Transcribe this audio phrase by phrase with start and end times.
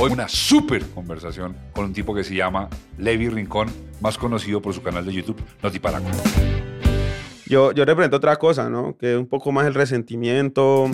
[0.00, 3.68] Hoy una súper conversación con un tipo que se llama Levi Rincón,
[4.00, 6.06] más conocido por su canal de YouTube Notiparaco.
[7.46, 8.96] Yo, yo represento otra cosa, ¿no?
[8.96, 10.90] Que es un poco más el resentimiento.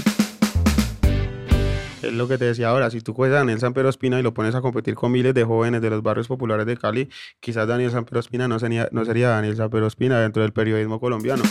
[2.02, 4.22] Es lo que te decía ahora, si tú coges a Daniel San Pedro Espina y
[4.22, 7.08] lo pones a competir con miles de jóvenes de los barrios populares de Cali,
[7.40, 11.00] quizás Daniel San Pedro Espina no sería, no sería Daniel San Espina dentro del periodismo
[11.00, 11.42] colombiano.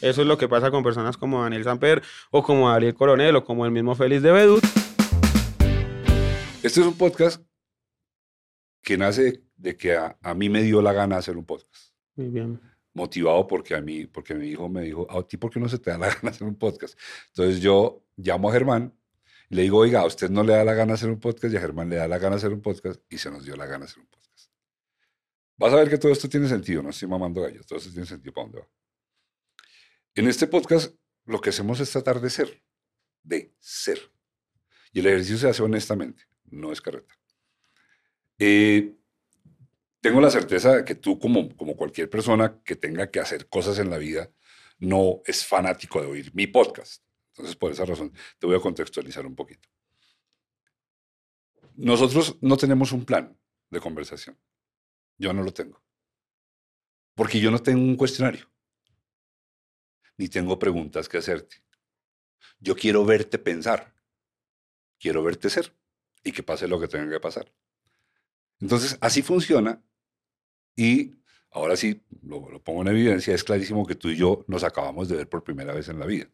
[0.00, 3.44] Eso es lo que pasa con personas como Daniel Samper o como Ariel Coronel o
[3.44, 4.83] como el mismo Félix de Bedut.
[6.64, 7.44] Este es un podcast
[8.80, 11.92] que nace de que a, a, mí me dio la gana hacer un podcast.
[12.14, 12.58] Muy bien.
[12.94, 15.78] Motivado porque a mí, porque mi hijo me dijo, a ti, ¿por qué no se
[15.78, 16.98] te da la gana hacer un podcast?
[17.28, 18.98] Entonces yo llamo a Germán
[19.50, 21.58] y le digo, oiga, a usted no le da la gana hacer un podcast y
[21.58, 23.84] a Germán le da la gana hacer un podcast y se nos dio la gana
[23.84, 24.50] hacer un podcast.
[25.58, 28.06] Vas a ver que todo esto tiene sentido, no estoy mamando gallos, todo esto tiene
[28.06, 28.68] sentido para dónde va.
[30.14, 30.94] En este podcast
[31.26, 32.64] lo que hacemos es tratar de ser,
[33.22, 33.98] de ser.
[34.94, 37.14] Y el ejercicio se hace honestamente, no es carreta.
[38.38, 38.94] Eh,
[40.00, 43.78] tengo la certeza de que tú, como, como cualquier persona que tenga que hacer cosas
[43.78, 44.30] en la vida,
[44.78, 47.02] no es fanático de oír mi podcast.
[47.28, 49.68] Entonces, por esa razón, te voy a contextualizar un poquito.
[51.76, 53.36] Nosotros no tenemos un plan
[53.70, 54.38] de conversación.
[55.18, 55.82] Yo no lo tengo.
[57.14, 58.48] Porque yo no tengo un cuestionario
[60.16, 61.56] ni tengo preguntas que hacerte.
[62.58, 63.94] Yo quiero verte pensar,
[64.98, 65.74] quiero verte ser
[66.24, 67.52] y que pase lo que tenga que pasar.
[68.60, 69.80] Entonces, así funciona
[70.74, 71.12] y
[71.50, 75.08] ahora sí, lo, lo, pongo en evidencia, es clarísimo que tú y yo nos acabamos
[75.08, 76.26] de ver por primera vez en la vida.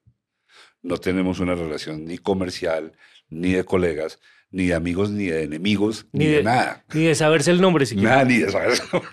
[0.82, 2.92] No tenemos una relación ni comercial,
[3.28, 4.18] ni de colegas,
[4.50, 6.84] ni de amigos, ni de enemigos, ni, ni de, de, nada.
[6.94, 8.10] Ni de saberse el nombre siquiera.
[8.10, 9.10] Nada, ni de saberse el nombre.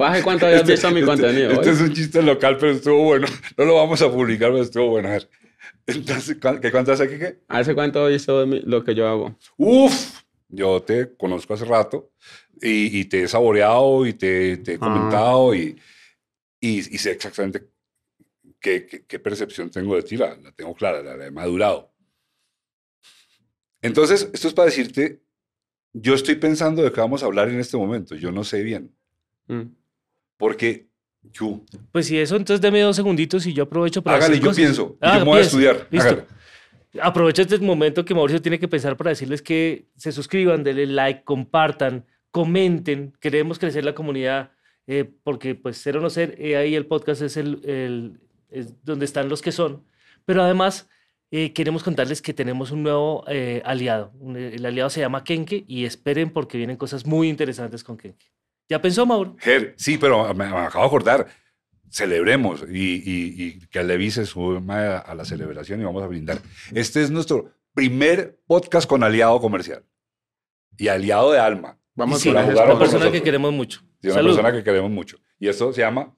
[0.00, 1.52] Baje cuánto habías visto mi contenido.
[1.52, 3.26] Este, es un chiste local, pero estuvo bueno.
[3.56, 5.08] No lo vamos a publicar, pero estuvo bueno.
[5.08, 5.28] A ver.
[5.86, 7.40] Entonces, ¿qué cuánto hace qué?
[7.48, 9.36] ¿Hace cuánto visto lo que yo hago?
[9.56, 12.12] Uf, yo te conozco hace rato
[12.60, 15.78] y, y te he saboreado y te, te he comentado y,
[16.60, 17.68] y, y, sé exactamente
[18.60, 20.16] qué, qué, qué, percepción tengo de ti.
[20.16, 21.92] La, la tengo clara, la, la he madurado.
[23.82, 25.22] Entonces, esto es para decirte,
[25.92, 28.14] yo estoy pensando de qué vamos a hablar en este momento.
[28.14, 28.94] Yo no sé bien.
[29.46, 29.74] Mm.
[30.36, 30.89] Porque
[31.32, 31.60] yo.
[31.92, 34.16] Pues si eso, entonces deme dos segunditos y yo aprovecho para.
[34.16, 34.56] Hágale, yo cosas.
[34.56, 34.96] pienso.
[35.00, 35.86] Ah, yo me voy a estudiar.
[35.90, 36.08] Listo.
[36.08, 36.26] Hágale.
[37.00, 41.22] Aprovecho este momento que Mauricio tiene que pensar para decirles que se suscriban, denle like,
[41.22, 43.12] compartan, comenten.
[43.20, 44.50] Queremos crecer la comunidad
[44.88, 48.20] eh, porque, pues, ser o no ser, eh, ahí el podcast es, el, el,
[48.50, 49.84] es donde están los que son.
[50.24, 50.88] Pero además,
[51.30, 53.24] eh, queremos contarles que tenemos un nuevo
[53.64, 54.12] aliado.
[54.34, 58.32] El aliado se llama Kenke y esperen porque vienen cosas muy interesantes con Kenke.
[58.70, 59.36] ¿Ya pensó, Mauro?
[59.40, 61.26] Ger, sí, pero me, me, acabo de acordar.
[61.90, 66.06] Celebremos y, y, y que Levi se suma a, a, la celebración y vamos a
[66.06, 66.38] brindar.
[66.72, 69.84] Este es nuestro primer podcast con aliado comercial
[70.78, 71.80] y aliado de alma.
[71.96, 73.12] Vamos sí, a jugar una persona nosotros.
[73.12, 73.80] que queremos mucho.
[74.00, 74.28] Sí, una Salud.
[74.30, 75.18] persona que queremos mucho.
[75.40, 76.16] Y esto se llama.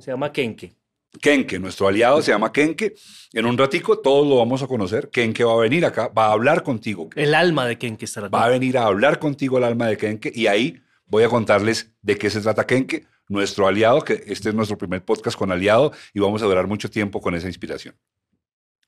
[0.00, 0.74] Se llama Kenke.
[1.20, 2.94] Kenke, nuestro aliado se llama Kenke.
[3.32, 5.08] En un ratico todos lo vamos a conocer.
[5.08, 7.10] Kenke va a venir acá, va a hablar contigo.
[7.14, 8.36] El alma de Kenke estará acá.
[8.36, 11.92] Va a venir a hablar contigo el alma de Kenke y ahí voy a contarles
[12.02, 15.92] de qué se trata Kenke, nuestro aliado, que este es nuestro primer podcast con aliado
[16.12, 17.96] y vamos a durar mucho tiempo con esa inspiración.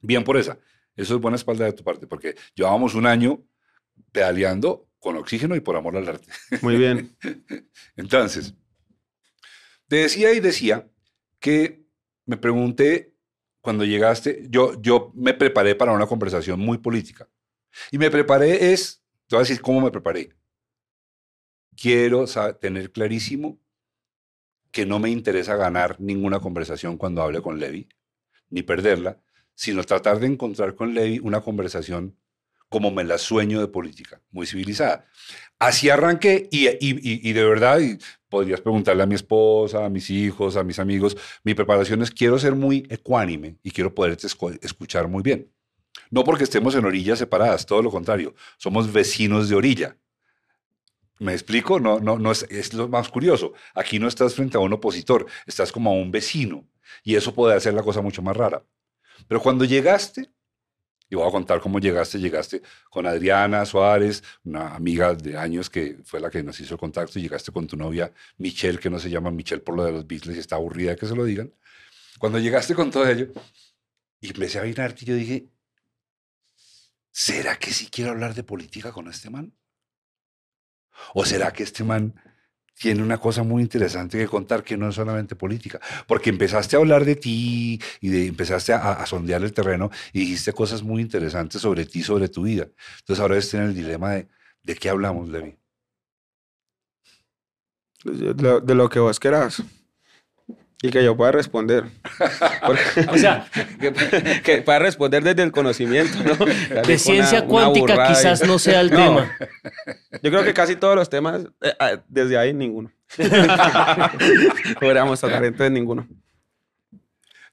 [0.01, 0.59] Bien por esa.
[0.95, 3.43] Eso es buena espalda de tu parte, porque llevábamos un año
[4.13, 6.27] pedaleando con oxígeno y por amor al arte.
[6.63, 7.17] Muy bien.
[7.97, 8.55] Entonces,
[9.89, 10.89] te decía y decía
[11.39, 11.85] que
[12.25, 13.15] me pregunté
[13.61, 17.29] cuando llegaste, yo, yo me preparé para una conversación muy política.
[17.91, 20.31] Y me preparé es, te voy a decir cómo me preparé
[21.77, 22.25] quiero
[22.61, 23.61] tener clarísimo
[24.71, 27.89] que no me interesa ganar ninguna conversación cuando hable con Levi,
[28.51, 29.21] ni perderla,
[29.55, 32.17] sino tratar de encontrar con Levi una conversación
[32.69, 35.07] como me la sueño de política, muy civilizada.
[35.59, 37.97] Así arranqué y de verdad, y
[38.29, 42.39] podrías preguntarle a mi esposa, a mis hijos, a mis amigos, mi preparación es quiero
[42.39, 45.53] ser muy ecuánime y quiero poderte escuchar muy bien.
[46.11, 49.97] No porque estemos en orillas separadas, todo lo contrario, somos vecinos de orilla.
[51.19, 51.81] ¿Me explico?
[51.81, 53.55] No, no, no es, es, lo más curioso.
[53.75, 56.69] Aquí no estás frente a un opositor, estás como a un vecino.
[57.03, 58.63] Y eso puede hacer la cosa mucho más rara.
[59.27, 60.31] Pero cuando llegaste,
[61.09, 65.99] y voy a contar cómo llegaste, llegaste con Adriana Suárez, una amiga de años que
[66.05, 68.99] fue la que nos hizo el contacto, y llegaste con tu novia Michelle, que no
[68.99, 71.53] se llama Michelle por lo de los Beatles y está aburrida que se lo digan.
[72.19, 73.29] Cuando llegaste con todo ello,
[74.21, 75.49] y empecé a mirarte, yo dije,
[77.11, 79.53] ¿será que sí quiero hablar de política con este man?
[81.15, 82.15] ¿O será que este man
[82.79, 86.79] tiene una cosa muy interesante que contar que no es solamente política, porque empezaste a
[86.79, 91.87] hablar de ti y empezaste a, sondear el terreno y dijiste cosas muy interesantes sobre
[91.87, 92.69] ti, sobre tu vida.
[93.01, 94.29] Entonces ahora estás en el dilema de,
[94.63, 95.57] ¿de qué hablamos, Levi?
[98.05, 99.63] De lo que vos querás.
[100.83, 101.85] Y que yo pueda responder.
[102.67, 103.49] Porque- O sea,
[103.81, 103.93] que,
[104.43, 106.37] que pueda responder desde el conocimiento, ¿no?
[106.83, 108.97] De ciencia una- una cuántica burrada y- quizás no sea el No.
[108.97, 109.33] tema.
[110.23, 112.91] Yo creo que casi todos los temas, eh, ah, desde ahí ninguno.
[114.81, 116.07] Podríamos tocar entonces ninguno.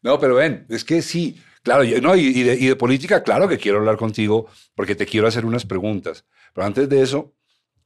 [0.02, 3.24] No, pero ven, es que sí, claro, yo- no, y, y de, y de política,
[3.24, 6.26] claro que quiero hablar contigo porque te quiero hacer unas preguntas.
[6.54, 7.34] Pero antes de eso,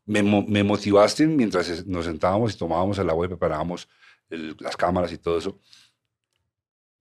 [0.05, 3.87] me, me motivaste mientras nos sentábamos y tomábamos el agua y preparábamos
[4.29, 5.59] las cámaras y todo eso.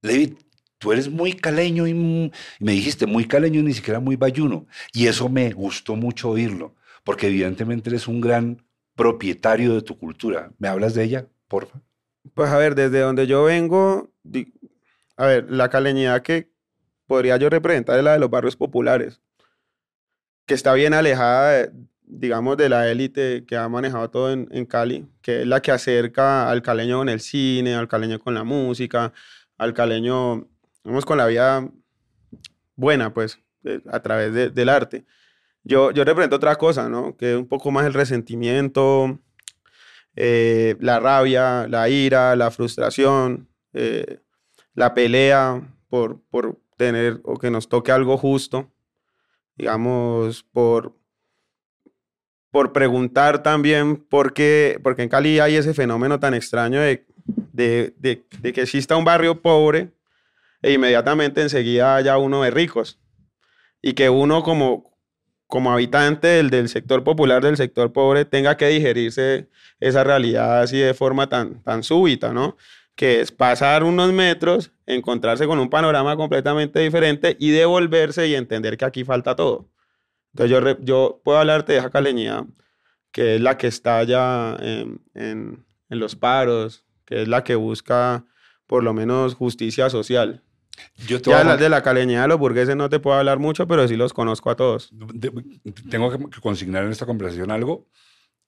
[0.03, 0.35] David,
[0.79, 4.67] tú eres muy caleño y, me dijiste muy caleño y ni siquiera muy bayuno.
[4.93, 6.75] Y eso me gustó mucho oírlo,
[7.05, 8.63] porque evidentemente eres un gran
[8.95, 10.53] propietario de tu cultura.
[10.59, 11.81] ¿Me hablas de ella, porfa?
[12.35, 14.11] Pues a ver, desde donde yo vengo,
[15.17, 16.51] a ver, la caleñidad que
[17.07, 19.21] podría yo representar es la de los barrios populares,
[20.47, 21.73] que está bien alejada, de-
[22.07, 25.73] digamos, de la élite que ha manejado todo en, en Cali, que es la que
[25.73, 29.13] acerca al caleño con el cine, al caleño con la música,
[29.59, 30.49] al caleño,
[30.85, 31.69] vamos, con la vida
[32.77, 33.41] buena, pues,
[33.91, 35.05] a través de- del arte.
[35.65, 37.17] Yo, yo represento otra cosa, ¿no?
[37.17, 39.19] Que es un poco más el resentimiento,
[40.15, 44.21] eh, la rabia, la ira, la frustración, eh,
[44.75, 48.71] la pelea por, por tener o que nos toque algo justo,
[49.57, 50.97] digamos, por,
[52.51, 57.05] por preguntar también por qué, porque en Cali hay ese fenómeno tan extraño de,
[57.53, 59.91] de, de- que exista un barrio pobre
[60.63, 62.99] e inmediatamente enseguida haya uno de ricos
[63.83, 64.97] y que uno como,
[65.47, 69.49] como habitante del, del sector popular, del sector pobre, tenga que digerirse
[69.81, 72.57] esa realidad así de forma tan, tan súbita, ¿no?
[72.97, 78.77] Que es pasar unos metros, encontrarse con un panorama completamente diferente y devolverse y entender
[78.79, 79.69] que aquí falta todo.
[80.37, 82.45] Entonces yo, yo puedo hablarte de esa caleñidad,
[83.11, 87.55] que es la que está ya en, en- en los paros, que es la que
[87.55, 88.27] busca
[88.67, 90.43] por lo menos justicia social.
[91.07, 93.67] Yo te Ya a de la, con- de los burgueses no te puedo hablar mucho,
[93.67, 94.93] pero sí los conozco a todos.
[95.91, 97.89] tengo que, consignar en esta conversación algo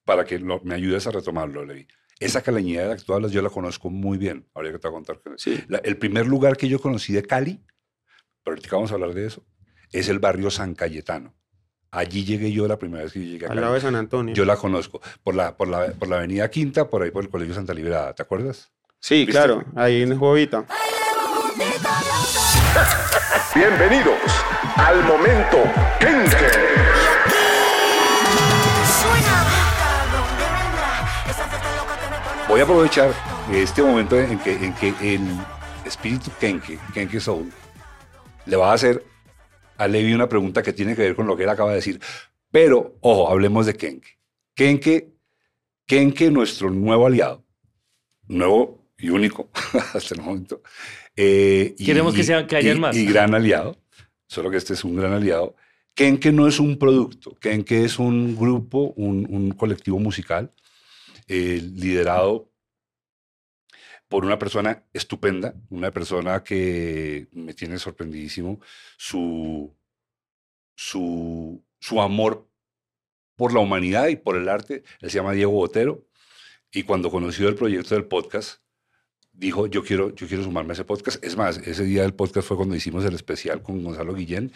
[0.05, 1.87] para que lo- me ayudes a retomarlo, Levi.
[2.19, 4.45] Esa caleñidad de la que tú hablas, yo la conozco muy bien.
[4.53, 5.21] Ahora que te voy a contar.
[5.37, 5.59] Sí.
[5.67, 7.63] la- el primer lugar que yo conocí de Cali,
[8.43, 9.43] pero ahorita vamos a hablar de eso,
[9.91, 11.33] es el barrio San Cayetano.
[11.91, 13.81] Allí llegué yo la primera vez que llegué a Al lado de.
[13.81, 14.35] San Antonio.
[14.35, 17.29] Yo la conozco por la, por, la, por la avenida Quinta, por ahí por el
[17.31, 18.69] Colegio Santa Librada, ¿te acuerdas?
[18.99, 19.31] Sí, ¿Viste?
[19.31, 20.65] claro, ahí en Jovita.
[23.55, 24.19] Bienvenidos
[24.75, 25.57] al momento
[25.99, 26.47] Kenke.
[32.47, 33.13] Voy a aprovechar
[33.51, 35.21] este momento en que, en que el
[35.85, 37.51] espíritu Kenke, Kenke Soul,
[38.45, 39.03] le va a hacer
[39.79, 41.99] a Levi una pregunta que tiene que ver con lo que él acaba de decir.
[42.51, 44.19] Pero, ojo, hablemos de Kenke.
[44.55, 45.13] Kenke,
[45.87, 47.43] Kenke, nuestro nuevo aliado,
[48.27, 49.49] nuevo y único
[49.93, 50.61] hasta el momento.
[51.15, 52.95] eh, y- Queremos que y- sean- que hayan y- más.
[52.95, 53.77] Y gran aliado,
[54.27, 55.55] solo que este es un gran aliado.
[55.95, 60.51] Kenke no es un producto, Kenke es un grupo, un, un colectivo musical
[61.27, 62.49] eh, liderado
[64.09, 68.59] por una persona estupenda, una persona que me tiene sorprendidísimo,
[68.97, 69.73] su,
[70.75, 72.49] su, su amor
[73.35, 74.83] por la humanidad y por el arte.
[74.99, 76.07] Él se llama Diego Botero
[76.71, 78.61] y cuando conoció el proyecto del podcast,
[79.31, 81.23] dijo, yo quiero, yo quiero sumarme a ese podcast.
[81.23, 84.51] Es más, ese día del podcast fue cuando hicimos el especial con Gonzalo Guillén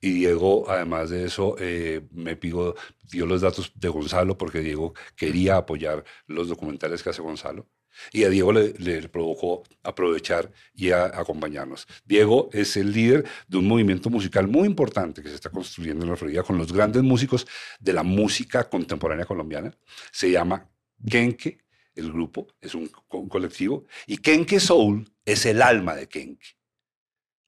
[0.00, 2.74] y Diego, además de eso, eh, me pidió,
[3.10, 7.66] dio los datos de Gonzalo porque Diego quería apoyar los documentales que hace Gonzalo.
[8.12, 11.86] Y a Diego le, provocó aprovechar y a- acompañarnos.
[12.04, 16.10] Diego es el líder de un movimiento musical muy importante que se está construyendo en
[16.10, 17.46] la Florida con los grandes músicos
[17.80, 19.72] de la música contemporánea colombiana.
[20.12, 20.68] Se llama
[21.08, 21.58] Kenke,
[21.94, 23.84] el grupo, es un, un colectivo.
[24.06, 26.56] Y Kenke Soul es el alma de Kenke.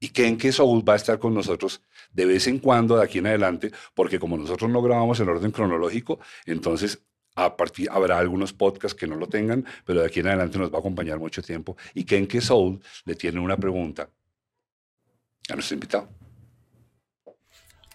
[0.00, 3.26] Y Kenke Soul va a estar con nosotros de vez en cuando de aquí en
[3.26, 7.02] adelante, porque como nosotros no grabamos en orden cronológico, entonces
[7.44, 10.72] a partir, habrá algunos podcasts que no lo tengan, pero de aquí en adelante nos
[10.72, 11.76] va a acompañar mucho tiempo.
[11.94, 14.08] Y Kenke Soul le tiene una pregunta
[15.48, 16.08] a nuestro invitado.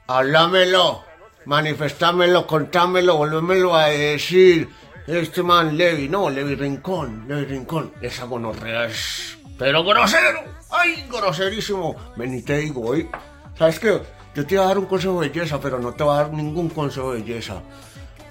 [0.07, 1.03] Háblamelo,
[1.45, 4.69] manifestámelo, contámelo, volvémelo a decir.
[5.05, 9.38] Este man, Levi, no, Levi Rincón, Levi Rincón, esa gonorrea es...
[9.59, 10.39] Pero grosero,
[10.71, 11.95] ay, groserísimo.
[12.15, 13.09] Ven te digo, oye,
[13.57, 14.01] ¿sabes qué?
[14.33, 16.33] Yo te iba a dar un consejo de belleza, pero no te voy a dar
[16.33, 17.62] ningún consejo de belleza.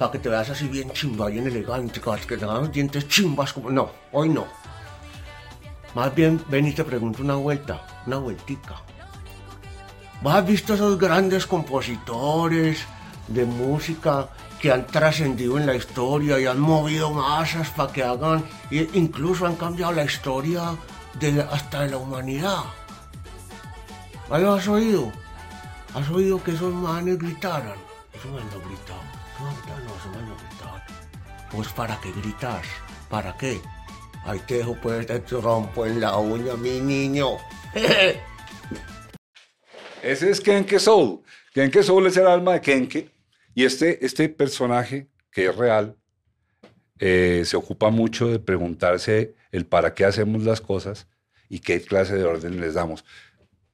[0.03, 3.53] Para que te veas así bien chimba, bien elegante, que que tengas los dientes chimbas
[3.53, 3.71] como...
[3.71, 4.47] No, hoy no.
[5.95, 8.83] Más bien, ven y te pregunto una vuelta, una vueltica.
[10.21, 12.81] ¿Vos has visto esos grandes compositores
[13.29, 14.29] de música
[14.61, 19.47] que han trascendido en la historia y han movido masas para que hagan, e incluso
[19.47, 20.75] han cambiado la historia
[21.21, 22.65] de hasta de la humanidad?
[24.29, 25.13] ¿Ah, lo has oído?
[25.95, 27.79] ¿Has oído que esos manes gritaran?
[28.13, 29.12] Esos manes no gritaban.
[29.43, 30.83] No gritaban.
[31.51, 32.65] Pues ¿para qué gritas?
[33.09, 33.61] ¿Para qué?
[34.25, 37.39] Ahí te dejo pues te rompo en la uña, mi niño.
[40.03, 41.23] Ese es Kenke Soul.
[41.53, 43.11] Kenke Soul es el alma de Kenke.
[43.55, 45.97] Y este, este personaje, que es real,
[46.99, 51.09] eh, se ocupa mucho de preguntarse el para qué hacemos las cosas
[51.49, 53.05] y qué clase de orden les damos.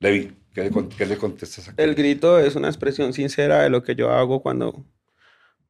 [0.00, 3.82] Levi, ¿qué le, qué le contestas a El grito es una expresión sincera de lo
[3.82, 4.84] que yo hago cuando,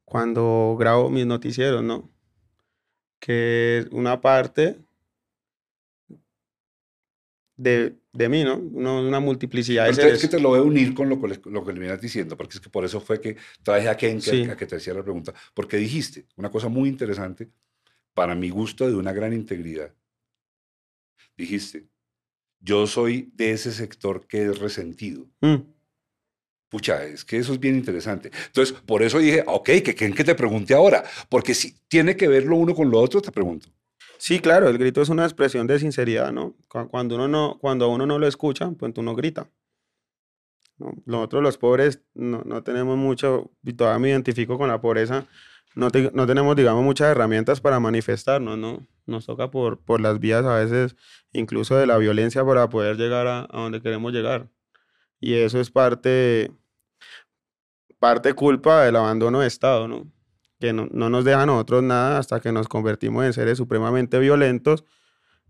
[0.09, 2.09] cuando grabo mis noticieros, ¿no?
[3.19, 4.77] Que es una parte
[7.57, 8.57] de, de mí, ¿no?
[8.57, 10.31] Una, una multiplicidad de Entonces, es seres.
[10.31, 12.59] que te lo voy a unir con lo, lo que le vienes diciendo, porque es
[12.61, 14.43] que por eso fue que traje a Kenke Sí.
[14.49, 15.33] a que te hiciera la pregunta.
[15.53, 17.49] Porque dijiste una cosa muy interesante,
[18.13, 19.93] para mi gusto, de una gran integridad.
[21.37, 21.87] Dijiste,
[22.59, 25.29] yo soy de ese sector que es resentido.
[25.41, 25.55] Mm,
[26.69, 28.31] Pucha, es que eso es bien interesante.
[28.47, 32.27] Entonces, por eso dije, ok, que, que, que te pregunte ahora, porque si tiene que
[32.27, 33.69] ver lo uno con lo otro, te pregunto.
[34.17, 36.55] Sí, claro, el grito es una expresión de sinceridad, ¿no?
[36.67, 39.49] Cu- Cuando uno no, cuando a uno no lo escucha, pues uno grita.
[40.77, 40.93] ¿no?
[41.05, 45.27] Nosotros los pobres no, no tenemos mucho, y todavía me identifico con la pobreza,
[45.75, 48.87] no, te- no tenemos, digamos, muchas herramientas para manifestarnos, ¿no?
[49.05, 50.95] Nos toca por, por las vías a veces,
[51.33, 54.49] incluso de la violencia, para poder llegar a, a donde queremos llegar.
[55.19, 56.51] Y eso es parte,
[57.99, 60.11] parte culpa del abandono de Estado, ¿no?
[60.59, 64.19] Que no, no nos deja a nosotros nada hasta que nos convertimos en seres supremamente
[64.19, 64.85] violentos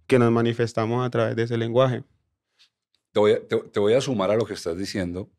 [0.08, 2.04] que nos manifestamos a través de ese lenguaje.
[3.12, 5.30] Te voy, a, te, te voy a sumar a lo que estás diciendo.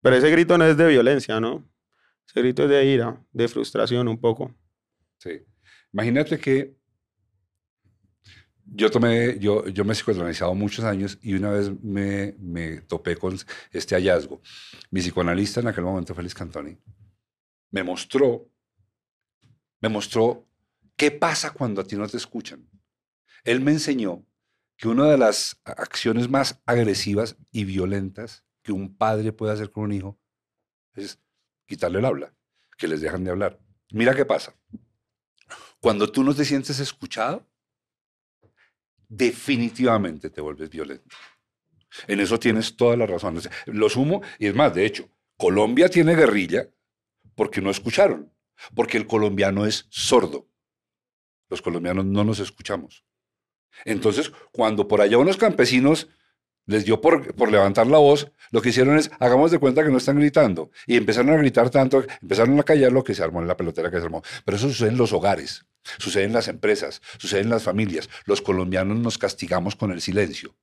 [0.00, 1.64] Pero ese grito no es de violencia, ¿no?
[2.26, 4.54] Ese grito es de ira, de frustración un poco.
[5.18, 5.44] Sí.
[5.92, 6.76] Imagínate que
[8.66, 13.16] yo tomé, yo, yo me he psicoanalizado muchos años y una vez me, me topé
[13.16, 13.38] con
[13.70, 14.40] este hallazgo.
[14.90, 16.78] Mi psicoanalista en aquel momento, Félix Cantoni,
[17.70, 18.50] me mostró,
[19.80, 20.48] me mostró
[20.96, 22.68] qué pasa cuando a ti no te escuchan.
[23.44, 24.24] Él me enseñó
[24.76, 29.84] que una de las acciones más agresivas y violentas que un padre puede hacer con
[29.84, 30.18] un hijo
[30.94, 31.20] es
[31.66, 32.34] quitarle el habla,
[32.76, 33.60] que les dejan de hablar.
[33.92, 34.54] Mira qué pasa.
[35.80, 37.46] Cuando tú no te sientes escuchado,
[39.08, 41.16] definitivamente te vuelves violento.
[42.06, 43.36] En eso tienes toda la razón.
[43.36, 46.68] O sea, Lo sumo, y es más, de hecho, Colombia tiene guerrilla
[47.34, 48.32] porque no escucharon,
[48.74, 50.48] porque el colombiano es sordo.
[51.48, 53.04] Los colombianos no nos escuchamos.
[53.84, 56.08] Entonces, cuando por allá unos campesinos
[56.66, 59.90] les dio por, por levantar la voz, lo que hicieron es, hagamos de cuenta que
[59.90, 60.70] no están gritando.
[60.86, 63.90] Y empezaron a gritar tanto, empezaron a callar lo que se armó en la pelotera
[63.90, 64.22] que se armó.
[64.44, 65.66] Pero eso sucede en los hogares,
[65.98, 68.08] sucede en las empresas, sucede en las familias.
[68.24, 70.56] Los colombianos nos castigamos con el silencio.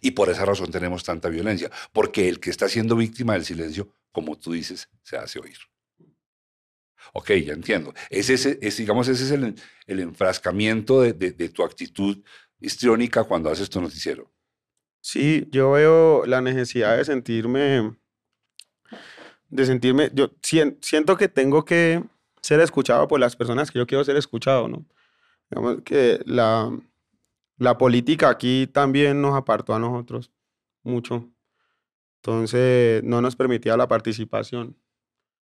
[0.00, 3.94] Y por esa razón tenemos tanta violencia, porque el que está siendo víctima del silencio,
[4.12, 5.58] como tú dices, se hace oír.
[7.14, 7.92] Ok, ya entiendo.
[8.10, 9.54] Ese, ese, es, digamos, ese es el,
[9.86, 12.22] el enfrascamiento de, de, de tu actitud
[12.60, 14.32] histriónica cuando haces tu noticiero.
[15.02, 17.94] Sí, yo veo la necesidad de sentirme,
[19.50, 22.02] de sentirme, yo sien- siento que tengo que
[22.40, 24.86] ser escuchado por las personas que yo quiero ser escuchado, ¿no?
[25.50, 26.70] Digamos que la,
[27.58, 30.32] la política aquí también nos apartó a nosotros
[30.84, 31.30] mucho.
[32.22, 34.76] Entonces, no nos permitía la participación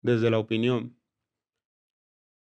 [0.02, 0.98] desde la opinión.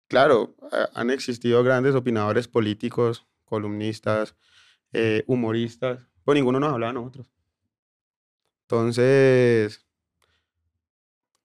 [0.07, 4.35] Claro, ha- han existido grandes opinadores políticos, columnistas,
[4.93, 7.25] eh, humoristas, pues ninguno nos hablaba a nosotros.
[8.63, 9.87] Entonces,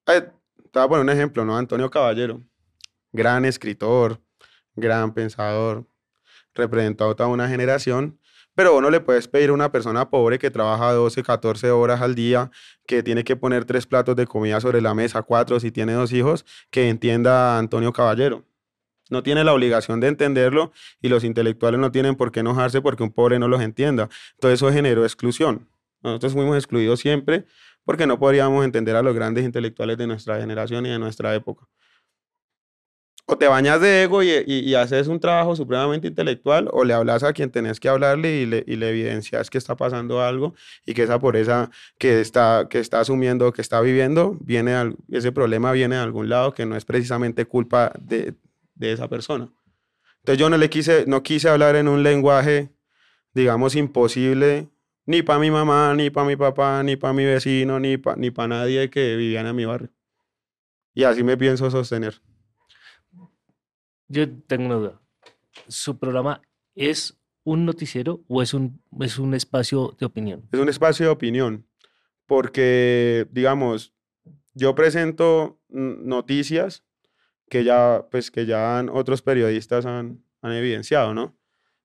[0.09, 0.23] eh,
[0.73, 1.57] te voy a poner un ejemplo, ¿no?
[1.57, 2.43] Antonio Caballero,
[3.13, 4.21] gran escritor,
[4.75, 5.87] gran pensador,
[6.53, 8.19] representó a toda una generación,
[8.57, 12.01] pero vos no le puedes pedir a una persona pobre que trabaja 12, 14 horas
[12.01, 12.51] al día,
[12.85, 16.13] que tiene que poner tres platos de comida sobre la mesa, cuatro si tiene dos
[16.13, 18.43] hijos, que entienda a Antonio Caballero.
[19.13, 23.03] No tiene la obligación de entenderlo y los intelectuales no tienen por qué enojarse porque
[23.03, 24.09] un pobre no los entienda.
[24.37, 25.69] Entonces eso generó exclusión.
[26.03, 27.45] Nosotros fuimos excluidos siempre
[27.85, 31.69] porque no podríamos entender a los grandes intelectuales de nuestra generación y de nuestra época.
[33.27, 37.33] o te bañas de ego y, haces un trabajo supremamente intelectual, o le hablas a
[37.33, 40.55] quien tenés que hablarle y le, evidencias que está pasando algo
[40.87, 45.73] y que esa pobreza que está, que está asumiendo, que está viviendo, viene ese problema
[45.73, 48.35] viene de algún lado que no es precisamente culpa de,
[48.75, 49.53] de esa persona.
[50.19, 52.71] Entonces yo no le quise, no quise hablar en un lenguaje,
[53.35, 54.69] digamos, imposible,
[55.05, 58.31] ni para mi mamá, ni para mi papá, ni para mi vecino, ni para ni
[58.31, 59.91] pa nadie que viviera en mi barrio.
[60.95, 62.21] Y así me pienso sostener.
[64.09, 65.01] Yo tengo una duda.
[65.69, 66.43] ¿Su programa
[66.75, 70.49] es un noticiero o es un, es un espacio de opinión?
[70.53, 71.67] Es un espacio de opinión,
[72.27, 73.95] porque, digamos,
[74.55, 76.85] yo presento noticias
[77.53, 81.37] que ya, pues, que ya han- otros periodistas han, han evidenciado, ¿no?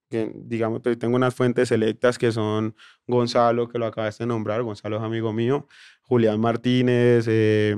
[0.08, 2.74] Que, digamos, pues, tengo unas fuentes selectas que son
[3.06, 5.68] Gonzalo, que lo acabaste de nombrar, Gonzalo es amigo mío,
[6.00, 7.76] Julián Martínez, eh,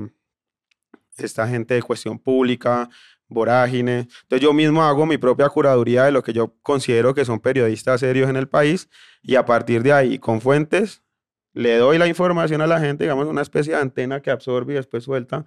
[1.17, 2.87] esta gente de Cuestión Pública,
[3.27, 4.07] Vorágine.
[4.23, 7.99] Entonces yo mismo hago mi propia curaduría de lo que yo considero que son periodistas
[7.99, 8.89] serios en el país
[9.21, 11.01] y a partir de ahí, con fuentes,
[11.53, 14.75] le doy la información a la gente, digamos, una especie de antena que absorbe y
[14.77, 15.45] después suelta,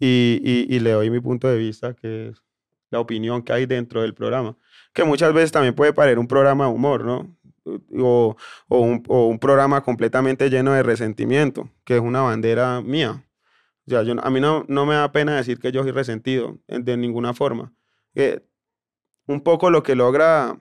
[0.00, 2.42] y, y- y le doy mi punto de vista, que es
[2.90, 4.56] la opinión que hay dentro del programa,
[4.94, 7.36] que muchas veces también puede parecer un programa de humor, ¿no?
[8.00, 8.36] O,
[8.68, 13.24] o un, o un programa completamente lleno de resentimiento, que es una bandera mía.
[13.86, 16.58] O sea, yo, a mí no, no me da pena decir que yo soy resentido,
[16.68, 17.72] en- de ninguna forma.
[18.14, 18.40] Eh,
[19.26, 20.58] un poco lo que logra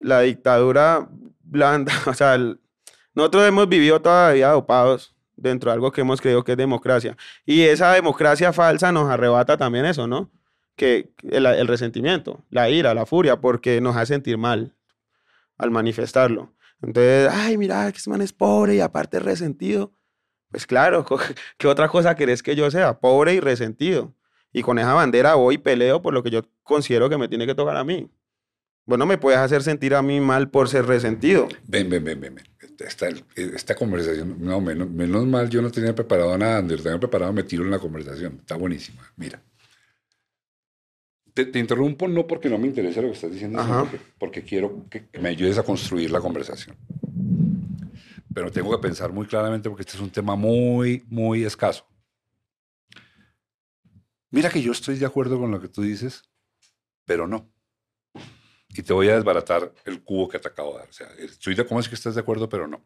[0.00, 1.08] la dictadura
[1.42, 2.60] blanda, o sea, el-
[3.14, 6.58] nosotros hemos vivido toda la vida dopados dentro de algo que hemos creído que es
[6.58, 7.16] democracia.
[7.44, 10.30] Y esa democracia falsa nos arrebata también eso, ¿no?
[10.76, 14.74] Que el, el resentimiento, la ira, la furia, porque nos hace sentir mal
[15.58, 16.52] al manifestarlo.
[16.82, 19.92] Entonces, ay, mira, que este man es pobre y aparte resentido.
[20.50, 21.04] Pues claro,
[21.58, 22.98] ¿qué otra cosa querés que yo sea?
[23.00, 24.14] Pobre y resentido.
[24.52, 27.46] Y con esa bandera voy y peleo por lo que yo considero que me tiene
[27.46, 28.08] que tocar a mí.
[28.86, 31.48] Bueno, me puedes hacer sentir a mí mal por ser resentido.
[31.66, 32.34] Ven, ven, ven, ven.
[32.36, 32.53] ven.
[32.78, 36.60] Esta, esta conversación, no, menos, menos mal, yo no tenía preparado nada.
[36.62, 38.38] Lo tenía preparado, me tiro en la conversación.
[38.40, 39.02] Está buenísima.
[39.16, 39.42] Mira.
[41.32, 44.42] Te, te interrumpo no porque no me interesa lo que estás diciendo, sino porque, porque
[44.42, 46.76] quiero que me ayudes a construir la conversación.
[48.32, 51.86] Pero tengo que pensar muy claramente porque este es un tema muy, muy escaso.
[54.30, 56.22] Mira que yo estoy de acuerdo con lo que tú dices,
[57.04, 57.53] pero no.
[58.76, 60.88] Y te voy a desbaratar el cubo que te acabo de dar.
[60.88, 62.84] O sea, estoy de cómo es que estás de acuerdo, pero no.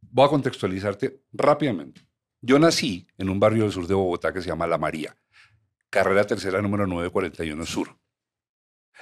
[0.00, 2.04] Voy a contextualizarte rápidamente.
[2.40, 5.16] Yo nací en un barrio del sur de Bogotá que se llama La María,
[5.88, 7.96] carrera tercera número 941 Sur.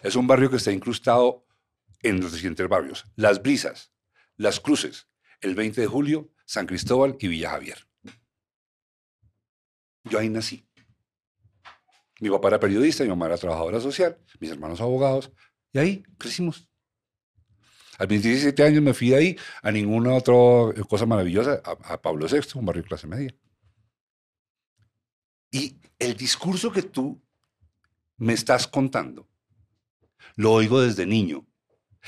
[0.03, 1.47] Es un barrio que está incrustado
[2.03, 3.93] en los siguientes barrios: Las Brisas,
[4.37, 5.09] Las Cruces,
[5.41, 7.89] el 20 de julio, San Cristóbal y Villa Javier.
[10.05, 10.69] Yo ahí nací.
[12.21, 15.31] Mi papá era periodista, mi mamá era trabajadora social, mis hermanos abogados,
[15.73, 16.69] y ahí crecimos.
[17.99, 22.03] A mis 17 años me fui de ahí a ninguna otra cosa maravillosa, a, a
[22.03, 23.35] Pablo VI, un barrio clase media.
[25.51, 27.21] Y el discurso que tú
[28.19, 29.29] me estás contando,
[30.37, 31.47] lo oigo desde niño.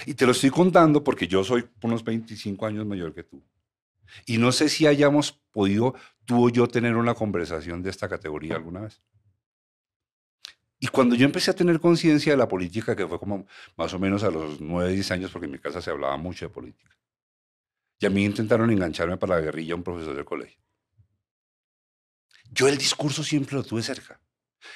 [0.06, 3.42] Y te lo estoy contando porque yo soy unos 25 años mayor que tú.
[4.26, 5.94] Y no sé si hayamos podido
[6.24, 9.02] tú o yo tener una conversación de esta categoría alguna vez.
[10.80, 13.98] Y cuando yo empecé a tener conciencia de la política, que fue como más o
[13.98, 16.96] menos a los 9, 10 años, porque en mi casa se hablaba mucho de política,
[17.98, 20.60] y a mí intentaron engancharme para la guerrilla un profesor del colegio.
[22.50, 24.20] Yo el discurso siempre lo tuve cerca.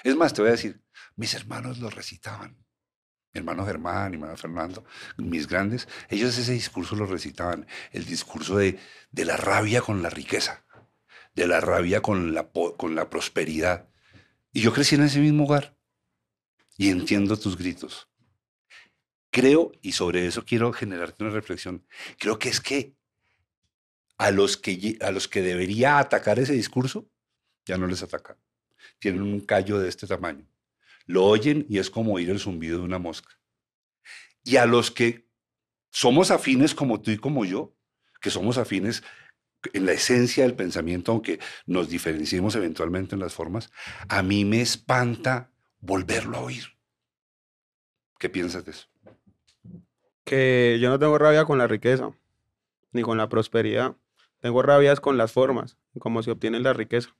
[0.02, 0.82] Es más, te voy a decir,
[1.14, 2.56] mis hermanos lo recitaban.
[3.32, 4.84] Hermano Germán, mi hermano Fernando,
[5.16, 7.66] mis grandes, ellos ese discurso lo recitaban.
[7.92, 8.78] El discurso de,
[9.10, 10.66] de la rabia con la riqueza,
[11.34, 13.88] de la rabia con la, con la prosperidad.
[14.52, 15.76] Y yo crecí en ese mismo hogar
[16.76, 18.08] y entiendo tus gritos.
[19.30, 21.86] Creo, y sobre eso quiero generarte una reflexión,
[22.18, 22.94] creo que es que
[24.18, 27.08] a los que, a los que debería atacar ese discurso,
[27.64, 28.36] ya no les ataca.
[28.98, 30.46] Tienen un callo de este tamaño.
[31.06, 33.30] Lo oyen y es como oír el zumbido de una mosca.
[34.44, 35.28] Y a los que
[35.90, 37.76] somos afines como tú y como yo,
[38.20, 39.02] que somos afines
[39.72, 43.70] en la esencia del pensamiento, aunque nos diferenciemos eventualmente en las formas,
[44.08, 45.51] a mí me espanta
[45.82, 46.64] volverlo a oír.
[48.18, 48.88] ¿Qué piensas de eso?
[50.24, 52.12] Que yo no tengo rabia con la riqueza,
[52.92, 53.96] ni con la prosperidad.
[54.40, 57.14] Tengo rabias con las formas, cómo se obtiene la riqueza.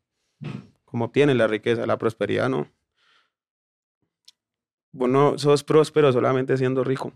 [0.85, 2.71] Cómo obtienen la riqueza, la prosperidad no.
[4.93, 7.13] Vos no sos próspero solamente siendo rico.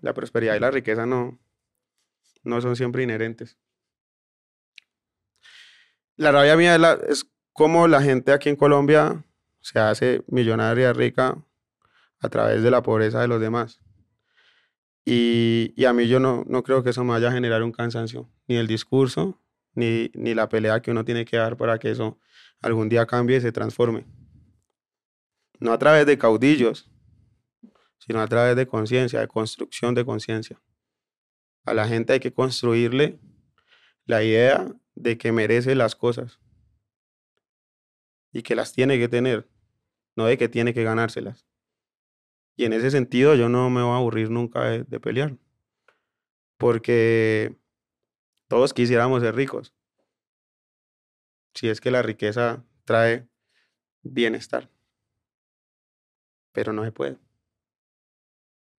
[0.00, 1.38] La prosperidad y la riqueza no,
[2.42, 3.56] no son siempre inherentes.
[6.16, 9.24] La rabia mía es, cómo la gente aquí en Colombia
[9.64, 11.42] se hace millonaria, rica,
[12.20, 13.80] a través de la pobreza de los demás.
[15.06, 17.72] Y, y a mí yo no, no creo que eso me vaya a generar un
[17.72, 19.40] cansancio, ni el discurso,
[19.74, 22.18] ni, ni la pelea que uno tiene que dar para que eso
[22.60, 24.04] algún día cambie y se transforme.
[25.60, 26.90] No a través de caudillos,
[27.98, 30.60] sino a través de conciencia, de construcción de conciencia.
[31.64, 33.18] A la gente hay que construirle
[34.04, 36.38] la idea de que merece las cosas
[38.30, 39.48] y que las tiene que tener,
[40.16, 41.46] no de que tiene que ganárselas.
[42.56, 45.36] Y en ese sentido yo no me voy a aburrir nunca de, pelear,
[46.56, 47.56] porque
[48.48, 49.74] todos quisiéramos ser ricos,
[51.54, 53.28] si es que la riqueza trae
[54.02, 54.70] bienestar,
[56.52, 57.18] pero no se puede.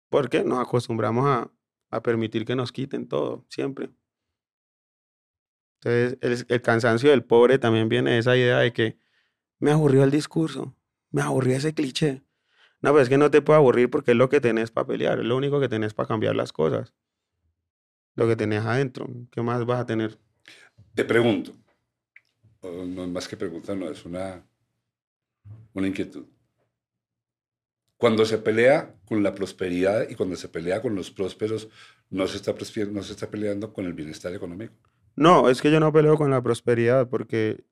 [0.09, 1.51] Porque nos acostumbramos a,
[1.91, 3.91] a permitir que nos quiten todo, siempre.
[5.81, 8.99] Entonces, el, el cansancio del pobre también viene de esa idea de que
[9.59, 10.77] me aburrió el discurso,
[11.15, 12.25] me aburrió ese cliché.
[12.83, 15.21] No, pero es que no te puede aburrir porque es lo que tenés para pelear,
[15.21, 16.93] es lo único que tenés para cambiar las cosas.
[18.17, 20.19] Lo que tenés adentro, ¿qué más vas a tener?
[20.93, 21.53] Te pregunto,
[22.63, 24.45] no es más que pregunta, no, es una,
[25.73, 26.27] una inquietud.
[27.97, 31.69] Cuando se pelea con la prosperidad y cuando se pelea con los prósperos,
[32.11, 32.57] no se está,
[32.91, 34.75] no se está peleando con el bienestar económico.
[35.15, 37.65] No, es que yo no peleo con la prosperidad porque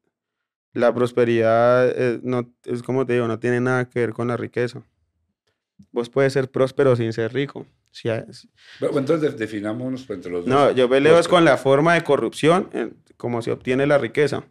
[0.72, 4.36] la prosperidad eh, no, es como te digo, no tiene nada que ver con la
[4.36, 4.82] riqueza.
[5.90, 7.66] Vos puedes ser próspero sin ser rico.
[7.90, 8.48] Si hay- si-
[8.80, 10.48] Bueno, entonces de- definámonos entre los dos.
[10.54, 14.44] No, yo peleo es con la forma de corrupción, en cómo se obtiene la riqueza.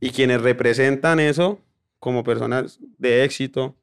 [0.00, 1.60] Y quienes representan eso
[1.98, 3.76] como personas de éxito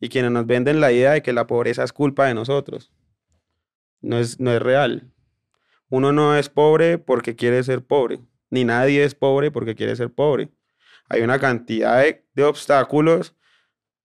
[0.00, 2.92] y quienes nos venden la idea de que la pobreza es culpa de nosotros.
[4.00, 5.10] No es, no es real.
[5.88, 8.18] Uno no es pobre porque quiere ser pobre,
[8.50, 10.48] ni nadie es pobre porque quiere ser pobre.
[11.08, 13.34] Hay una cantidad de, obstáculos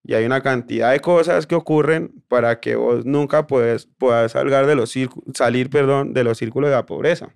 [0.04, 4.66] y hay una cantidad de cosas que ocurren para que vos nunca puedes, puedas salgar
[4.66, 4.94] de los
[5.34, 7.36] salir perdón, de los círculos de la pobreza.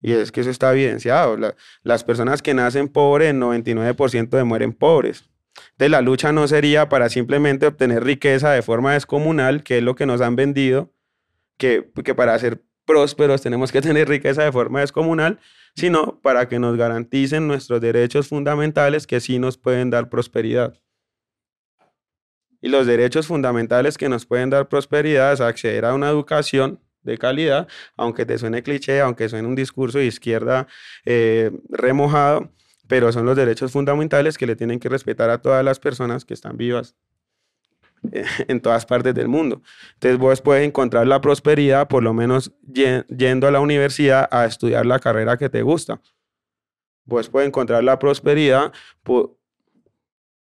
[0.00, 1.36] Y es que eso está evidenciado.
[1.36, 5.24] La- las personas que nacen pobres, el 99% de mueren pobres.
[5.72, 9.94] Entonces la lucha no sería para simplemente obtener riqueza de forma descomunal, que es lo
[9.94, 10.90] que nos han vendido,
[11.58, 15.38] que, que para ser prósperos tenemos que tener riqueza de forma descomunal,
[15.74, 20.80] sino para que nos garanticen nuestros derechos fundamentales que sí nos pueden dar prosperidad.
[22.60, 27.18] Y los derechos fundamentales que nos pueden dar prosperidad es acceder a una educación de
[27.18, 30.66] calidad, aunque te suene cliché, aunque suene un discurso de izquierda
[31.04, 32.50] eh, remojado,
[32.88, 36.32] pero son los derechos fundamentales que le tienen que respetar a todas las personas que
[36.32, 36.96] están vivas
[38.48, 39.62] en todas partes del mundo.
[39.94, 44.44] Entonces vos puedes encontrar la prosperidad por lo menos ye- yendo a la universidad a
[44.46, 46.00] estudiar la carrera que te gusta.
[47.04, 48.72] Vos puedes encontrar la prosperidad
[49.04, 49.36] pu-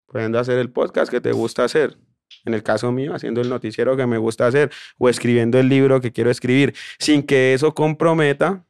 [0.07, 1.97] pudiendo hacer el podcast que te gusta hacer.
[2.45, 6.01] En el caso mío, haciendo el noticiero que me gusta hacer o escribiendo el libro
[6.01, 8.65] que quiero escribir, sin que eso comprometa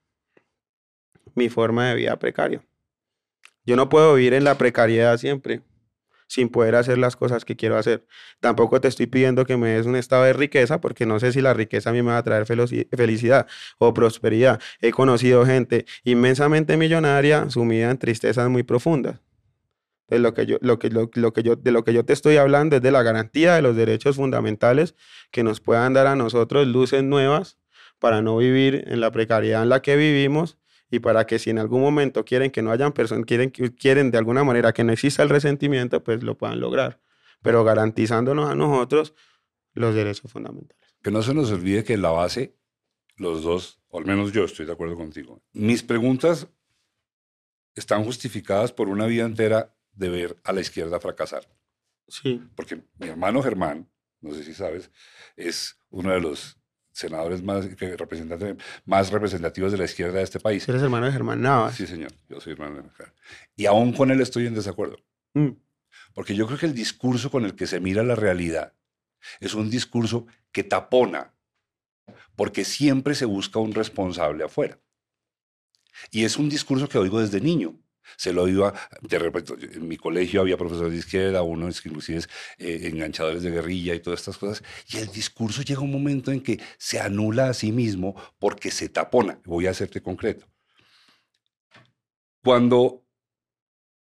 [1.35, 2.63] mi forma de vida precaria.
[3.65, 5.61] Yo no puedo vivir en la precariedad siempre
[6.27, 8.05] sin poder hacer las cosas que quiero hacer.
[8.39, 11.41] Tampoco te estoy pidiendo que me des un estado de riqueza porque no sé si
[11.41, 13.47] la riqueza a mí me va a traer felicidad
[13.79, 14.61] o prosperidad.
[14.81, 19.21] He conocido gente inmensamente millonaria sumida en tristezas muy profundas.
[20.09, 22.13] Entonces, lo que yo, lo que, lo, lo que yo, de lo que yo te
[22.13, 24.95] estoy hablando es de la garantía de los derechos fundamentales
[25.31, 27.57] que nos puedan dar a nosotros luces nuevas
[27.99, 30.57] para no vivir en la precariedad en la que vivimos
[30.89, 34.17] y para que si en algún momento quieren que no hayan personas, quieren, quieren de
[34.17, 37.01] alguna manera que no exista el resentimiento, pues lo puedan lograr,
[37.41, 39.13] pero garantizándonos a nosotros
[39.73, 40.95] los derechos fundamentales.
[41.01, 42.55] Que no se nos olvide que la base,
[43.17, 45.41] los dos, o al menos yo estoy de acuerdo contigo.
[45.53, 46.47] Mis preguntas
[47.75, 51.47] están justificadas por una vida entera de ver a la izquierda fracasar.
[52.07, 53.89] Sí, Porque mi hermano Germán,
[54.21, 54.89] no sé si sabes,
[55.35, 56.56] es uno de los
[56.97, 58.55] senadores más, representantes,
[58.85, 60.67] más representativos de la izquierda de este país.
[60.67, 61.75] eres hermano de Germán Navas.
[61.75, 63.13] Sí, señor, yo soy hermano de Germán.
[63.55, 64.97] Y aún con él estoy en desacuerdo.
[65.35, 65.49] Mm,
[66.15, 68.73] Porque yo creo que el discurso con el que se mira la realidad
[69.39, 71.35] es un discurso que tapona,
[72.35, 74.79] porque siempre se busca un responsable afuera.
[76.09, 77.79] Y es un discurso que oigo desde niño.
[78.15, 78.73] Se lo iba,
[79.07, 82.21] te repito, en mi colegio había profesores de izquierda, unos inclusive
[82.57, 84.63] eh, enganchadores de guerrilla y todas estas cosas.
[84.89, 88.89] Y el discurso llega un momento en que se anula a sí mismo porque se
[88.89, 89.39] tapona.
[89.45, 90.47] Voy a hacerte concreto.
[92.43, 93.05] Cuando,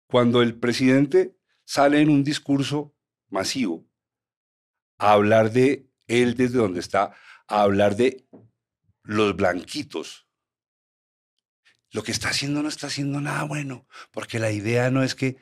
[0.06, 2.94] cuando el presidente sale en un discurso
[3.28, 3.86] masivo
[4.98, 7.14] a hablar de él desde donde está,
[7.48, 8.26] a hablar de
[9.02, 10.23] los blanquitos.
[11.94, 15.36] Lo que está haciendo no está haciendo nada bueno, porque la idea no es que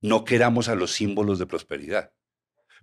[0.00, 2.12] no queramos a los símbolos de prosperidad.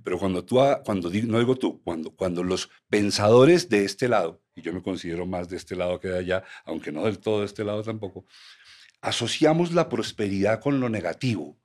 [0.03, 4.43] Pero cuando tú, cuando di- no digo tú, cuando, cuando los pensadores de este lado,
[4.55, 7.39] y yo me considero más de este lado que de allá, aunque no del todo
[7.39, 8.25] de este lado tampoco,
[8.99, 11.57] asociamos la prosperidad con lo negativo,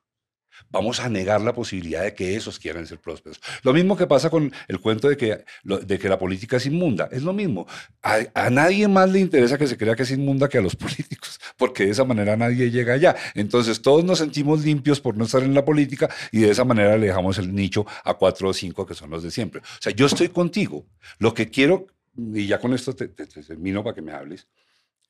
[0.71, 3.41] vamos a negar la posibilidad de que esos quieran ser prósperos.
[3.63, 7.09] Lo mismo que pasa con el cuento de que, de que la política es inmunda,
[7.13, 7.67] es lo mismo.
[8.03, 10.77] A, a nadie más le interesa que se crea que es inmunda que a los
[10.77, 13.17] políticos, porque de esa manera nadie llega allá.
[13.35, 16.97] Entonces todos nos sentimos limpios por no estar en la política y de esa manera
[16.97, 19.61] le dejamos el nicho a cuatro o cinco que son los de siempre.
[19.61, 20.87] O sea, yo estoy contigo.
[21.19, 24.47] Lo que quiero, y ya con esto te, te- te termino para que me hables,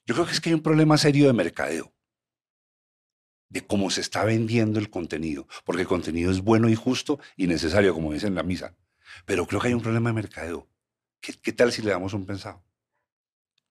[0.06, 1.92] yo creo que es que hay un problema serio de mercadeo
[3.52, 7.46] de cómo se está vendiendo el contenido, porque el contenido es bueno y justo y
[7.46, 8.74] necesario, como dice en la misa.
[9.26, 10.68] Pero creo que hay un problema de mercadeo.
[11.20, 12.64] ¿Qué, qué tal si le damos un pensado?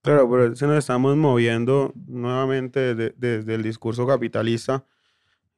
[0.03, 4.85] Claro, pero se nos estamos moviendo nuevamente desde, desde el discurso capitalista,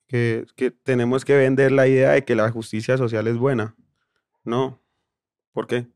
[0.07, 3.75] que, que tenemos que vender la idea de que la justicia social es buena.
[4.43, 4.81] No.
[5.51, 5.87] ¿Por qué?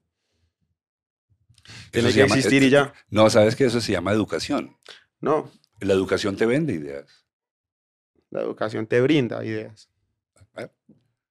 [1.91, 2.93] Tiene que llama- existir y ya.
[3.09, 4.77] No, sabes que eso se llama educación.
[5.19, 5.51] No.
[5.79, 7.26] La educación te vende ideas.
[8.29, 9.89] La educación te brinda ideas.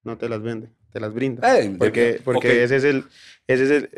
[0.02, 1.42] No te las vende, te las brinda.
[1.74, 3.04] eh, Porque, porque ese es el,
[3.48, 3.90] ese es el,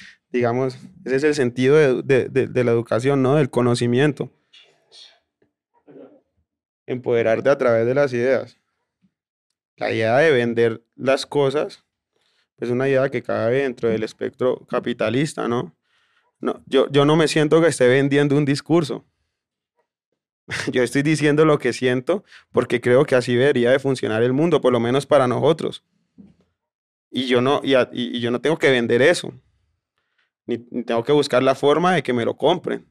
[0.30, 3.34] digamos, ese es el sentido de, de- de- de la educación, ¿no?
[3.36, 4.30] Del conocimiento.
[6.86, 8.56] Empoderarte a través de las ideas.
[9.76, 11.84] La idea de vender las cosas
[12.58, 15.76] es una idea que cabe dentro del espectro capitalista, ¿no?
[16.40, 19.04] No, yo, yo no me siento que esté vendiendo un discurso.
[20.72, 24.60] Yo estoy diciendo lo que siento porque creo que así debería de funcionar el mundo,
[24.60, 25.82] por lo menos para nosotros.
[27.10, 29.32] Y yo no, y, a- y- yo no tengo que vender eso.
[30.46, 32.86] Ni, ni tengo que buscar la forma de que me lo compren.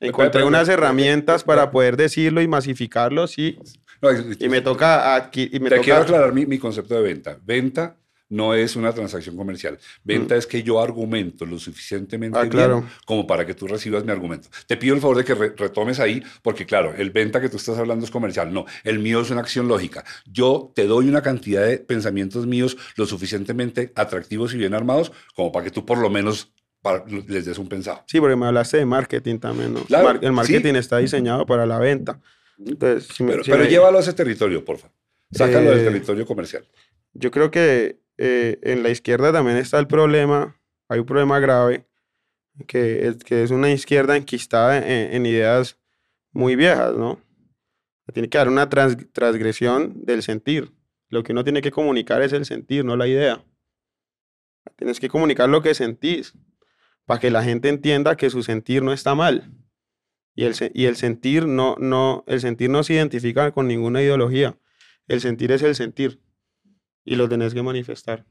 [0.00, 3.58] Encontré unas pero- herramientas pero- para poder decirlo y masificarlo, sí.
[4.00, 5.54] No, y- me toca adquirir.
[5.54, 7.38] Y me Te toca, quiero aclarar mi, mi concepto de venta.
[7.42, 7.96] Venta
[8.30, 9.78] no es una transacción comercial.
[10.04, 10.38] Venta Mm.
[10.38, 12.84] es que yo argumento lo suficientemente Ah, bien claro.
[13.06, 14.48] como para que tú recibas mi argumento.
[14.66, 17.56] Te pido el favor de que re- retomes ahí, porque claro, el venta que tú
[17.56, 18.52] estás hablando es comercial.
[18.52, 20.04] No, el mío es una acción lógica.
[20.26, 25.50] Yo te doy una cantidad de pensamientos míos lo suficientemente atractivos y bien armados como
[25.52, 28.04] para que tú por lo menos para- les des un pensado.
[28.06, 29.80] Sí, porque me hablaste de marketing también, ¿no?
[29.84, 30.78] Claro, Mar- el marketing sí.
[30.78, 32.20] está diseñado para la venta.
[32.64, 34.90] Entonces, si me- Pero, si pero me- llévalo a ese territorio, porfa.
[35.30, 36.64] Sácalo del Eh, territorio comercial.
[37.14, 41.86] Yo creo que eh, en la izquierda también está el problema, hay un problema grave,
[42.66, 45.78] que es, que es una izquierda enquistada en, en ideas
[46.32, 47.20] muy viejas, ¿no?
[48.12, 50.72] Tiene que dar una trans- transgresión del sentir.
[51.10, 53.44] Lo que uno tiene que comunicar es el sentir, no la idea.
[54.76, 56.34] Tienes que comunicar lo que sentís,
[57.04, 59.50] para que la gente entienda que su sentir no está mal.
[60.34, 64.58] Y el, y el sentir no, no, el sentir no se identifica con ninguna ideología.
[65.06, 66.20] El sentir es el sentir
[67.08, 68.26] y lo tenés que manifestar.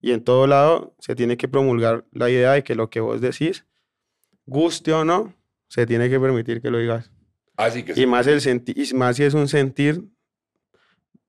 [0.00, 3.20] Y en todo lado se tiene que promulgar la idea de que lo que vos
[3.20, 3.66] decís,
[4.46, 5.34] guste o no,
[5.68, 7.12] se tiene que permitir que lo digas.
[7.56, 10.04] Así que Y más, el senti- y más si es un sentir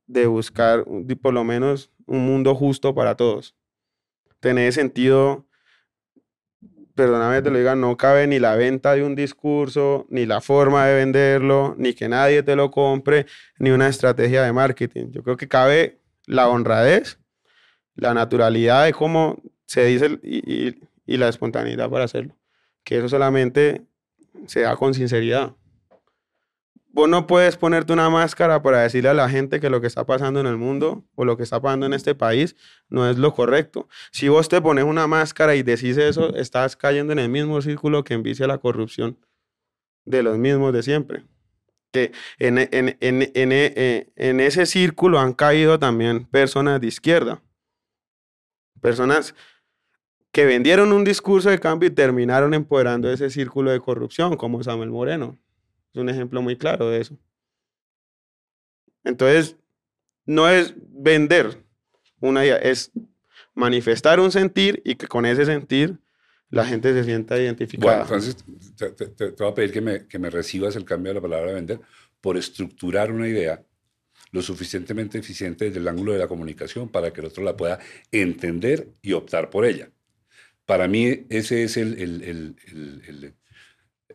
[0.07, 0.85] de buscar
[1.21, 3.55] por lo menos un mundo justo para todos.
[4.39, 5.45] Tener sentido,
[6.95, 10.85] perdóname te lo diga, no cabe ni la venta de un discurso, ni la forma
[10.87, 13.25] de venderlo, ni que nadie te lo compre,
[13.59, 15.07] ni una estrategia de marketing.
[15.11, 17.19] Yo creo que cabe la honradez,
[17.95, 20.75] la naturalidad de cómo se dice y-
[21.05, 22.35] y la espontaneidad para hacerlo.
[22.83, 23.81] Que eso solamente
[24.47, 25.53] se da con sinceridad.
[26.93, 30.05] Vos no puedes ponerte una máscara para decirle a la gente que lo que está
[30.05, 32.55] pasando en el mundo o lo que está pasando en este país
[32.89, 33.87] no es lo correcto.
[34.11, 38.03] Si vos te pones una máscara y decís eso, estás cayendo en el mismo círculo
[38.03, 39.17] que envicia la corrupción
[40.03, 41.23] de los mismos de siempre.
[41.93, 47.41] Que en, en- en- en- eh, ese círculo han caído también personas de izquierda.
[48.81, 49.33] Personas
[50.33, 54.89] que vendieron un discurso de cambio y terminaron empoderando ese círculo de corrupción, como Samuel
[54.89, 55.37] Moreno.
[55.93, 57.17] Es un ejemplo muy claro de eso.
[59.03, 59.57] Entonces,
[60.25, 61.63] no es vender
[62.19, 62.91] una idea, es
[63.53, 65.97] manifestar un sentir y que con ese sentir
[66.49, 68.03] la gente se sienta Bueno, identificada.
[68.03, 68.35] entonces
[69.15, 71.79] te, voy a pedir que me, que me recibas el cambio de la palabra vender
[72.21, 73.63] por estructurar una idea
[74.31, 77.79] lo suficientemente eficiente desde el ángulo de la comunicación para que el otro la pueda
[78.11, 79.89] entender y optar por ella.
[80.65, 83.33] Para mí, ese es el-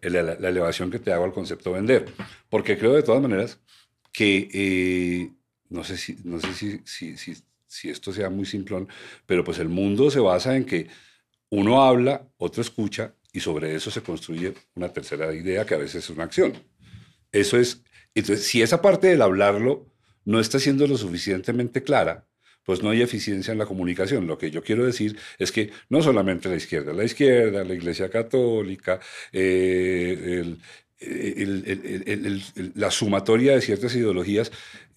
[0.02, 2.06] la, elevación que te hago al concepto vender.
[2.48, 3.60] Porque creo de todas maneras
[4.12, 5.30] que, eh,
[5.68, 7.34] no sé, si, no sé si, si, si,
[7.66, 8.88] si esto sea muy simplón,
[9.26, 10.88] pero pues el mundo se basa en que
[11.50, 16.04] uno habla, otro escucha y sobre eso se construye una tercera idea que a veces
[16.04, 16.54] es una acción.
[17.32, 17.82] Eso es,
[18.14, 19.86] entonces, si esa parte del hablarlo
[20.24, 22.26] no está siendo lo suficientemente clara,
[22.66, 24.26] pues no hay eficiencia en la comunicación.
[24.26, 28.10] Lo que yo quiero decir es que no solamente la izquierda, la izquierda, la Iglesia
[28.10, 29.00] Católica,
[29.32, 30.56] eh,
[32.74, 34.50] la sumatoria de ciertas ideologías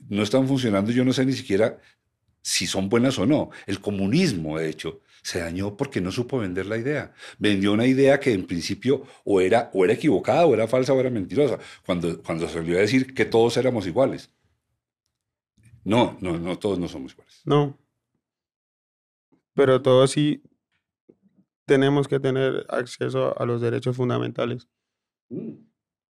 [0.09, 0.91] no están funcionando.
[0.91, 1.79] Yo no sé ni siquiera
[2.41, 3.51] si son buenas o no.
[3.67, 7.13] El comunismo, de hecho, se dañó porque no supo vender la idea.
[7.37, 10.99] Vendió una idea que en principio o era, o era equivocada, o era falsa, o
[10.99, 14.31] era mentirosa, cuando, cuando salió a decir que todos éramos iguales.
[15.83, 17.28] No, no, no, todos no somos iguales.
[17.49, 17.75] No.
[19.55, 20.43] Pero todos sí
[21.65, 24.67] tenemos que tener acceso a los derechos fundamentales.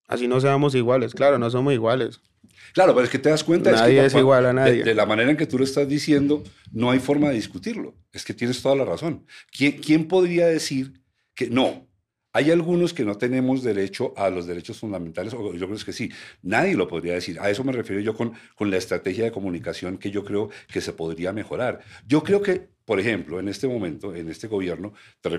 [0.08, 1.14] Así no seamos iguales.
[1.14, 2.20] Claro, no somos iguales.
[2.72, 4.82] Claro, pero es que te das cuenta es que Nadie es igual a de- nadie.
[4.84, 7.94] De, la manera en que tú lo estás diciendo, no hay forma de discutirlo.
[8.12, 9.26] Es que tienes toda la razón.
[9.52, 11.02] ¿Quién, quién podría decir
[11.34, 11.86] que no?
[12.36, 16.12] Hay algunos que no tenemos derecho a los derechos fundamentales, o yo creo que sí.
[16.42, 17.40] Nadie lo podría decir.
[17.40, 20.82] A eso me refiero yo con, con la estrategia de comunicación que yo creo que
[20.82, 21.80] se podría mejorar.
[22.06, 25.30] Yo creo que, por ejemplo, en este momento, en este gobierno, te,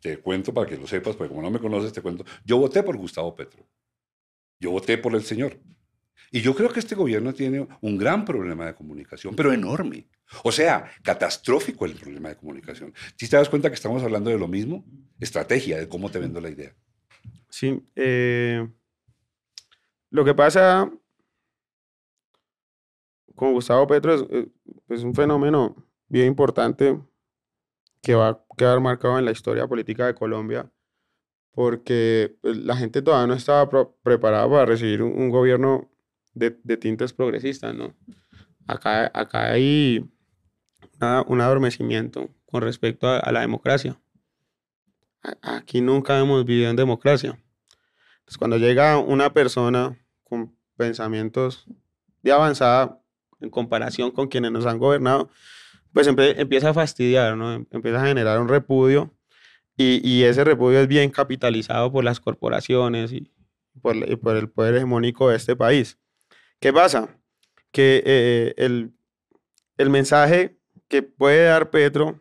[0.00, 2.82] te cuento para que lo sepas, porque como no me conoces, te cuento, yo voté
[2.82, 3.64] por Gustavo Petro.
[4.58, 5.56] Yo voté por el señor.
[6.32, 10.08] Y yo creo que este gobierno tiene un gran problema de comunicación, pero enorme.
[10.42, 12.92] O sea, catastrófico el problema de comunicación.
[13.16, 14.84] ¿Sí te das cuenta que estamos hablando de lo mismo?
[15.20, 16.74] Estrategia, de cómo te vendo la idea.
[17.48, 17.80] Sí.
[17.94, 18.68] eh,
[20.10, 20.90] lo que pasa
[23.34, 25.74] con Gustavo Petro es, eh, un fenómeno
[26.08, 27.00] bien importante
[28.02, 30.70] que va a quedar marcado en la historia política de Colombia
[31.52, 33.68] porque pues, la gente todavía no estaba
[34.02, 35.90] preparada para recibir un, un gobierno
[36.34, 37.94] de, de tintes progresistas, ¿no?
[38.66, 40.04] Acá, acá hay
[41.26, 44.00] un adormecimiento con respecto a, a la democracia.
[45.42, 47.38] Aquí nunca hemos vivido en democracia.
[48.18, 51.66] Entonces, cuando llega una persona con pensamientos
[52.22, 53.00] de avanzada
[53.40, 55.30] en comparación con quienes nos han gobernado,
[55.92, 57.52] pues empieza a fastidiar, ¿no?
[57.52, 59.14] Em- Empieza a generar un repudio
[59.76, 63.30] y, y ese repudio es bien capitalizado por las corporaciones y
[63.80, 65.98] por, y por el poder hegemónico de este país.
[66.60, 67.18] ¿Qué pasa?
[67.70, 68.92] Que eh, el,
[69.78, 72.20] el mensaje que puede dar Petro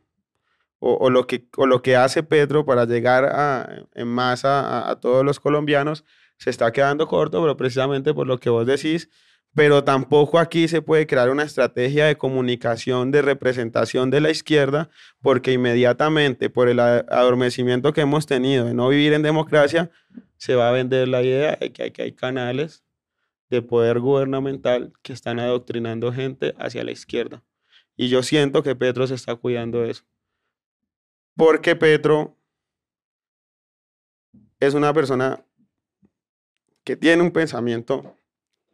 [0.80, 4.99] o, lo que, o lo que hace Petro para llegar a- en masa a, a
[4.99, 6.04] todos los colombianos
[6.38, 9.10] se está quedando corto, pero precisamente por lo que vos decís,
[9.56, 14.89] pero tampoco aquí se puede crear una estrategia de comunicación, de representación de la izquierda,
[15.21, 19.89] porque inmediatamente por el adormecimiento que hemos tenido de no vivir en democracia,
[20.38, 22.84] se va a vender la idea de que hay, que hay canales
[23.49, 27.43] de poder gubernamental que están adoctrinando gente hacia la izquierda.
[27.95, 30.03] Y yo siento que Petro se está cuidando de eso.
[31.36, 32.38] Porque Petro
[34.60, 35.45] es una persona
[36.84, 38.17] que tiene un pensamiento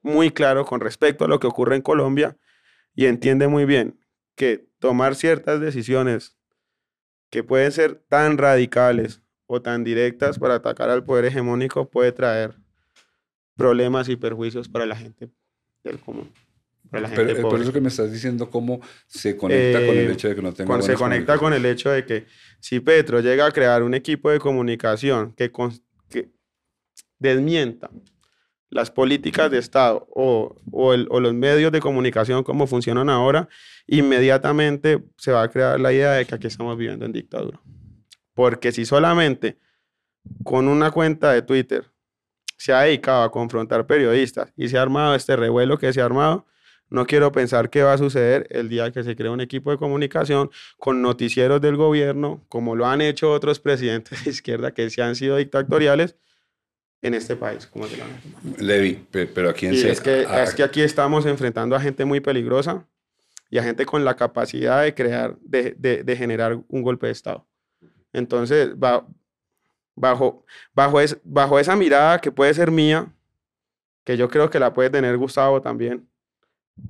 [0.01, 2.38] muy claro con respecto a lo que ocurre en Colombia
[2.95, 3.99] y entiende muy bien
[4.36, 6.38] que tomar ciertas decisiones
[7.29, 12.55] que pueden ser tan radicales o tan directas para atacar al poder hegemónico puede traer
[13.55, 15.29] problemas y perjuicios para la gente
[15.84, 16.32] del común.
[16.89, 17.63] Para la gente Pero eh, por pobre.
[17.63, 20.54] eso que me estás diciendo cómo se conecta con el Eh, hecho de que no
[20.54, 22.25] tenga se conecta con el hecho de que
[22.60, 26.30] si Petro llega a crear un equipo de comunicación que, cons- que
[27.19, 27.89] desmienta
[28.71, 33.49] las políticas de Estado o, o el- o los medios de comunicación como funcionan ahora,
[33.88, 37.60] inmediatamente se va a crear la idea de que aquí estamos viviendo en dictadura.
[38.34, 39.58] Porque si solamente
[40.43, 41.86] con una cuenta de Twitter
[42.58, 46.06] se ha dedicado a confrontar periodistas y se ha armado este revuelo que se ha
[46.06, 46.45] armado,
[46.89, 49.78] no quiero pensar qué va a suceder el día que se cree un equipo de
[49.78, 55.02] comunicación con noticieros del gobierno, como lo han hecho otros presidentes de izquierda que se
[55.02, 56.15] han sido dictatoriales
[57.02, 57.67] en este país.
[57.67, 58.08] Como se hecho.
[58.58, 62.04] Levi, pe- pero aquí en es que, a- es que aquí estamos enfrentando a gente
[62.06, 62.86] muy peligrosa
[63.52, 67.13] y a gente con la capacidad de crear, de, de- de generar un golpe de
[67.13, 67.47] Estado.
[68.13, 69.06] Entonces, ba-
[69.95, 73.13] bajo, bajo, es- bajo esa mirada que puede ser mía,
[74.04, 76.09] que yo creo que la puede tener Gustavo también,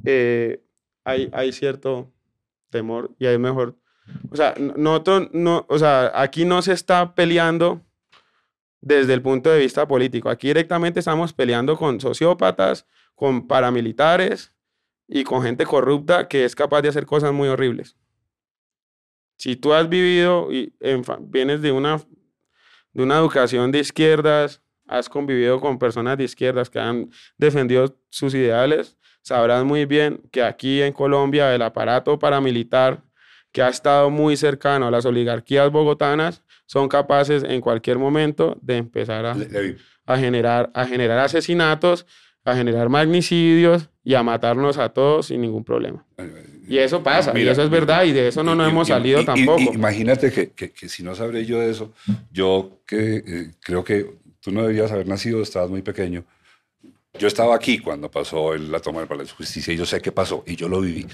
[0.06, 0.63] eh,
[1.04, 2.12] hay, hay cierto
[2.69, 3.78] temor y hay mejor.
[4.32, 7.82] O sea, nosotros no, o sea, aquí no se está peleando
[8.82, 10.30] desde el punto de vista político.
[10.30, 14.54] Aquí directamente estamos peleando con sociópatas, con paramilitares
[15.08, 17.98] y con gente corrupta que es capaz de hacer cosas muy horribles.
[19.37, 22.02] Si tú has vivido y en vienes de una,
[22.94, 28.33] de una educación de izquierdas, has convivido con personas de izquierdas que han defendido sus
[28.33, 28.98] ideales,
[29.30, 33.04] sabrás muy bien que aquí en Colombia el aparato paramilitar
[33.52, 38.77] que ha estado muy cercano a las oligarquías bogotanas son capaces en cualquier momento de
[38.77, 42.08] empezar a, generar, a generar asesinatos
[42.44, 46.04] a generar magnicidios y a matarnos a todos sin ningún problema.
[46.67, 49.25] Y eso pasa, y eso es verdad, y de eso no nos hemos salido y-
[49.25, 49.62] tampoco.
[49.71, 51.92] y- imagínate que, que- que si no sabré yo de eso,
[52.32, 54.10] yo que eh, creo que
[54.40, 56.23] tú no debías haber nacido, estabas muy pequeño.
[57.20, 60.12] Yo estaba aquí cuando pasó la toma del Palacio de Justicia y yo sé qué
[60.12, 61.06] pasó y yo lo viví.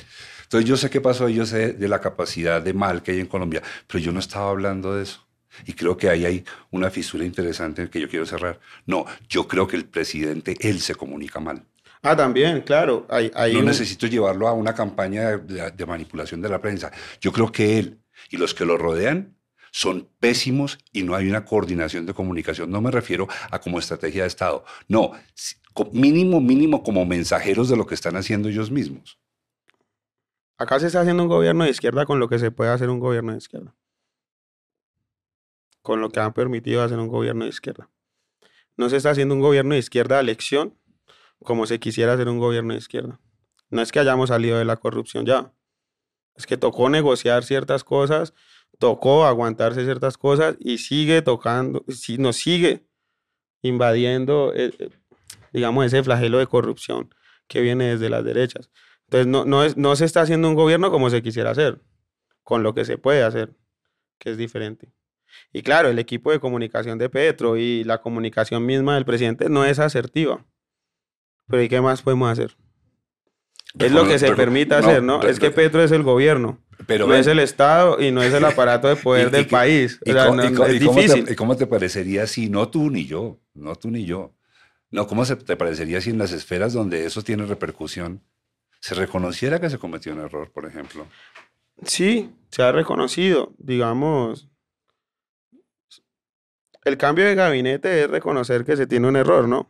[0.43, 3.19] Entonces yo sé qué pasó y yo sé de la capacidad de mal que hay
[3.19, 5.25] en Colombia, pero yo no estaba hablando de eso.
[5.65, 8.59] Y creo que ahí hay una fisura interesante que yo quiero cerrar.
[8.85, 11.63] No, yo creo que el presidente, él se comunica mal.
[12.03, 13.07] Ah, también, claro.
[13.09, 16.91] Hay, hay No un- necesito llevarlo a una campaña de, de- manipulación de la prensa.
[17.19, 17.99] Yo creo que él
[18.29, 19.35] y los que lo rodean
[19.71, 22.69] son pésimos y no hay una coordinación de comunicación.
[22.69, 24.63] No me refiero a como estrategia de Estado.
[24.87, 25.13] No,
[25.91, 29.19] mínimo, mínimo como mensajeros de lo que están haciendo ellos mismos.
[30.57, 32.99] Acá se está haciendo un gobierno de izquierda con lo que se puede hacer un
[32.99, 33.75] gobierno de izquierda.
[35.81, 37.89] Con lo que han permitido hacer un gobierno de izquierda.
[38.77, 40.77] No se está haciendo un gobierno de izquierda a elección
[41.43, 43.19] como se quisiera hacer un gobierno de izquierda.
[43.69, 45.53] No es que hayamos salido de la corrupción ya.
[46.35, 48.33] Es que tocó negociar ciertas cosas,
[48.79, 52.87] tocó aguantarse ciertas cosas y sigue tocando, si nos sigue
[53.61, 54.89] invadiendo, eh, eh,
[55.55, 57.09] digamos, ese flagelo de corrupción
[57.47, 58.69] que viene desde las derechas.
[59.05, 61.81] Entonces, no, no, es, no se está haciendo un gobierno como se quisiera hacer,
[62.43, 63.55] con lo que se puede hacer,
[64.19, 64.91] que es diferente.
[65.51, 69.65] Y claro, el equipo de comunicación de Petro y la comunicación misma del presidente no
[69.65, 70.45] es asertiva.
[71.47, 72.55] Pero ¿y qué más podemos hacer?
[73.77, 75.19] Es lo que se Pero- permite no, hacer, ¿no?
[75.19, 78.33] pero- Es que Petro es el gobierno, Pero no es el Estado y no es
[78.33, 79.99] el aparato de poder y- del país.
[80.05, 81.25] ¿y O sea, no- es cómo te- difícil.
[81.29, 84.34] ¿Y cómo te parecería si no tú ni yo, no tú ni yo?
[84.95, 88.21] No, ¿cómo se te parecería si en las esferas donde eso tiene repercusión
[88.79, 91.05] se reconociera que se cometió un error, por ejemplo?
[91.85, 94.47] Sí, se ha reconocido, digamos.
[96.85, 99.69] El cambio de gabinete es reconocer que se tiene un error, ¿no?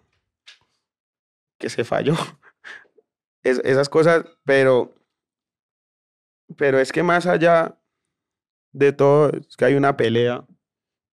[1.57, 2.13] Que se falló.
[3.41, 4.93] Es- esas cosas, pero,
[6.57, 7.79] pero es que más allá
[8.73, 10.45] de todo, es que hay una pelea,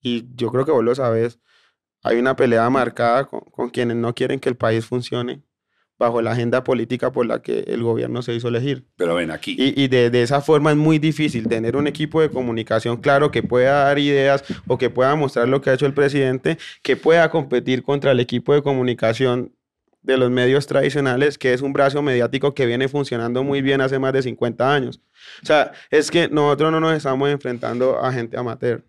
[0.00, 1.40] y yo creo que vos lo sabes,
[2.02, 5.42] hay una pelea marcada con, con quienes no quieren que el país funcione
[5.98, 8.84] bajo la agenda política por la que el gobierno se hizo elegir.
[8.96, 9.54] Pero ven aquí.
[9.56, 13.30] Y, y de, de esa forma es muy difícil tener un equipo de comunicación claro
[13.30, 16.96] que pueda dar ideas o que pueda mostrar lo que ha hecho el presidente, que
[16.96, 19.52] pueda competir contra el equipo de comunicación
[20.02, 24.00] de los medios tradicionales, que es un brazo mediático que viene funcionando muy bien hace
[24.00, 25.00] más de 50 años.
[25.42, 28.82] O sea, es que nosotros no nos estamos enfrentando a gente amateur.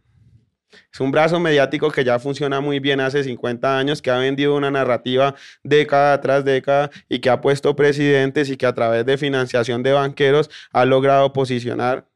[0.91, 4.55] Es un brazo mediático que ya funciona muy bien hace 50 años, que ha vendido
[4.55, 9.17] una narrativa década tras década y que ha puesto presidentes y que a través de
[9.17, 12.07] financiación de banqueros ha logrado posicionar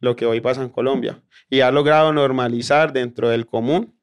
[0.00, 1.22] lo que hoy pasa en Colombia.
[1.50, 3.98] Y ha logrado normalizar dentro del común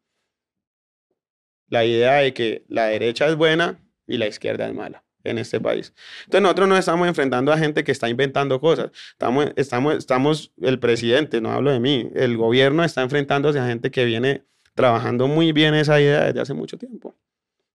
[1.67, 5.59] la idea de que la derecha es buena y la izquierda es mala en este
[5.59, 5.93] país.
[6.25, 8.91] Entonces nosotros nos estamos enfrentando a gente que está inventando cosas.
[9.11, 13.91] Estamos, estamos, estamos, el presidente, no hablo de mí, el gobierno está enfrentándose a gente
[13.91, 17.15] que viene trabajando muy bien esa idea desde hace mucho tiempo.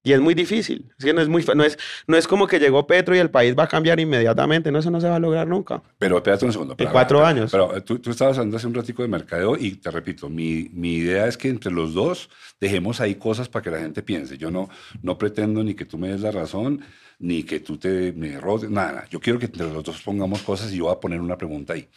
[0.03, 0.91] Y es muy difícil.
[0.99, 1.77] Es que no es, muy, no, es,
[2.07, 4.73] no es como que llegó Petro y el país va a cambiar inmediatamente.
[4.73, 5.83] No, eso no se va a lograr nunca.
[5.99, 6.73] Pero espérate un segundo.
[6.73, 7.51] En pero- cuatro pero- años.
[7.51, 10.71] Pero eh, tú, tú estabas hablando hace un ratico de mercadeo y te repito, mi,
[10.73, 14.39] mi idea es que entre los dos dejemos ahí cosas para que la gente piense.
[14.39, 14.71] Yo no,
[15.03, 16.81] no pretendo ni que tú me des la razón,
[17.21, 19.07] ni que tú te me nada, nada.
[19.11, 21.75] Yo quiero que entre los dos pongamos cosas y yo voy a poner una pregunta
[21.75, 21.89] ahí.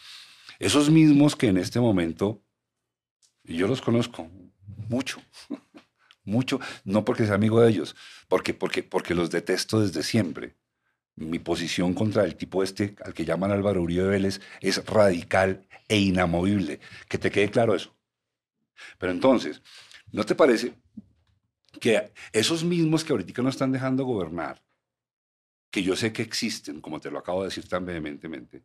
[0.58, 2.42] Esos mismos que en este momento,
[3.42, 4.28] y yo los conozco
[4.88, 5.20] mucho,
[6.24, 7.96] mucho, no porque sea amigo de ellos,
[8.28, 10.54] porque, porque, porque los detesto desde siempre
[11.16, 15.98] mi posición contra el tipo este al que llaman Álvaro Uribe Vélez es radical e
[15.98, 16.80] inamovible.
[17.08, 17.94] Que te quede claro eso.
[18.98, 19.62] Pero entonces,
[20.12, 20.74] ¿no te parece
[21.80, 24.62] que esos mismos que ahorita no están dejando gobernar,
[25.74, 28.62] que yo sé que existen, como te lo acabo de decir tan vehementemente,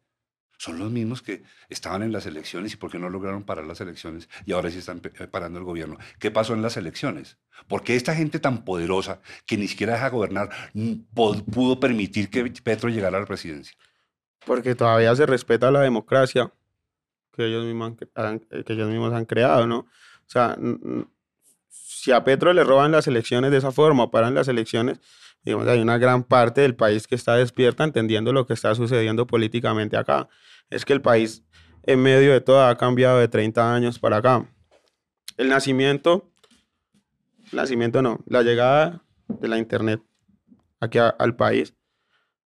[0.59, 3.81] son los mismos que estaban en las elecciones y por qué no lograron parar las
[3.81, 5.97] elecciones y ahora sí están pe- parando el gobierno.
[6.19, 7.39] ¿Qué pasó en las elecciones?
[7.67, 10.51] ¿Por qué esta gente tan poderosa que ni siquiera deja gobernar
[11.15, 13.75] pudo permitir que Petro llegara a la presidencia?
[14.45, 16.53] Porque todavía se respeta la democracia
[17.33, 19.79] que ellos mismos han, eh, que ellos mismos han creado, ¿no?
[19.79, 20.55] O sea,
[21.69, 24.99] si a Petro le roban las elecciones de esa forma paran las elecciones,
[25.43, 29.25] digamos, hay una gran parte del país que está despierta entendiendo lo que está sucediendo
[29.27, 30.27] políticamente acá.
[30.69, 31.43] Es que el país,
[31.83, 34.47] en medio de todo, ha cambiado de 30 años para acá.
[35.37, 36.31] El nacimiento,
[37.51, 40.01] nacimiento no, la llegada de la Internet
[40.79, 41.73] aquí al país,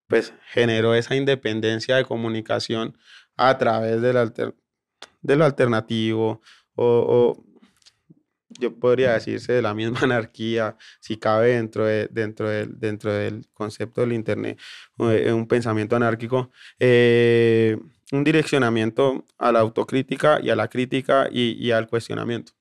[0.07, 2.97] pues generó esa independencia de comunicación
[3.37, 4.55] a través alter-
[5.21, 6.41] de lo alternativo
[6.75, 7.43] o
[8.59, 13.47] yo podría decirse de la misma anarquía, si cabe dentro, de, dentro, del, dentro del
[13.53, 14.59] concepto del Internet,
[14.97, 17.77] un pensamiento anárquico, eh,
[18.11, 22.53] un direccionamiento a la autocrítica y a la crítica y, y al cuestionamiento.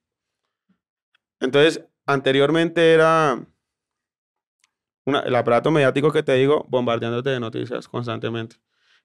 [1.41, 3.39] Entonces, anteriormente era
[5.05, 8.57] una- el aparato mediático que te digo, bombardeándote de noticias constantemente.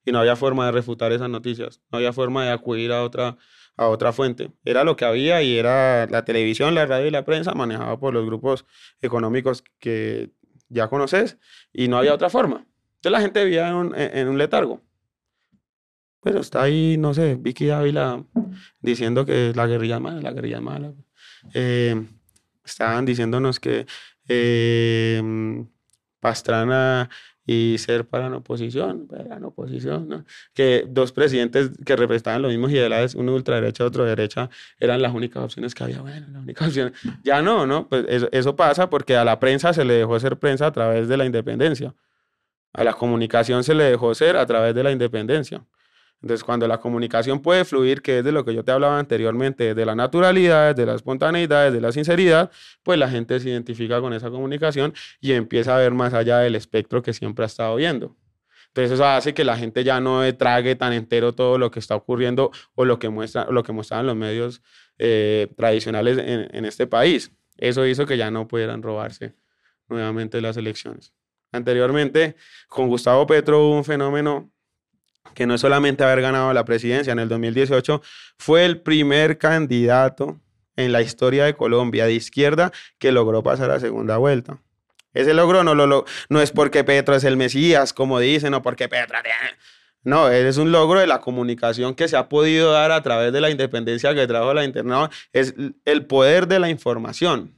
[0.06, 3.38] Y no había forma de refutar esas noticias, no había forma de acudir a otra,
[3.78, 4.52] a otra fuente.
[4.66, 8.14] Era lo que había y era la televisión, la radio y la prensa manejada por
[8.14, 8.66] los grupos
[9.02, 10.32] económicos que
[10.70, 11.38] ya conoces
[11.72, 12.66] y no había otra forma.
[12.96, 14.82] Entonces la gente vivía en un, en- en un letargo.
[16.22, 18.24] Pero está ahí, no sé, Vicky Ávila
[18.80, 20.94] diciendo que la guerrilla es mala, la guerrilla es mala.
[21.54, 22.02] Eh,
[22.64, 23.86] estaban diciéndonos que
[24.30, 25.22] eh,
[26.22, 27.10] Pastrana
[27.46, 32.72] y ser para la oposición, para la oposición, que dos presidentes que representaban los mismos
[32.72, 36.02] ideales, uno ultraderecha, otro derecha, eran las únicas opciones que había.
[36.02, 36.94] Bueno, las únicas opciones.
[37.24, 37.88] Ya no, ¿no?
[37.90, 41.08] Pues eso, eso pasa porque a la prensa se le dejó ser prensa a través
[41.08, 41.94] de la independencia.
[42.72, 45.64] A la comunicación se le dejó ser a través de la independencia.
[46.24, 49.76] Entonces, cuando la comunicación puede fluir, que es de lo que yo te hablaba anteriormente,
[49.76, 52.50] de la naturalidad, de la espontaneidad, de la sinceridad,
[52.82, 56.56] pues la gente se identifica con esa comunicación y empieza a ver más allá del
[56.56, 58.16] espectro que siempre ha estado viendo.
[58.68, 61.94] Entonces eso hace que la gente ya no trague tan entero todo lo que está
[61.98, 64.62] ocurriendo o lo que, muestra, lo que mostraban los medios
[65.00, 67.34] eh, tradicionales en, en este país.
[67.58, 69.36] Eso hizo que ya no pudieran robarse
[69.90, 71.14] nuevamente las elecciones.
[71.52, 72.38] Anteriormente,
[72.70, 74.53] con Gustavo Petro hubo un fenómeno
[75.34, 78.02] que no es solamente haber ganado la presidencia en el 2018,
[78.38, 80.40] fue el primer candidato
[80.76, 84.60] en la historia de Colombia de izquierda que logró pasar a segunda vuelta.
[85.14, 89.20] Ese logro no, es porque Petro es el Mesías, como dicen, o porque Petro...
[90.04, 93.40] No, es un logro de la comunicación que se ha podido dar a través de
[93.40, 95.12] la independencia que trajo la internet.
[95.32, 95.54] Es
[95.86, 97.56] el poder de la información,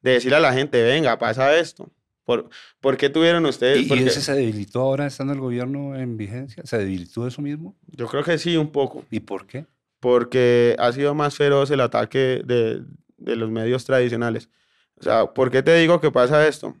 [0.00, 1.92] de decirle a la gente, venga, pasa esto.
[2.24, 2.48] ¿Por,
[2.80, 3.86] ¿por qué tuvieron ustedes?
[3.86, 6.62] ¿Y, ese se debilitó ahora estando el gobierno en vigencia?
[6.64, 7.76] ¿Se debilitó eso mismo?
[7.86, 9.04] Yo creo que sí, un poco.
[9.10, 9.66] ¿Y por qué?
[10.04, 12.82] porque ha sido más feroz el ataque de,
[13.16, 14.50] de los medios tradicionales.
[14.96, 16.76] O sea, ¿por qué te digo que pasa esto?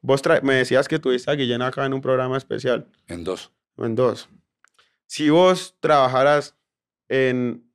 [0.00, 3.50] Vos me decías que tuviste a Guillén acá en un programa especial, En dos.
[3.78, 4.28] en dos.
[5.06, 6.54] Si vos trabajaras
[7.08, 7.68] en,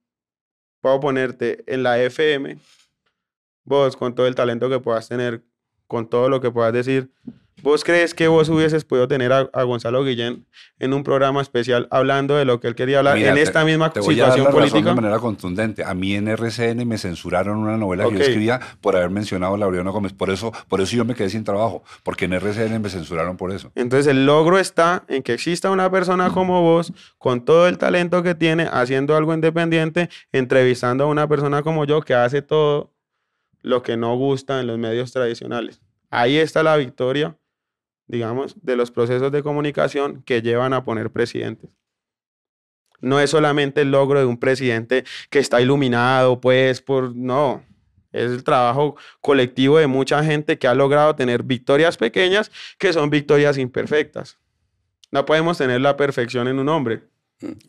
[0.80, 2.57] puedo ponerte, en la FM,
[3.65, 5.43] vos con todo el talento que puedas tener,
[5.94, 7.12] con todo lo que puedas decir,
[7.62, 10.44] ¿vos crees que vos hubieses podido tener a, a Gonzalo Guillén
[10.80, 13.64] en un programa especial hablando de lo que él quería hablar Mira, en te- esta
[13.64, 14.89] misma Te voy a dar situación la razón política?
[14.89, 15.84] de manera contundente.
[15.84, 19.58] A mí en RCN me censuraron una novela que yo escribía por haber mencionado a
[19.60, 20.14] Laureano Gómez.
[20.14, 23.52] Por eso, por eso yo me quedé sin trabajo, porque en RCN me censuraron por
[23.52, 23.72] eso.
[23.76, 28.24] Entonces el logro está en que exista una persona como vos, con todo el talento
[28.24, 32.89] que tiene, haciendo algo independiente, entrevistando a una persona como yo que hace todo
[33.62, 35.80] lo que no gusta en los medios tradicionales.
[36.16, 37.36] Ahí está la victoria,
[38.05, 41.72] digamos, de los procesos de comunicación que llevan a poner presidentes.
[43.01, 47.16] No es solamente el logro de un presidente que está iluminado, pues, por...
[47.16, 47.64] No,
[48.11, 53.09] es el trabajo colectivo de mucha gente que ha logrado tener victorias pequeñas que son
[53.09, 54.38] victorias imperfectas.
[55.09, 57.05] No podemos tener la perfección en un hombre.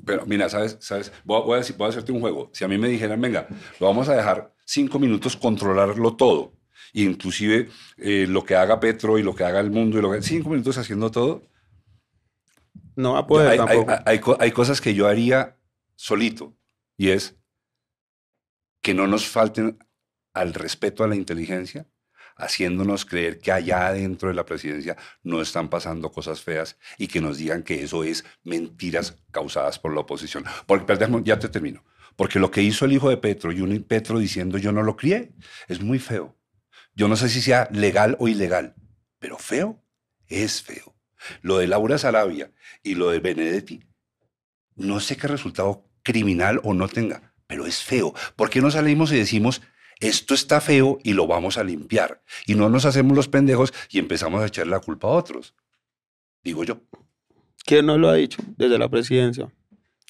[0.05, 0.77] Pero mira, ¿sabes?
[0.81, 1.11] ¿Sabes?
[1.25, 2.51] Voy, a, voy a decir- voy a hacerte un juego.
[2.53, 3.49] Si a mí me dijeran, venga,
[3.81, 6.53] lo vamos a dejar cinco minutos controlarlo todo,
[7.03, 7.69] inclusive
[7.99, 10.49] eh, lo que haga Petro y lo que haga el mundo, y lo que, cinco
[10.51, 11.43] minutos haciendo todo,
[12.97, 13.91] No va a poder hay, tampoco.
[13.91, 15.57] hay- hay co- hay cosas que yo haría
[15.97, 16.57] solito,
[16.97, 17.37] y es
[18.83, 19.79] que no nos falten
[20.33, 21.87] al respeto a la inteligencia,
[22.37, 27.21] haciéndonos creer que allá adentro de la presidencia no están pasando cosas feas y que
[27.21, 30.45] nos digan que eso es mentiras causadas por la oposición.
[30.67, 31.85] Porque, perdón, ya te termino.
[32.17, 34.97] Porque lo que hizo el hijo de Petro y un Petro diciendo yo no lo
[34.97, 35.33] crié
[35.69, 36.37] es muy feo.
[36.95, 38.75] Yo no sé si sea legal o ilegal,
[39.19, 39.83] pero feo
[40.29, 40.95] es feo.
[41.43, 43.83] Lo de Laura Sarabia y lo de Benedetti,
[44.77, 48.15] no sé qué resultado criminal o no tenga, pero es feo.
[48.37, 49.63] ¿Por qué no salimos y decimos,
[50.01, 52.23] esto está feo y lo vamos a limpiar?
[52.47, 55.55] Y no nos hacemos los pendejos y empezamos a echarle la culpa a otros.
[56.43, 56.81] Digo yo.
[57.65, 59.51] ¿Quién no lo ha dicho desde la presidencia?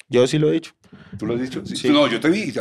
[0.09, 0.73] Yo sí lo he dicho.
[1.17, 1.65] ¿Tú lo has dicho?
[1.65, 1.75] Sí.
[1.75, 1.89] Sí.
[1.89, 2.53] No, yo te vi.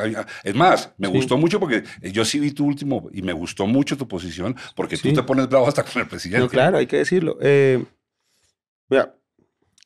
[0.45, 1.12] Es más, me Sí.
[1.14, 1.82] gustó mucho porque
[2.12, 5.09] yo sí vi tu último y me gustó mucho tu posición porque Sí.
[5.09, 6.45] tú te pones bravo hasta con el presidente.
[6.45, 7.37] No, claro, hay que decirlo.
[7.41, 7.85] Eh,
[8.89, 9.14] mira,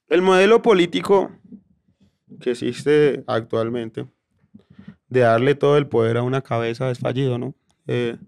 [0.09, 1.30] el modelo político
[2.40, 4.07] que existe actualmente
[5.09, 7.55] de darle todo el poder a una cabeza es fallido, ¿no?
[7.86, 8.18] Eh,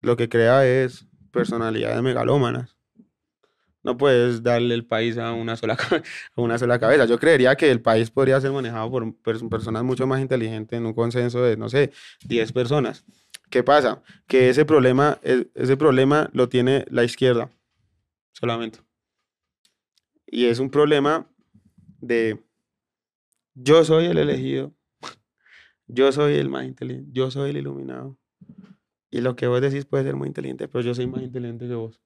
[0.00, 2.76] lo que crea es personalidades megalómanas.
[3.82, 5.76] No puedes darle el país a una sola,
[6.36, 7.04] una sola cabeza.
[7.06, 10.86] Yo creería que el país podría ser manejado por pers- personas mucho más inteligentes en
[10.86, 11.92] un consenso de, no sé,
[12.24, 13.04] 10 personas.
[13.50, 14.02] ¿Qué pasa?
[14.28, 17.50] Que ese problema, e- ese problema lo tiene la izquierda
[18.32, 18.80] solamente.
[20.26, 21.28] Y es un problema
[22.00, 22.42] de
[23.54, 24.72] yo soy el elegido,
[25.86, 28.18] yo soy el más inteligente, yo soy el iluminado.
[29.10, 31.74] Y lo que vos decís puede ser muy inteligente, pero yo soy más inteligente que
[31.74, 32.01] vos.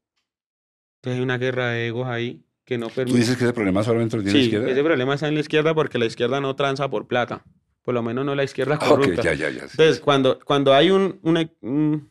[1.07, 3.19] Entonces hay una guerra de egos ahí que no Tú permite.
[3.19, 4.71] dices que ese problema solamente lo tiene la Sí, izquierda.
[4.73, 7.45] ese problema está en la izquierda porque la izquierda no tranza por plata.
[7.83, 9.23] Por lo menos no la izquierda corrupta.
[9.23, 9.61] ya, ya, ya.
[9.61, 9.69] sí.
[9.79, 12.11] Entonces, cuando, cuando hay un, un un,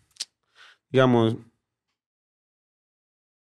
[0.90, 1.36] digamos,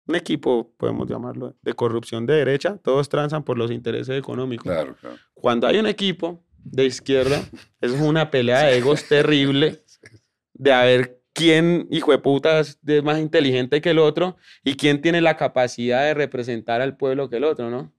[0.06, 4.64] un equipo, podemos llamarlo, de corrupción de derecha, todos transan por los intereses económicos.
[4.64, 5.16] Claro, claro.
[5.32, 7.42] Cuando hay un equipo de izquierda,
[7.80, 9.82] eso es una pelea de egos terrible
[10.52, 15.00] de a ver quién, hijo de putas, es más inteligente que el otro y quién
[15.00, 17.94] tiene la capacidad de representar al pueblo que el otro, ¿no?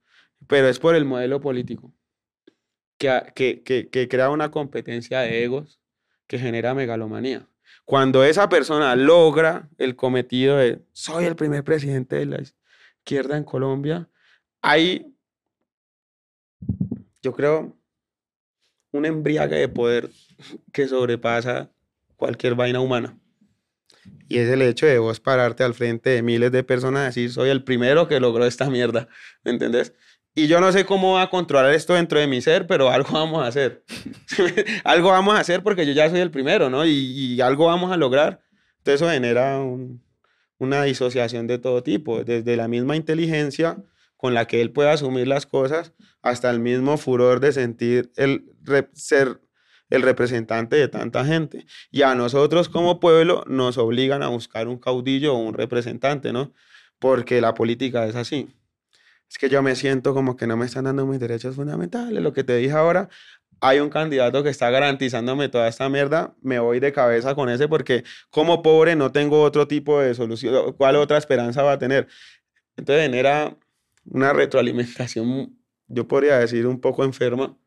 [0.46, 1.92] Pero es por el modelo político
[3.00, 5.82] que, que, que, que crea una competencia de egos
[6.28, 7.48] que genera megalomanía.
[7.84, 13.44] Cuando esa persona logra el cometido de soy el primer presidente de la izquierda en
[13.44, 14.08] Colombia,
[14.62, 15.16] hay,
[17.24, 17.76] yo creo,
[18.92, 20.12] un embriague de poder
[20.72, 21.72] que sobrepasa
[22.18, 23.18] cualquier vaina humana.
[24.28, 27.32] Y es el hecho de vos pararte al frente de miles de personas y decir,
[27.34, 29.08] soy el primero que logró esta mierda,
[29.44, 29.94] ¿me entendés?
[30.34, 33.12] Y yo no sé cómo va a controlar esto dentro de mi ser, pero algo
[33.12, 33.84] vamos a hacer.
[34.84, 36.86] algo vamos a hacer porque yo ya soy el primero, ¿no?
[36.86, 38.42] Y, y algo vamos a lograr.
[38.78, 40.02] Entonces eso genera un-
[40.58, 43.84] una disociación de todo tipo, desde la misma inteligencia
[44.16, 48.46] con la que él puede asumir las cosas hasta el mismo furor de sentir el
[48.94, 49.42] ser
[49.92, 51.68] el representante de tanta gente.
[51.92, 56.52] Y a nosotros como pueblo nos obligan a buscar un caudillo o un representante, ¿no?
[56.98, 58.50] Porque la política es así.
[59.30, 62.22] Es que yo me siento como que no me están dando mis derechos fundamentales.
[62.22, 63.10] Lo que te dije ahora,
[63.62, 67.68] hay un candidato que está garantizándome toda esta mierda, me voy de cabeza con ese
[67.68, 70.74] porque como pobre no tengo otro tipo de solución.
[70.74, 72.08] ¿Cuál otra esperanza va a tener?
[72.76, 73.56] Entonces genera
[74.06, 77.58] una retroalimentación, yo podría decir, un poco enferma,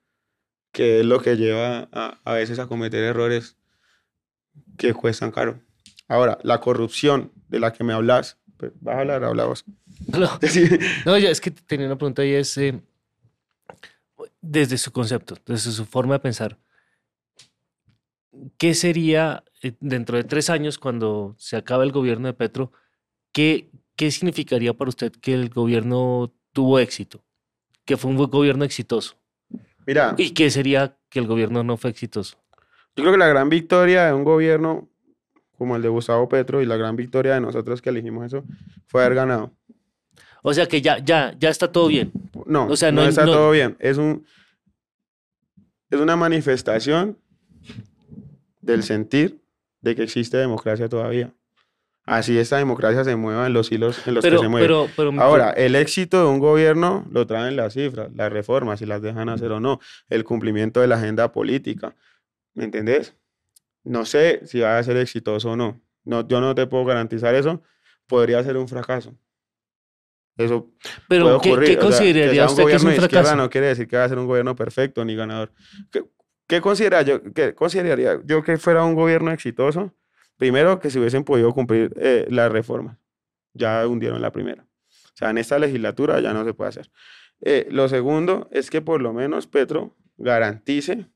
[0.74, 3.56] que es lo que lleva a, a veces a cometer errores
[4.76, 5.60] que cuestan caro.
[6.08, 9.64] Ahora, la corrupción de la que me hablas, pues, vas a hablar, habla vos.
[10.08, 10.68] No, Sí.
[11.06, 12.82] no, yo es que tenía una pregunta y es, eh,
[14.42, 16.58] desde su concepto, desde su forma de pensar,
[18.58, 22.72] ¿qué sería eh, dentro de tres años cuando se acabe el gobierno de Petro?
[23.32, 27.24] ¿Qué, qué significaría para usted que el gobierno tuvo éxito?
[27.84, 29.16] Que fue un buen gobierno exitoso.
[29.86, 32.36] Mira, ¿Y qué sería que el gobierno no fue exitoso?
[32.96, 34.88] yo creo que la gran victoria de un gobierno
[35.58, 38.44] como el de Gustavo Petro y la gran victoria de nosotros que elegimos eso
[38.86, 39.52] fue haber ganado.
[40.42, 42.12] O sea que ya, ya, ya está todo bien.
[42.46, 43.76] No, O sea, no, está no- todo bien.
[43.78, 44.24] Es un
[45.90, 47.18] es una manifestación
[48.60, 49.40] del sentir
[49.80, 51.32] de que existe democracia todavía.
[52.06, 54.66] Así esta democracia se mueva en los hilos en los Pero, que se mueve.
[54.66, 58.86] pero, pero, Ahora, el éxito de un gobierno lo traen las cifras, las reformas, si
[58.86, 59.80] las dejan hacer o no,
[60.10, 61.96] el cumplimiento de la agenda política.
[62.52, 63.16] ¿Me entendés?
[63.84, 65.80] No sé si va a ser exitoso o no.
[66.04, 66.26] no.
[66.28, 67.62] Yo no te puedo garantizar eso.
[68.06, 69.14] Podría ser un fracaso.
[70.36, 70.70] Eso
[71.08, 71.68] pero puede ¿qué, ocurrir.
[71.68, 73.36] qué O sea, consideraría que sea un usted que es un fracaso?
[73.36, 75.52] no quiere decir que va a ser un gobierno perfecto ni ganador.
[75.90, 76.04] ¿Qué,
[76.46, 79.94] qué considera yo, qué consideraría yo que fuera un gobierno exitoso?
[80.36, 82.98] Primero, que se hubiesen podido cumplir eh, las reformas.
[83.52, 84.66] Ya hundieron la primera.
[84.88, 86.90] O sea, en esta legislatura ya no se puede hacer.
[87.40, 91.06] Eh, lo segundo es que por lo menos Petro garantice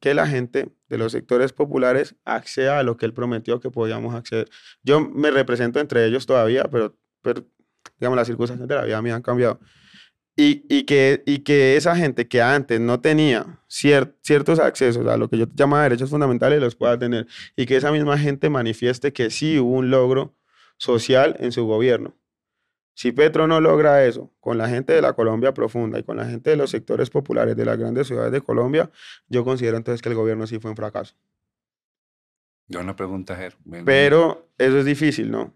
[0.00, 4.14] que la gente de los sectores populares acceda a lo que él prometió que podíamos
[4.14, 4.50] acceder.
[4.82, 7.46] Yo me represento entre ellos todavía, pero, pero
[7.98, 9.60] digamos, las circunstancias de la vida me han cambiado.
[10.36, 15.16] Y, y, que, y que esa gente que antes no tenía cier- ciertos accesos a
[15.16, 17.28] lo que yo llamaba derechos fundamentales los pueda tener.
[17.54, 20.34] Y que esa misma gente manifieste que sí hubo un logro
[20.76, 22.14] social en su gobierno.
[22.96, 26.24] Si Petro no logra eso con la gente de la Colombia profunda y con la
[26.26, 28.90] gente de los sectores populares de las grandes ciudades de Colombia,
[29.28, 31.14] yo considero entonces que el gobierno sí fue un fracaso.
[32.66, 33.56] Yo una pregunta, Ger.
[33.84, 35.54] Pero eso es difícil, ¿no?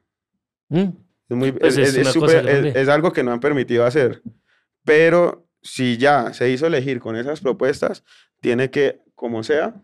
[0.68, 0.89] ¿Mm?
[1.29, 2.72] Es, muy, Pues es, es grande.
[2.74, 4.22] es algo que no han permitido hacer.
[4.89, 8.05] Pero si ya se hizo elegir con esas propuestas,
[8.41, 9.74] tiene que, como sea,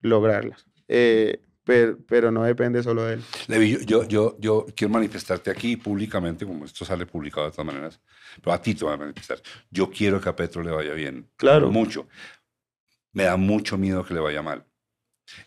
[0.00, 0.66] lograrlas.
[0.88, 3.22] Eh, per- pero no depende solo de él.
[3.48, 7.66] Levi, yo, yo, yo, yo quiero manifestarte aquí públicamente, como esto sale publicado de todas
[7.66, 8.00] maneras,
[8.42, 9.40] pero a ti te voy a manifestar.
[9.70, 11.28] Yo quiero que a Petro le vaya bien.
[11.36, 11.70] Claro.
[11.70, 12.08] Mucho.
[13.12, 14.64] Me da mucho miedo que le vaya mal.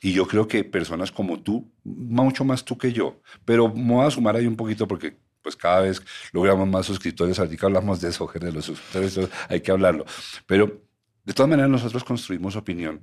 [0.02, 4.06] Y yo creo que personas como tú, mucho más tú que yo, pero me voy
[4.06, 5.18] a sumar ahí un poquito porque
[5.50, 9.72] pues cada vez logramos más suscriptores, ahorita hablamos de eso, de los suscriptores, hay que
[9.72, 10.06] hablarlo.
[10.46, 10.84] Pero
[11.26, 13.02] de todas maneras nosotros construimos opinión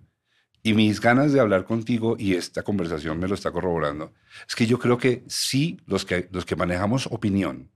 [0.62, 4.12] Y mis ganas de hablar contigo y esta conversación me lo está corroborando,
[4.49, 7.70] es que yo creo que sí, los que, los que manejamos opinión,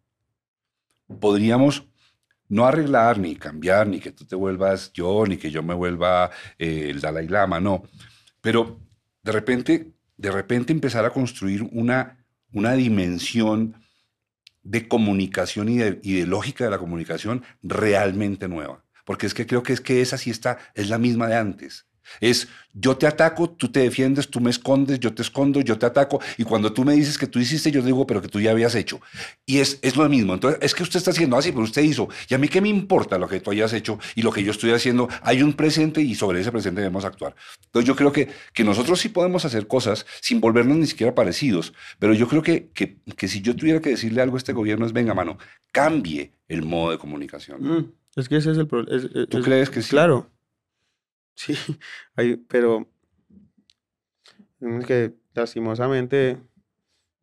[1.19, 1.85] podríamos
[2.49, 6.31] no arreglar, ni cambiar, ni que tú te vuelvas yo, ni que yo me vuelva
[6.59, 7.83] eh, el Dalai Lama, no.
[8.41, 8.81] Pero
[9.23, 13.80] de repente, de repente empezar a construir una, una dimensión
[14.63, 18.85] de comunicación y de, y de lógica de la comunicación realmente nueva.
[19.05, 21.87] Porque es que creo que es que esa sí está, es la misma de antes.
[22.21, 25.87] Es yo te ataco, tú te defiendes, tú me escondes, yo te escondo, yo te
[25.87, 26.21] ataco.
[26.39, 28.75] Y cuando tú me dices que tú hiciste, yo digo, pero que tú ya habías
[28.75, 29.01] hecho.
[29.45, 30.35] Y es, es lo mismo.
[30.35, 32.09] Entonces, es que usted está haciendo así, pero usted hizo.
[32.29, 34.53] Y a mí qué me importa lo que tú hayas hecho y lo que yo
[34.53, 35.09] estoy haciendo.
[35.23, 37.35] Hay un presente y sobre ese presente debemos actuar.
[37.67, 41.73] Entonces yo creo que, que nosotros sí podemos hacer cosas sin volvernos ni siquiera parecidos.
[41.99, 44.87] Pero yo creo que, que, que si yo tuviera que decirle algo a este gobierno
[44.87, 45.39] es, venga, mano,
[45.73, 47.63] cambie el modo de comunicación.
[47.63, 49.27] Mm, es que ese es el problema.
[49.29, 49.91] ¿Tú crees que sí?
[49.91, 50.31] Claro.
[51.35, 51.55] Sí,
[52.17, 52.89] hay, pero
[54.61, 56.39] es que lastimosamente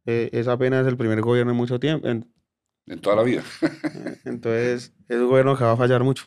[0.06, 2.08] eh, es apenas el primer gobierno en mucho tiempo.
[2.08, 2.32] en-
[2.88, 3.44] En toda la vida.
[4.26, 6.26] entonces, es un gobierno que va a fallar mucho.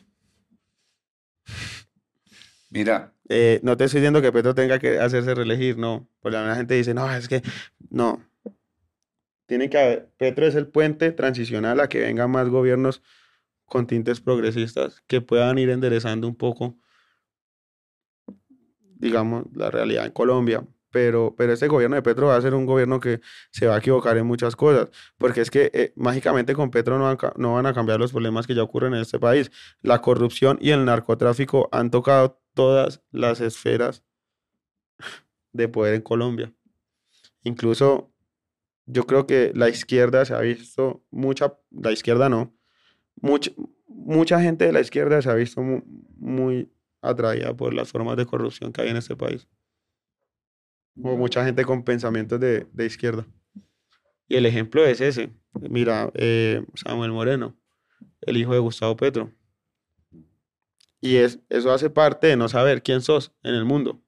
[2.69, 6.07] Mira, Eh, no te estoy diciendo que Petro tenga que hacerse reelegir, no.
[6.19, 7.41] Porque la gente dice, no, es que
[7.89, 8.21] no.
[9.45, 13.01] Tiene que haber, Petro es el puente transicional a que vengan más gobiernos
[13.65, 16.77] con tintes progresistas que puedan ir enderezando un poco,
[19.01, 20.65] digamos, la realidad en Colombia.
[20.93, 23.77] Pero, pero este gobierno de Petro va a ser un gobierno que se va a
[23.77, 27.73] equivocar en muchas cosas, porque es que eh, mágicamente con Petro no no van a
[27.73, 29.51] cambiar los problemas que ya ocurren en este país.
[29.81, 34.03] La corrupción y el narcotráfico han tocado todas las esferas
[35.53, 36.53] de poder en Colombia.
[37.43, 38.11] Incluso
[38.85, 42.53] yo creo que la izquierda se ha visto, mucha, la izquierda no,
[43.15, 43.51] mucha,
[43.87, 45.83] mucha gente de la izquierda se ha visto mu-
[46.17, 46.69] muy,
[47.01, 49.47] atraída por las formas de corrupción que hay en este país.
[51.01, 53.25] O mucha gente con pensamientos de, de izquierda.
[54.27, 55.33] Y el ejemplo es ese.
[55.53, 57.57] Mira, eh, Samuel Moreno,
[58.21, 59.31] el hijo de Gustavo Petro.
[61.01, 64.01] Y es, eso hace parte de no saber quién sos en el mundo.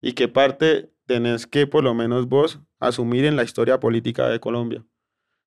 [0.00, 4.40] Y qué parte tenés que, por lo menos vos, asumir en la historia política de
[4.40, 4.86] Colombia.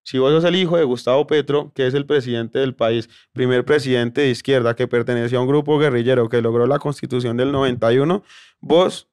[0.04, 3.66] Si vos sos el hijo de Gustavo Petro, que es el presidente del país, primer
[3.66, 8.24] presidente de izquierda que pertenecía a un grupo guerrillero que logró la constitución del 91,
[8.60, 9.10] vos,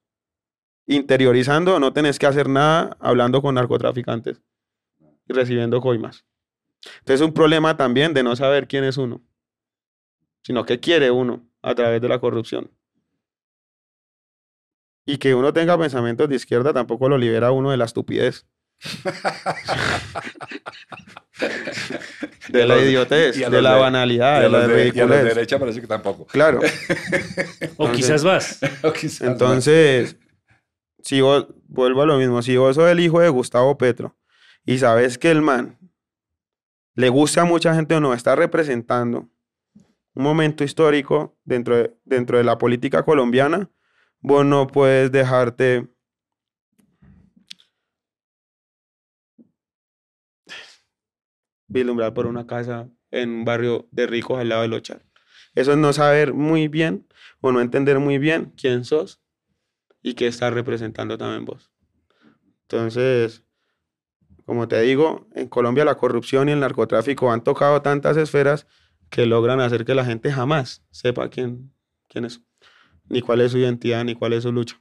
[0.86, 4.42] interiorizando, no tenés que hacer nada hablando con narcotraficantes
[5.28, 6.24] y recibiendo coimas.
[7.00, 9.22] Entonces es un problema también de no saber quién es uno
[10.42, 12.70] sino que quiere uno a través de la corrupción.
[15.06, 18.46] Y que uno tenga pensamientos de izquierda tampoco lo libera uno de la estupidez.
[22.48, 25.24] de la los idiotez, de la banalidad, de la de, y a ridiculez.
[25.24, 26.26] derecha parece que tampoco.
[26.26, 26.60] Claro.
[27.76, 28.60] O quizás más.
[28.82, 29.30] O quizás más.
[29.30, 30.16] Entonces,
[31.02, 34.16] si vos, vuelvo a lo mismo, si vos sos el hijo de Gustavo Petro
[34.64, 35.78] y sabes que el man
[36.94, 39.28] le gusta a mucha gente o no, está representando
[40.14, 43.70] un momento histórico dentro de, dentro de la política colombiana,
[44.20, 45.88] vos no puedes dejarte
[51.70, 55.06] vislumbrar por una casa en un barrio de ricos al lado del Ochar.
[55.54, 57.06] Eso es no saber muy bien
[57.40, 59.22] o no entender muy bien quién sos
[60.02, 61.72] y qué estás representando también vos.
[62.62, 63.44] Entonces,
[64.44, 68.66] como te digo, en Colombia la corrupción y el narcotráfico han tocado tantas esferas
[69.08, 71.72] que logran hacer que la gente jamás sepa quién,
[72.08, 72.42] quién es,
[73.08, 74.80] ni cuál es su identidad, ni cuál es su lucha.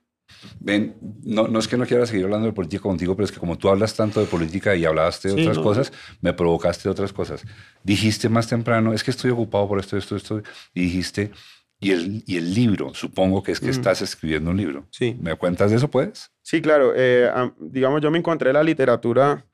[0.59, 3.39] Ven, no, no es que no quiera seguir hablando de política contigo, pero es que
[3.39, 6.83] como tú hablas tanto de política y hablaste de Sí, otras no, cosas, me provocaste
[6.83, 7.43] de otras cosas.
[7.83, 10.41] Dijiste más temprano, es que estoy ocupado por esto, esto, esto,
[10.73, 11.31] y dijiste,
[11.79, 13.71] y el, y el libro, supongo que es que Mm.
[13.71, 14.87] estás escribiendo un libro.
[14.91, 15.15] Sí.
[15.21, 16.29] ¿Me cuentas de eso, puedes?
[16.41, 16.93] Sí, claro.
[16.95, 19.45] eh, am- digamos, yo me encontré la literatura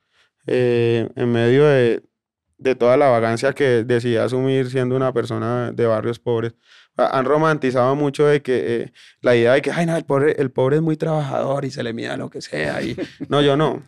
[0.46, 2.02] eh, en medio de,
[2.58, 6.54] de toda la vagancia que decidí asumir siendo una persona de barrios pobres.
[6.96, 10.32] Ha- Han romantizado mucho de que eh, la idea de que, ay, no, el pobre,
[10.40, 12.80] el pobre es muy trabajador y se le mida lo que sea.
[12.82, 12.96] Y...
[13.28, 13.82] No, yo no.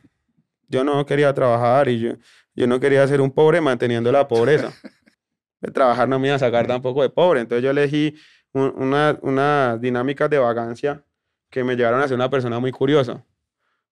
[0.68, 2.12] Yo no quería trabajar y yo,
[2.54, 4.72] yo no quería ser un pobre manteniendo la pobreza.
[5.60, 7.40] De trabajar no me iba a sacar tampoco de pobre.
[7.40, 8.14] Entonces yo elegí
[8.52, 11.02] un- una, unas dinámicas de vagancia
[11.50, 13.24] que me llevaron a ser una persona muy curiosa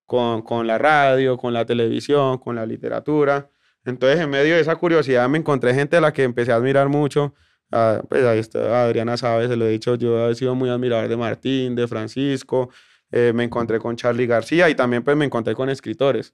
[0.05, 3.49] con, con la radio, con la televisión, con la literatura.
[3.87, 6.89] Entonces, en medio de esa curiosidad, me encontré gente a la que empecé a admirar
[6.89, 7.33] mucho.
[7.71, 11.07] Ah, pues ahí está Adriana Sabe, se lo he dicho, yo he sido muy admirador
[11.07, 12.69] de Martín, de Francisco.
[13.11, 16.33] eh, me encontré con Charlie García y también pues me encontré con escritores.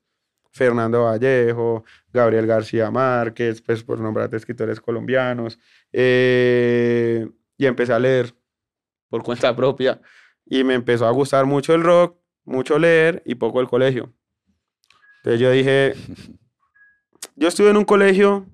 [0.52, 5.60] Fernando Vallejo, Gabriel García Márquez, pues por nombrarte escritores colombianos.
[5.92, 7.28] eh,
[7.58, 8.34] y empecé a leer
[9.10, 10.02] por cuenta propia
[10.46, 14.12] Y me empezó a gustar mucho el rock, mucho leer y poco el colegio.
[15.18, 15.94] Entonces yo dije,
[17.36, 18.46] yo estuve en un colegio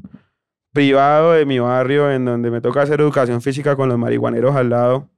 [0.71, 4.69] privado de mi barrio en donde me toca hacer educación física con los marihuaneros al
[4.69, 5.09] lado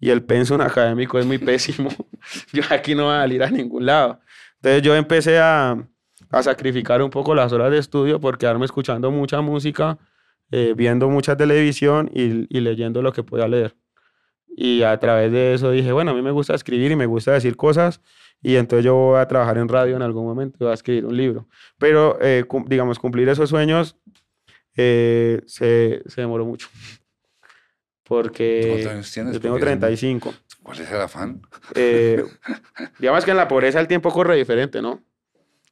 [0.00, 1.90] y el pensum académico es muy pésimo.
[2.52, 4.20] yo aquí no voy a salir a ningún lado.
[4.56, 5.76] Entonces yo empecé a,
[6.30, 9.98] a sacrificar un poco las horas de estudio por quedarme escuchando mucha música,
[10.50, 13.76] eh, viendo mucha televisión y, y leyendo lo que podía leer.
[14.48, 17.32] Y a través de eso dije, bueno, a mí me gusta escribir y me gusta
[17.32, 18.00] decir cosas
[18.42, 21.06] y entonces yo voy a trabajar en radio en algún momento y voy a escribir
[21.06, 21.48] un libro.
[21.78, 23.96] Pero, eh, cum- digamos, cumplir esos sueños
[24.76, 26.68] eh, se, se demoró mucho.
[28.04, 29.32] Porque ¿Cuántos años tienes?
[29.34, 30.34] yo tengo Porque es un- 35.
[30.62, 31.42] ¿Cuál es el afán?
[31.74, 32.22] Eh,
[32.98, 35.02] digamos que en la pobreza el tiempo corre diferente, ¿no?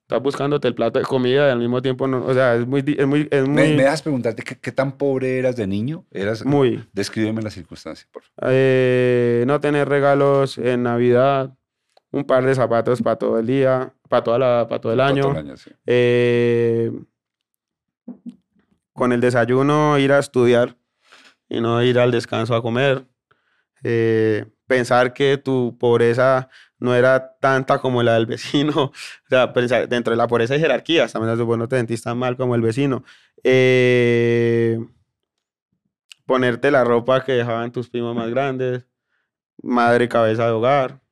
[0.00, 2.84] Estás buscándote el plato de comida y al mismo tiempo no, o sea, es muy,
[2.98, 6.04] es muy, es ¿Me, muy, me dejas preguntarte qué, qué tan pobre eras de niño?
[6.10, 8.50] Eras, muy, Descríbeme la circunstancia, por favor.
[8.52, 11.54] eh, no tener regalos en Navidad,
[12.14, 15.22] un par de zapatos para todo el día, para toda la, para todo el año.
[15.22, 15.70] todo el año, sí.
[15.84, 16.92] Eh,
[18.92, 20.76] con el desayuno ir a estudiar
[21.48, 23.04] y no ir al descanso a comer.
[23.82, 26.48] Eh, pensar que tu pobreza
[26.78, 28.92] no era tanta como la del vecino.
[29.26, 31.12] O sea, pensar, dentro de la pobreza hay jerarquías.
[31.12, 33.02] También es bueno te sentís tan mal como el vecino.
[33.42, 34.78] Eh,
[36.26, 38.86] ponerte la ropa que dejaban tus primos más grandes.
[39.60, 41.03] Madre cabeza de hogar.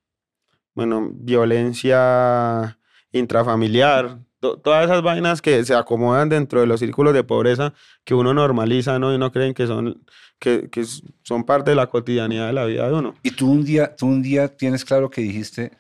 [0.75, 2.79] Bueno, violencia
[3.13, 8.15] intrafamiliar, to- todas esas vainas que se acomodan dentro de los círculos de pobreza que
[8.15, 9.15] uno normaliza, ¿no?
[9.15, 10.03] Y no creen que son,
[10.39, 10.85] que, que
[11.23, 13.15] son parte de la cotidianidad de la vida de uno.
[13.23, 15.73] Y tú un día, tú un día tienes claro que dijiste,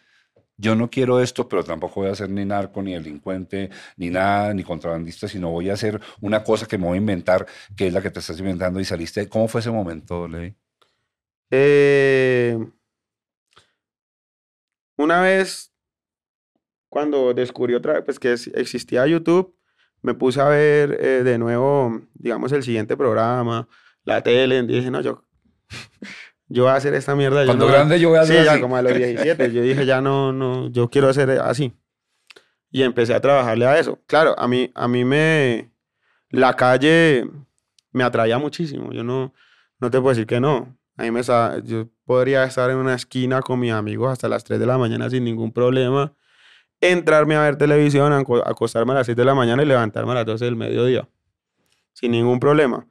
[0.57, 4.55] yo no quiero esto, pero tampoco voy a ser ni narco, ni delincuente, ni nada,
[4.55, 7.93] ni contrabandista, sino voy a hacer una cosa que me voy a inventar, que es
[7.93, 9.28] la que te estás inventando y saliste.
[9.28, 10.55] ¿Cómo fue ese momento, Levi?
[11.51, 12.59] Eh,
[15.03, 15.72] una vez,
[16.88, 19.57] cuando descubrí otra vez, pues que existía YouTube,
[20.03, 23.68] me puse a ver eh, de nuevo, digamos, el siguiente programa,
[24.05, 25.24] la tele, y dije, no, yo,
[26.48, 27.42] yo voy a hacer esta mierda.
[27.42, 28.61] yo Cuando no- grande yo voy a Sí, hacer ya así.
[28.61, 31.72] como a los 17, yo dije, ya no, no, yo quiero hacer así.
[32.70, 34.00] Y empecé a trabajarle a eso.
[34.07, 35.70] Claro, a mí, a mí me,
[36.30, 37.28] la calle
[37.92, 38.92] me atraía muchísimo.
[38.92, 39.34] Yo no,
[39.78, 40.74] no te puedo decir que no.
[40.96, 41.20] A mí me,
[41.64, 45.08] yo podría estar en una esquina con mis amigos hasta las 3 de la mañana
[45.08, 46.12] sin ningún problema.
[46.80, 50.16] Entrarme a ver televisión, aco- acostarme a las 6 de la mañana y levantarme a
[50.16, 51.08] las 12 del mediodía.
[51.92, 52.86] Sin ningún problema.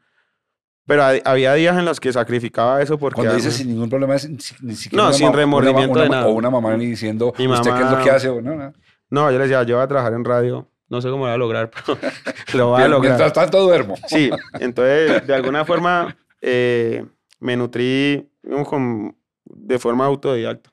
[0.88, 3.16] Pero ha- había días en los que sacrificaba eso porque...
[3.16, 5.38] Cuando dices sin ningún problema, es ni, si- ni siquiera No, una sin ma- una
[5.40, 6.28] remordimiento una de nada.
[6.28, 8.30] O una mamá ni diciendo, Mi ¿usted qué es lo mamá- que hace?
[8.30, 8.74] O no, no.
[9.10, 10.68] No, yo le decía, yo voy a trabajar en radio.
[10.90, 11.98] No sé cómo lo voy a lograr, pero
[12.54, 13.12] lo voy a lograr.
[13.12, 13.96] Mientras tanto duermo.
[14.08, 17.06] Sí, entonces de alguna forma eh,
[17.42, 19.14] me nutrí digamos,
[19.46, 20.72] de forma autodidacta.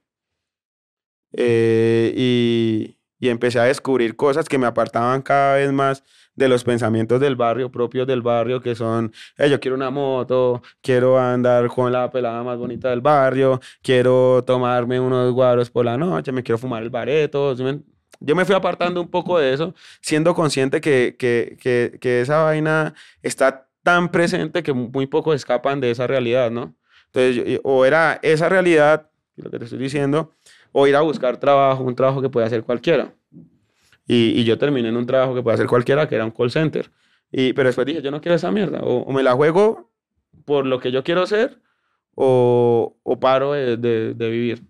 [1.32, 6.04] Eh, y, y empecé a descubrir cosas que me apartaban cada vez más
[6.34, 10.62] de los pensamientos del barrio, propios del barrio, que son, "Eh, yo quiero una moto,
[10.80, 15.98] quiero andar con la pelada más bonita del barrio, quiero tomarme unos guaros por la
[15.98, 17.56] noche, me quiero fumar el bareto.
[17.56, 17.80] ¿sí me-
[18.20, 22.42] Yo me fui apartando un poco de eso, siendo consciente que, que, que, que esa
[22.42, 26.74] vaina está tan presente que muy pocos escapan de esa realidad, ¿no?
[27.06, 30.34] Entonces, o era esa realidad, lo que te estoy diciendo,
[30.72, 33.14] o ir a buscar trabajo, un trabajo que puede hacer cualquiera.
[34.06, 36.50] Y, y yo terminé en un trabajo que puede hacer cualquiera, que era un call
[36.50, 36.90] center.
[37.32, 38.80] Y, pero después dije, yo no quiero esa mierda.
[38.82, 39.90] O, o me la juego
[40.44, 41.60] por lo que yo quiero ser,
[42.14, 44.62] o, o paro de, de- de vivir.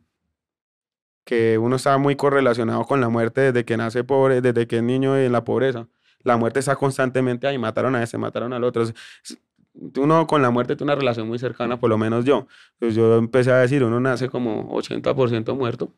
[1.24, 4.82] Que uno está muy correlacionado con la muerte desde que nace pobre, desde que es
[4.82, 5.88] niño en la pobreza.
[6.28, 8.84] La muerte está constantemente ahí, mataron a ese, mataron al otro.
[9.96, 12.46] Uno con la muerte tiene una relación muy cercana, por lo menos yo.
[12.74, 15.94] Entonces yo empecé a decir, uno nace como 80% muerto.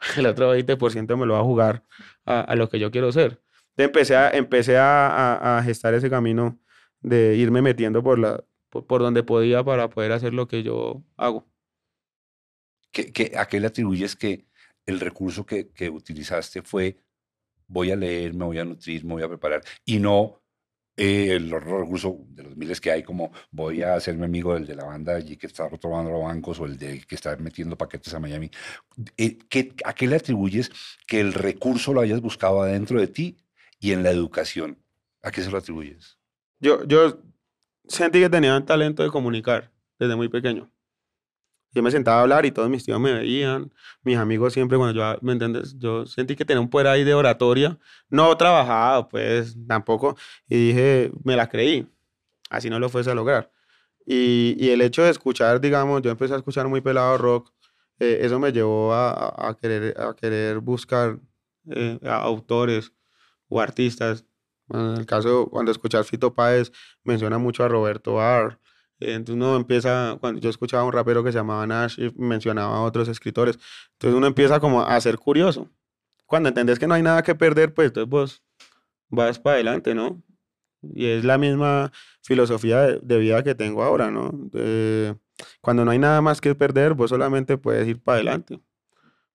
[0.16, 1.84] El otro 20% me lo va a jugar
[2.24, 3.40] a, a lo que yo quiero ser.
[3.76, 6.58] Entonces empecé a, empecé a, a- a gestar ese camino
[7.00, 11.02] de irme metiendo por, la, por, por donde podía para poder hacer lo que yo
[11.16, 11.46] hago.
[12.92, 14.46] ¿Qué- qué- ¿A qué le atribuyes que
[14.86, 16.98] el recurso que, que utilizaste fue
[17.68, 20.42] voy a leer, me voy a nutrir, me voy a preparar y no
[20.96, 24.74] eh, el recurso de los miles que hay como voy a hacerme amigo del de
[24.76, 28.14] la banda allí que está robando los bancos o el de que está metiendo paquetes
[28.14, 28.50] a Miami?
[29.18, 30.70] Eh, ¿qué- ¿A qué le atribuyes
[31.06, 33.36] que el recurso lo hayas buscado adentro de ti
[33.78, 34.78] y en la educación?
[35.22, 36.18] ¿A qué se lo atribuyes?
[36.60, 37.20] Yo, yo
[37.88, 40.70] sentí que tenía un talento de comunicar desde muy pequeño.
[41.76, 43.72] Yo me sentaba a hablar y todos mis tíos me veían,
[44.02, 45.78] mis amigos siempre cuando yo, ¿me entiendes?
[45.78, 47.78] Yo sentí que tenía un poder ahí de oratoria.
[48.08, 50.16] No trabajado, pues, tampoco.
[50.48, 51.86] Y dije, me la creí.
[52.50, 53.50] Así no lo fuese a lograr.
[54.06, 57.52] Y, y el hecho de escuchar, digamos, yo empecé a escuchar muy pelado rock
[58.00, 61.18] eh, eso me llevó a, a- querer, a querer buscar
[61.70, 62.92] eh, a autores
[63.48, 64.24] o artistas.
[64.70, 66.72] En el caso, cuando escuchas Fito Páez,
[67.04, 68.58] menciona mucho a Roberto R.
[69.00, 72.76] Entonces uno empieza, cuando yo escuchaba a un rapero que se llamaba Nash y mencionaba
[72.76, 73.58] a otros escritores,
[73.92, 75.70] entonces uno empieza como a ser curioso.
[76.26, 78.42] Cuando entendés que no hay nada que perder, pues entonces vos
[79.10, 80.22] vas para adelante, ¿no?
[80.82, 81.92] Y es la misma
[82.22, 84.30] filosofía de, de vida que tengo ahora, ¿no?
[84.32, 85.16] De-
[85.60, 88.60] cuando no hay nada más que perder, vos solamente puedes ir para adelante.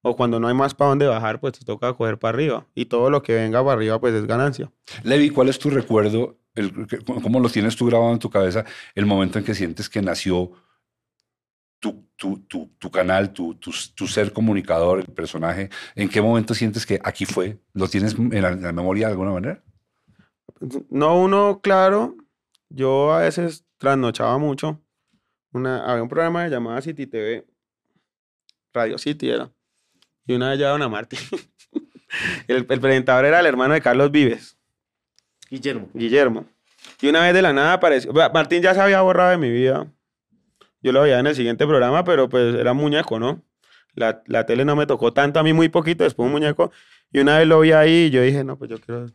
[0.04, 2.66] O cuando no hay más para dónde bajar, pues te toca coger para arriba.
[2.74, 4.72] Y todo lo que venga para arriba, pues es ganancia.
[5.04, 6.38] Levi, ¿cuál es tu recuerdo?
[6.56, 8.66] el- ¿Cómo lo tienes tú grabado en tu cabeza?
[8.96, 10.52] El momento en que sientes que nació
[11.80, 15.70] tu, tu, tu, tu canal, tu, tu, tu ser comunicador, el personaje.
[15.96, 17.58] ¿En qué momento sientes que aquí fue?
[17.74, 19.64] ¿Lo tienes en la, en la memoria de alguna manera?
[20.90, 22.16] No uno claro,
[22.70, 24.80] yo a veces trasnochaba mucho.
[25.54, 27.48] Una, había un programa de llamada City TV,
[28.74, 29.52] Radio City era.
[30.26, 31.20] Y una vez llevaban a Martín.
[32.48, 34.58] el, el presentador era el hermano de Carlos Vives,
[35.50, 35.90] Guillermo.
[35.94, 36.46] Guillermo.
[37.02, 38.14] Y una vez de la nada apareció.
[38.14, 39.86] Martín ya se había borrado de mi vida.
[40.82, 43.44] Yo lo veía en el siguiente programa, pero pues era muñeco, ¿no?
[43.94, 46.72] La, la tele no me tocó tanto, a mí muy poquito, después un muñeco.
[47.12, 49.08] Y una vez lo vi ahí y yo dije, no, pues yo quiero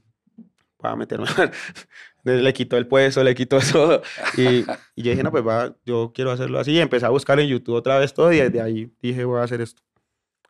[0.77, 1.27] para meterme.
[2.25, 4.03] le quitó el puesto, le quitó todo.
[4.37, 4.59] Y,
[4.95, 6.73] y yo dije, no, pues va, yo quiero hacerlo así.
[6.73, 9.45] Y empecé a buscar en YouTube otra vez todo y desde ahí dije, voy a
[9.45, 9.83] hacer esto.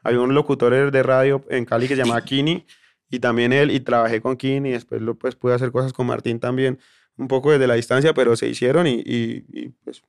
[0.07, 2.65] Había un locutor de radio en Cali que se llamaba Kini
[3.11, 6.07] y también él, y trabajé con Kini y después lo, pues, pude hacer cosas con
[6.07, 6.79] Martín también,
[7.17, 10.03] un poco desde la distancia, pero se hicieron y, y- y, pues...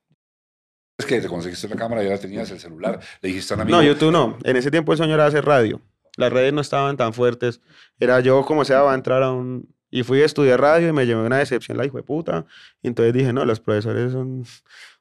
[0.98, 3.60] Es que te conseguiste la cámara, ya la tenías, el celular, le dijiste a un
[3.62, 3.76] amigo.
[3.78, 4.36] No, YouTube no.
[4.42, 5.80] En ese tiempo el sueño era hacer radio.
[6.16, 7.60] Las redes no estaban tan fuertes.
[8.00, 9.72] Era yo, como sea, va a entrar a un...
[9.90, 12.46] Y fui a estudiar radio y me llevé una decepción, la hijo de puta.
[12.82, 14.44] Y entonces dije, no, los profesores son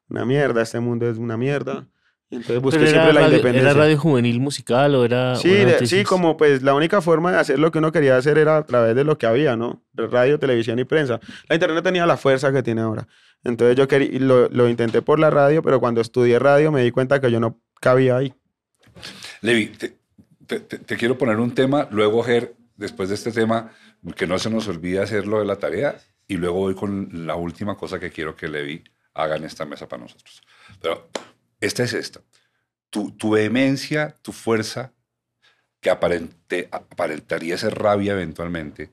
[0.08, 1.88] una mierda, este mundo es una mierda.
[2.30, 3.71] Y entonces busqué Pero siempre la radio, independencia.
[3.71, 5.36] ¿Era radio juvenil musical o era.?
[5.38, 8.38] Sí, de- sí, como pues la única forma de hacer lo que uno quería hacer
[8.38, 9.82] era a través de lo que había, ¿no?
[9.93, 11.19] Radio, televisión y prensa.
[11.47, 13.07] La internet no tenía la fuerza que tiene ahora.
[13.45, 16.84] Entonces yo quería, y lo, lo intenté por la radio, pero cuando estudié radio me
[16.84, 18.34] di cuenta que yo no cabía ahí.
[19.41, 19.97] Levi, te,
[20.45, 23.71] te- te- te quiero poner un tema, luego Ger, después de este tema,
[24.15, 25.97] que no se nos olvide hacerlo de la tarea,
[26.28, 29.88] y luego voy con la última cosa que quiero que Levi haga en esta mesa
[29.88, 30.41] para nosotros.
[30.82, 31.09] Pero
[31.62, 32.22] esta es esta.
[32.89, 34.93] Tu, tu vehemencia, tu fuerza,
[35.82, 38.89] que aparente, aparentaría ser rabia eventualmente,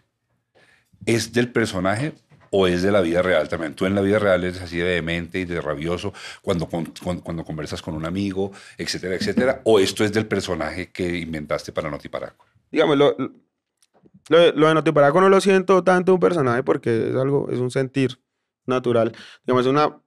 [1.06, 2.14] ¿es del personaje
[2.50, 3.74] o es de la vida real también?
[3.74, 6.12] Tú en la vida real eres así de vehemente y de rabioso
[6.42, 6.86] cuando, con-
[7.20, 11.90] cuando conversas con un amigo, etcétera, etcétera, o esto es del personaje que inventaste para
[11.90, 12.46] Notiparaco.
[12.70, 13.16] Digamos, lo,
[14.28, 17.70] lo, lo de Notiparaco no lo siento tanto un personaje porque es algo, es un
[17.70, 18.20] sentir
[18.66, 19.12] natural.
[19.44, 20.00] Digamos, es una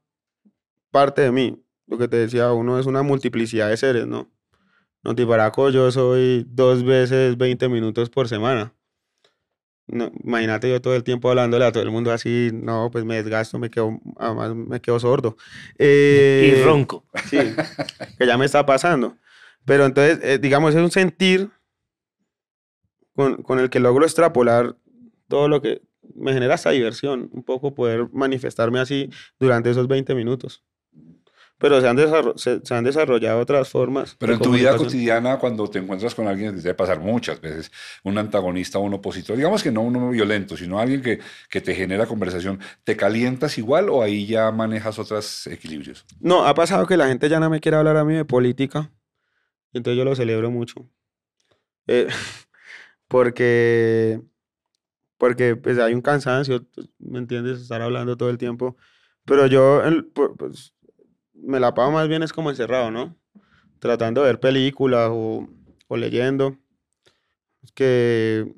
[0.91, 1.64] parte de mí.
[1.88, 4.29] Lo que te decía, uno es una multiplicidad de seres, ¿no?
[5.03, 8.73] Notiparaco yo soy dos veces 20 minutos por semana.
[9.88, 13.15] No, imagínate yo todo el tiempo hablándole a todo el mundo así, no, pues me
[13.15, 15.38] desgasto, me quedo, además me quedo sordo.
[15.79, 17.05] Y Eh, ronco.
[17.29, 17.38] Sí,
[18.17, 19.17] que ya me está pasando.
[19.63, 21.49] Pero entonces, eh, digamos, es un sentir
[23.15, 24.75] con, con el que logro extrapolar
[25.29, 25.81] todo lo que
[26.15, 29.09] me genera esa diversión, un poco poder manifestarme así
[29.39, 30.65] durante esos 20 minutos.
[31.60, 31.97] Pero se han,
[32.36, 34.16] se, se han desarrollado otras formas.
[34.20, 37.72] Pero en tu vida cotidiana, cuando te encuentras con alguien, te debe pasar muchas veces,
[38.03, 41.74] un antagonista o un opositor, digamos que no uno violento, sino alguien que, que te
[41.74, 46.05] genera conversación, ¿te calientas igual o ahí ya manejas otros equilibrios?
[46.20, 48.91] No, ha pasado que la gente ya no me quiere hablar a mí de política.
[49.74, 50.88] Entonces yo lo celebro mucho.
[51.88, 52.08] Eh,
[53.08, 54.22] porque
[55.18, 56.66] porque pues hay un cansancio,
[56.99, 57.60] ¿me entiendes?
[57.62, 58.78] Estar hablando todo el tiempo.
[59.26, 60.74] Pero yo el- pu- pues,
[61.41, 63.15] me la pago más bien es como encerrado, ¿no?
[63.79, 65.47] Tratando de ver películas o,
[65.88, 66.57] o leyendo.
[67.63, 68.53] Es que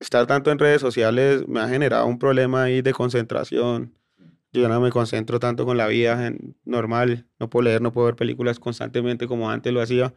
[0.00, 3.94] estar tanto en redes sociales me ha generado un problema ahí de concentración.
[4.52, 6.32] Yo ya no me concentro tanto con la vida
[6.64, 7.28] normal.
[7.38, 10.14] No puedo leer, no puedo ver películas constantemente como antes lo hacía.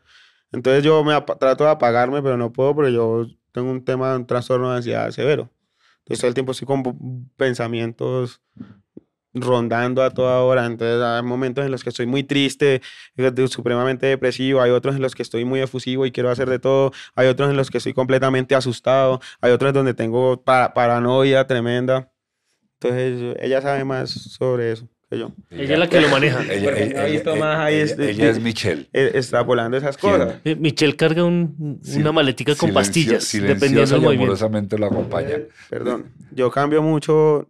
[0.52, 4.26] Entonces yo me trato de apagarme, pero no puedo porque yo tengo un tema, un
[4.26, 5.52] trastorno de ansiedad severo.
[6.00, 8.42] Entonces todo el tiempo estoy con pensamientos
[9.34, 10.66] rondando a toda hora.
[10.66, 12.82] Entonces hay momentos en los que estoy muy triste,
[13.18, 14.62] eh, supremamente depresivo.
[14.62, 16.92] Hay otros en los que estoy muy efusivo y quiero hacer de todo.
[17.16, 19.20] Hay otros en los que estoy completamente asustado.
[19.42, 22.12] Hay otros donde tengo pa- paranoia tremenda.
[22.82, 25.32] Entonces ella sabe más sobre eso que yo.
[25.50, 26.42] Ella es la que lo maneja.
[26.52, 28.90] Ella, ella- ella- más ahí ella- este- ella es Michelle.
[28.94, 30.14] Eh, Extrapolando esas ¿Quién?
[30.14, 30.36] cosas.
[30.44, 34.24] Eh, Michelle carga un- una Sil- maletica con silencio- pastillas, dependiendo del movimiento.
[34.34, 35.38] amorosamente lo acompaña.
[35.70, 36.12] Perdón.
[36.32, 37.48] Yo cambio mucho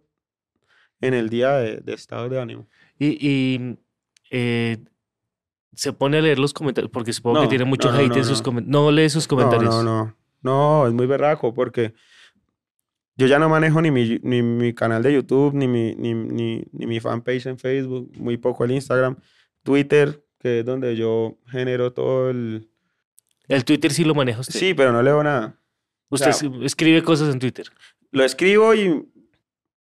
[1.06, 2.66] en el día de, de estado de ánimo.
[2.98, 3.76] Y, y,
[4.30, 4.78] eh,
[5.74, 8.16] se pone a leer los comentarios, porque supongo que No, tiene mucho no, hate no,
[8.16, 8.44] en sus no.
[8.44, 8.72] comentarios.
[8.82, 9.74] No lee sus comentarios.
[9.74, 10.16] No, no, no.
[10.42, 11.94] No, es muy berraco porque
[13.16, 16.64] yo ya no manejo ni mi, ni mi canal de YouTube, ni mi, ni, ni,
[16.72, 19.16] ni mi fanpage en Facebook, muy poco el Instagram,
[19.62, 22.68] Twitter, que es donde yo genero todo el...
[23.48, 24.58] El Twitter sí lo usted.
[24.58, 25.58] Sí, pero no leo nada.
[26.08, 26.30] Usted
[26.62, 27.66] escribe cosas en Twitter.
[28.10, 29.06] Lo escribo y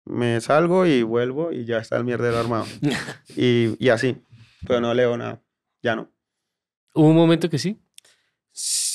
[0.06, 2.66] me salgo y vuelvo y ya está el mierdero armado.
[3.36, 4.18] y, y así,
[4.68, 5.42] pero no leo nada.
[5.82, 6.10] Ya no.
[6.94, 7.80] Hubo un momento que sí.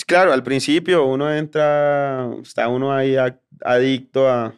[0.06, 4.54] Claro, al principio uno entra, está uno ahí a- adicto a,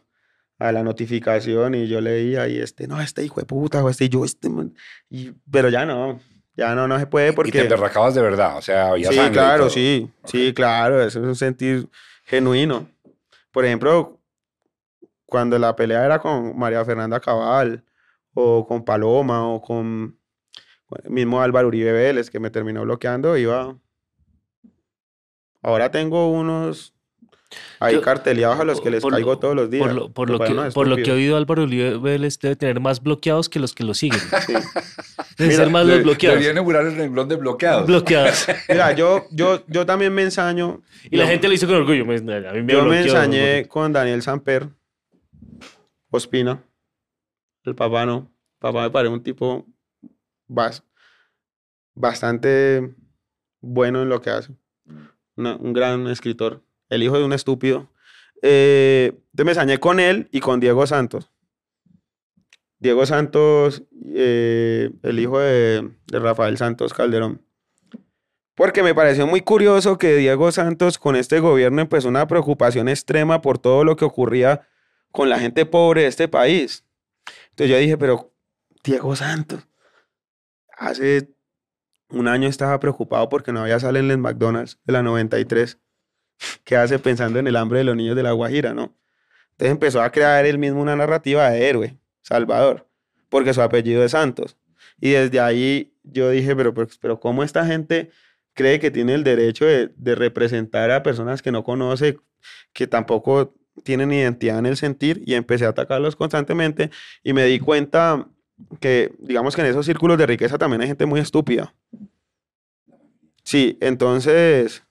[0.58, 4.08] a la notificación y yo leía y este, no, este hijo de puta, o este,
[4.08, 4.74] yo, este, man",
[5.08, 6.20] y, pero ya no,
[6.54, 7.58] ya no, no se puede Y te porque...
[7.62, 11.88] emberracabas de verdad, o sea, había Sí, claro, sí, sí, claro, eso es un sentir
[12.24, 12.88] genuino.
[13.50, 14.19] Por ejemplo,
[15.30, 17.84] cuando la pelea era con María Fernanda Cabal,
[18.34, 20.18] o con Paloma, o con
[21.04, 23.74] el mismo Álvaro Uribe Vélez, que me terminó bloqueando, iba...
[25.62, 26.94] Ahora tengo unos
[27.80, 29.86] ahí Yo- carteleados a los que les por caigo todos los días.
[29.86, 32.56] Por lo, por me lo que, por lo que he oído, Álvaro Uribe Vélez debe
[32.56, 34.20] tener más bloqueados que los que lo siguen.
[34.46, 34.54] Sí.
[35.36, 36.34] Debe Mira, ser más Le- los bloqueados.
[36.34, 37.86] Deberían inaugurar el renglón de bloqueados.
[37.86, 38.46] Bloqueados.
[38.68, 40.82] Mira, yo, yo, yo también me ensaño.
[41.10, 42.04] Y la gente lo hizo con orgullo.
[42.04, 44.68] me- A mí me Yo me ensañé con Daniel Samper,
[46.10, 46.64] Ospina,
[47.64, 48.32] el papá no.
[48.58, 49.66] Papá me parece un tipo
[50.48, 50.82] bas-
[51.94, 52.94] bastante
[53.60, 54.54] bueno en lo que hace.
[55.36, 56.62] Un gran escritor.
[56.88, 57.90] El hijo de un estúpido.
[58.42, 61.30] Eh, entonces me ensañé con él y con Diego Santos.
[62.78, 63.84] Diego Santos,
[64.14, 67.42] eh, el hijo de, de Rafael Santos Calderón.
[68.54, 73.40] Porque me pareció muy curioso que Diego Santos con este gobierno empezó una preocupación extrema
[73.40, 74.66] por todo lo que ocurría
[75.10, 76.84] con la gente pobre de este país.
[77.50, 78.32] Entonces yo dije, pero
[78.84, 79.66] Diego Santos,
[80.76, 81.28] hace
[82.08, 85.78] un año estaba preocupado porque no había salen en McDonald's de la 93.
[86.64, 88.96] ¿Qué hace pensando en el hambre de los niños de la Guajira, no?
[89.52, 92.88] Entonces empezó a crear él mismo una narrativa de héroe, Salvador,
[93.28, 94.56] porque su apellido es Santos.
[95.00, 98.10] Y desde ahí yo dije, pero, pero, pero ¿cómo esta gente
[98.54, 102.18] cree que tiene el derecho de, de representar a personas que no conoce,
[102.72, 103.54] que tampoco
[103.84, 105.22] tienen identidad en el sentir?
[105.26, 106.90] Y empecé a atacarlos constantemente
[107.22, 108.26] y me di cuenta
[108.80, 111.74] que, digamos que en esos círculos de riqueza también hay gente muy estúpida.
[113.42, 114.82] Sí, entonces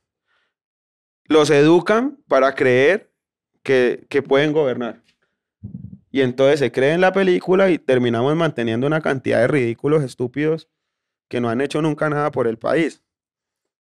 [1.25, 3.11] los educan para creer
[3.63, 5.01] que, que pueden gobernar.
[6.11, 10.67] Y entonces se cree en la película y terminamos manteniendo una cantidad de ridículos estúpidos
[11.27, 13.03] que no han hecho nunca nada por el país.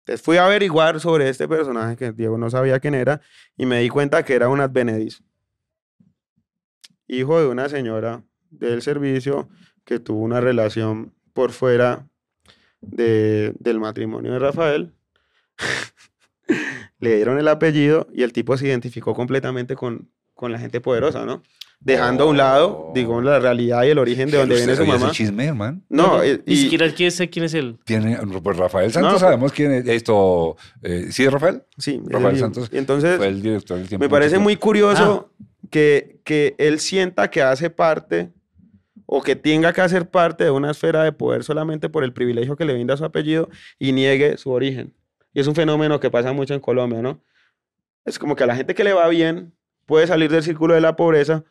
[0.08, 3.20] Entonces fui a averiguar sobre este personaje que Diego no sabía quién era
[3.58, 5.22] y me di cuenta que era un advenediz.
[7.06, 9.50] Hijo de una señora del servicio
[9.84, 12.08] que tuvo una relación por fuera
[12.80, 14.94] de- del matrimonio de Rafael.
[17.00, 21.26] Le dieron el apellido y el tipo se identificó completamente con, con la gente poderosa,
[21.26, 21.42] ¿no?
[21.80, 22.92] Dejando a un lado, Oh.
[22.94, 25.12] digamos, la realidad y el origen de donde ¿Usted viene su sabía ese mamá.
[25.14, 25.80] chisme, hermano?
[25.88, 27.78] No, eh, Ni y- siquiera quién sé quién es él.
[27.84, 30.56] Tiene, pues Rafael Santos, No, sabemos quién es esto.
[30.82, 31.62] eh, ¿Sí es Rafael?
[31.78, 34.04] sí, Rafael Santos y entonces Fue el director del tiempo.
[34.04, 35.32] me parece muy curioso
[35.70, 38.32] que, que él sienta que hace parte
[39.06, 42.56] o que tenga que hacer parte de una esfera de poder solamente por el privilegio
[42.56, 43.48] que le brinda su apellido
[43.78, 44.92] y niegue su origen.
[45.32, 47.22] Y es un fenómeno que pasa mucho en Colombia, ¿no?
[48.04, 49.54] Es como que a la gente que le va bien
[49.86, 51.44] puede salir del círculo de la pobreza,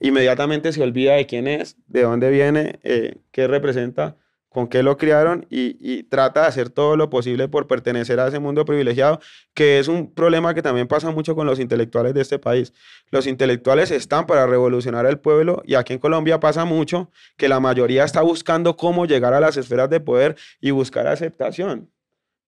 [0.00, 4.16] inmediatamente se olvida de quién es, de dónde viene, eh, qué representa,
[4.56, 8.28] con qué lo criaron y, y trata de hacer todo lo posible por pertenecer a
[8.28, 9.20] ese mundo privilegiado,
[9.52, 12.72] que es un problema que también pasa mucho con los intelectuales de este país.
[13.10, 17.60] Los intelectuales están para revolucionar el pueblo y aquí en Colombia pasa mucho que la
[17.60, 21.90] mayoría está buscando cómo llegar a las esferas de poder y buscar aceptación.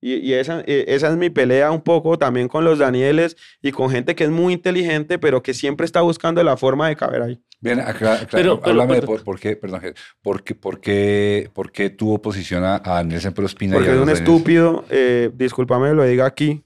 [0.00, 3.72] Y, y esa, eh, esa es mi pelea un poco también con los Danieles y
[3.72, 7.20] con gente que es muy inteligente, pero que siempre está buscando la forma de caber
[7.20, 7.42] ahí.
[7.60, 9.80] Bien, acá, acá- Pero- pero- háblame de pero- por, por qué, perdón,
[10.22, 13.94] por qué, por qué, por qué tuvo oposición a, a Nelson Prospina Porque y a
[13.96, 16.62] es un estúpido, eh, discúlpame que lo diga aquí,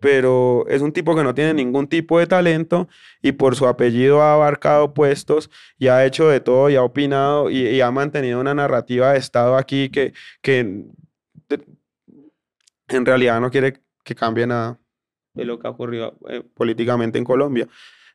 [0.00, 2.88] pero es un tipo que no tiene ningún tipo de talento
[3.22, 7.48] y por su apellido ha abarcado puestos y ha hecho de todo y ha opinado
[7.48, 10.12] y, y ha mantenido una narrativa de Estado aquí que,
[10.42, 10.84] que
[11.48, 11.64] de-
[12.88, 14.78] en realidad no quiere que cambie nada
[15.32, 17.66] de lo que ha ocurrido eh, políticamente en Colombia.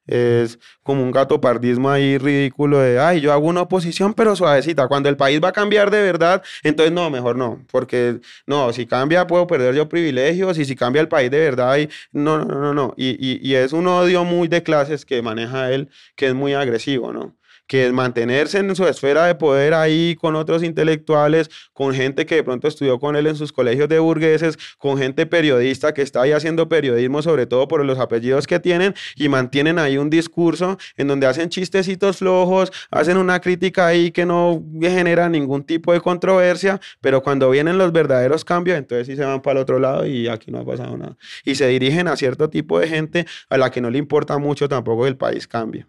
[0.10, 4.88] Es como un gatopardismo ahí ridículo de, ay, yo hago una oposición, pero suavecita.
[4.88, 8.86] Cuando el país va a cambiar de verdad, entonces no, mejor no, porque no, si
[8.88, 12.60] cambia puedo perder yo privilegios y si cambia el país de verdad, y, no, no,
[12.60, 12.94] no, no.
[12.98, 16.54] Y, y, y es un odio muy de clases que maneja él, que es muy
[16.54, 17.39] agresivo, ¿no?
[17.70, 22.44] Que mantenerse en su esfera de poder ahí con otros intelectuales, con gente que de
[22.44, 26.32] pronto estudió con él en sus colegios de burgueses, con gente periodista que está ahí
[26.32, 31.08] haciendo periodismo, sobre todo por los apellidos que tienen, y mantienen ahí un discurso en
[31.08, 36.82] donde hacen chistecitos flojos, hacen una crítica ahí que no genera ningún tipo de controversia,
[37.02, 40.28] pero cuando vienen los verdaderos cambios, entonces sí se van para el otro lado y
[40.28, 41.18] aquí no ha pasado nada.
[41.46, 44.68] Y se dirigen a cierto tipo de gente a la que no le importa mucho
[44.68, 45.86] tampoco que el país cambie.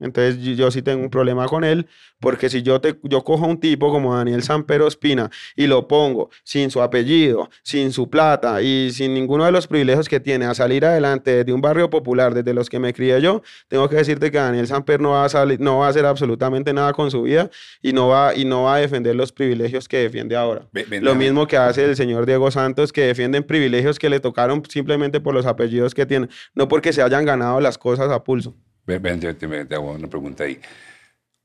[0.00, 1.86] Entonces yo, yo sí tengo un problema con él,
[2.20, 5.88] porque si yo, te, yo cojo a un tipo como Daniel Sampero Espina y lo
[5.88, 10.46] pongo sin su apellido, sin su plata y sin ninguno de los privilegios que tiene
[10.46, 13.96] a salir adelante de un barrio popular desde los que me crié yo, tengo que
[13.96, 17.10] decirte que Daniel Samper no va a, salir, no va a hacer absolutamente nada con
[17.10, 17.50] su vida
[17.82, 20.66] y no va, y no va a defender los privilegios que defiende ahora.
[20.72, 24.62] Ven, Lo mismo que hace el señor Diego Santos, que defienden privilegios que le tocaron
[24.68, 28.54] simplemente por los apellidos que tienen, no porque se hayan ganado las cosas a pulso.
[28.96, 30.58] Ven, te, te- te hago una pregunta ahí.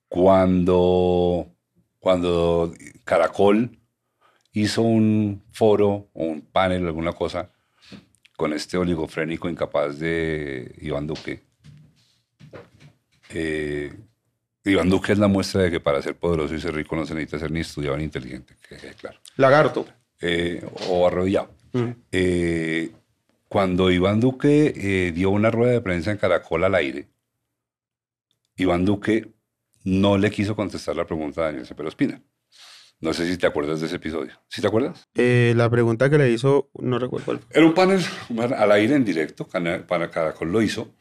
[0.07, 1.47] Cuando,
[1.99, 3.77] cuando Caracol
[4.53, 7.51] hizo un foro o un panel o alguna cosa
[8.37, 11.43] con este oligofrénico incapaz de Iván Duque,
[13.33, 13.91] eh,
[14.63, 17.13] Iván Duque es la muestra de que para ser poderoso y ser rico no se
[17.13, 19.19] necesita ser ni estudiado ni inteligente, que claro.
[19.35, 19.85] Lagarto.
[20.21, 21.49] Eh, o arrodillado.
[21.73, 21.89] Mm.
[22.11, 22.91] Eh,
[23.49, 27.07] cuando Iván Duque eh, dio una rueda de prensa en Caracol al aire,
[28.55, 29.33] Iván Duque
[29.83, 32.21] no le quiso contestar la pregunta a Daniel Cepero Espina.
[32.99, 34.31] No sé si te acuerdas de ese episodio.
[34.47, 35.09] ¿Sí te acuerdas?
[35.15, 37.39] Eh, la pregunta que le hizo, no recuerdo cuál.
[37.49, 38.01] Era un panel
[38.55, 40.95] al aire en directo, para Caracol lo hizo,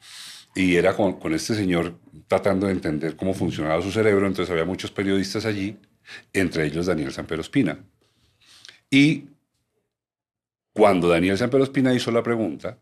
[0.53, 1.97] y era con, con este señor
[2.27, 5.77] tratando de entender cómo funcionaba su cerebro, entonces había muchos periodistas allí,
[6.33, 7.79] entre ellos Daniel Sampero Espina.
[8.89, 9.29] Y
[10.73, 12.79] cuando Daniel Sampero Espina hizo la pregunta,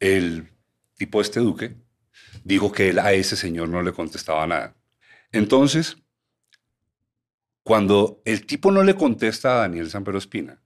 [0.00, 0.48] el
[0.96, 1.76] tipo este Duque
[2.44, 4.76] dijo que él a ese señor no le contestaba nada.
[5.32, 5.96] Entonces,
[7.62, 10.62] cuando el tipo no le contesta a Daniel Sampero Espina,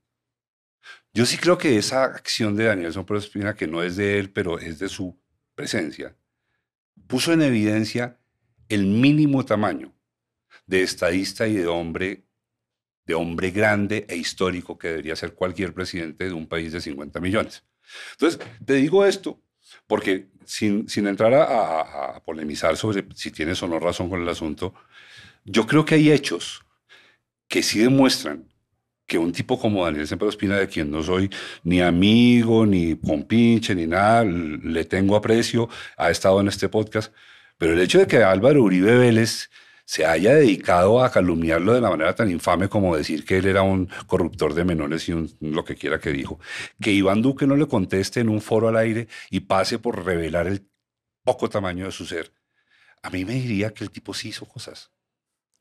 [1.12, 4.30] yo sí creo que esa acción de Daniel Sampero Espina, que no es de él,
[4.30, 5.18] pero es de su
[5.54, 6.16] presencia,
[7.06, 8.18] puso en evidencia
[8.68, 9.94] el mínimo tamaño
[10.66, 12.24] de estadista y de hombre,
[13.06, 17.20] de hombre grande e histórico que debería ser cualquier presidente de un país de 50
[17.20, 17.64] millones.
[18.12, 19.42] Entonces, te digo esto
[19.86, 24.74] porque sin, entrar a, polemizar sobre si tienes o no razón con el asunto,
[25.44, 26.64] yo creo que hay hechos
[27.48, 28.48] que sí demuestran
[29.06, 31.30] que un tipo como Daniel Semper Ospina, de quien no soy
[31.62, 37.12] ni amigo, ni compinche, ni nada, le tengo aprecio, ha estado en este podcast,
[37.58, 39.50] pero el hecho de que Álvaro Uribe Vélez
[39.84, 43.62] se haya dedicado a calumniarlo de la manera tan infame como decir que él era
[43.62, 46.40] un corruptor de menores y un, lo que quiera que dijo,
[46.80, 50.46] que Iván Duque no le conteste en un foro al aire y pase por revelar
[50.46, 50.66] el
[51.22, 52.32] poco tamaño de su ser,
[53.02, 54.90] a mí me diría que el tipo sí hizo cosas.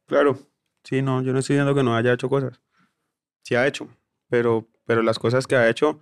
[0.06, 0.40] Claro,
[0.84, 2.62] sí, no, yo no estoy diciendo que no haya hecho cosas.
[3.44, 3.90] Sí ha hecho,
[4.30, 6.02] pero, pero las cosas que ha hecho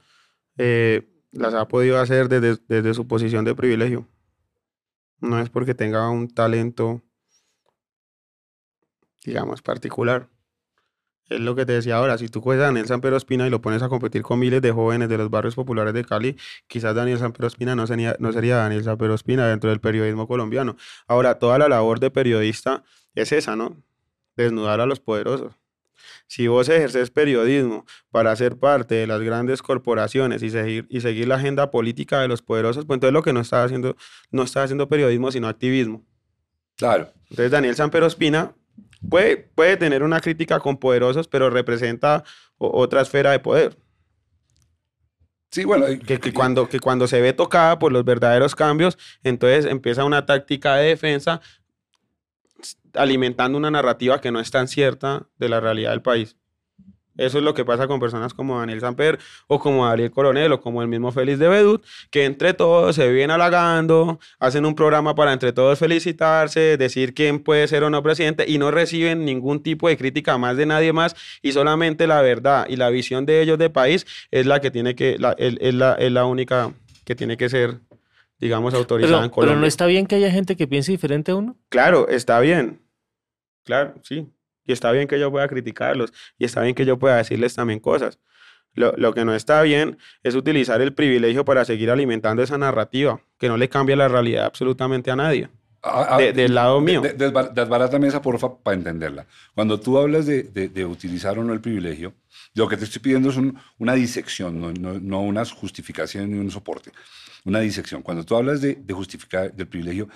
[0.57, 4.07] eh, las ha podido hacer desde, desde su posición de privilegio.
[5.19, 7.01] No es porque tenga un talento,
[9.25, 10.27] digamos, particular.
[11.29, 13.61] Es lo que te decía ahora, si tú coges a Daniel Sampero Espina y lo
[13.61, 16.35] pones a competir con miles de jóvenes de los barrios populares de Cali,
[16.67, 20.75] quizás Daniel Sampero Espina no sería, no sería Daniel Sampero Espina dentro del periodismo colombiano.
[21.07, 22.83] Ahora, toda la labor de periodista
[23.15, 23.81] es esa, ¿no?
[24.35, 25.53] Desnudar a los poderosos.
[26.27, 31.27] Si vos ejerces periodismo para ser parte de las grandes corporaciones y seguir, y seguir
[31.27, 33.95] la agenda política de los poderosos, pues entonces lo que no estás haciendo,
[34.31, 36.05] no estás haciendo periodismo, sino activismo.
[36.75, 38.55] Claro, Entonces Daniel Sampero Espina
[39.09, 42.23] puede, puede tener una crítica con poderosos, pero representa
[42.57, 43.77] otra esfera de poder.
[45.51, 49.65] sí, bueno, Que, que cuando, que cuando se ve tocada por los verdaderos cambios, entonces
[49.65, 51.41] empieza una táctica de defensa
[52.93, 56.37] alimentando una narrativa que no es tan cierta de la realidad del país.
[57.21, 60.59] Eso es lo que pasa con personas como Daniel Samper o como Ariel Coronel o
[60.59, 65.13] como el mismo Félix de Bedut, que entre todos se viven halagando, hacen un programa
[65.13, 69.61] para entre todos felicitarse, decir quién puede ser o no presidente y no reciben ningún
[69.61, 73.41] tipo de crítica más de nadie más y solamente la verdad y la visión de
[73.41, 76.73] ellos de país es la que tiene que, la, es, la, es la única
[77.05, 77.79] que tiene que ser,
[78.39, 79.53] digamos, autorizada en Colombia.
[79.53, 81.55] pero no está bien que haya gente que piense diferente a uno.
[81.69, 82.81] Claro, está bien.
[83.63, 84.27] Claro, sí.
[84.65, 86.13] Y está bien que yo pueda criticarlos.
[86.37, 88.19] Y está bien que yo pueda decirles también cosas.
[88.73, 93.19] Lo, lo que no está bien es utilizar el privilegio para seguir alimentando esa narrativa,
[93.37, 95.49] que no le cambia la realidad absolutamente a nadie.
[95.83, 97.01] Ah, ah, De- del lado mío.
[97.01, 99.25] de- desbar- Desbarátame esa, porfa, para entenderla.
[99.55, 102.13] Cuando tú hablas de, de- de utilizar o no el privilegio,
[102.53, 106.37] lo que te estoy pidiendo es un- una disección, no, no, no una justificación ni
[106.37, 106.91] un soporte.
[107.43, 108.03] Una disección.
[108.03, 110.07] Cuando tú hablas de, de justificar del privilegio,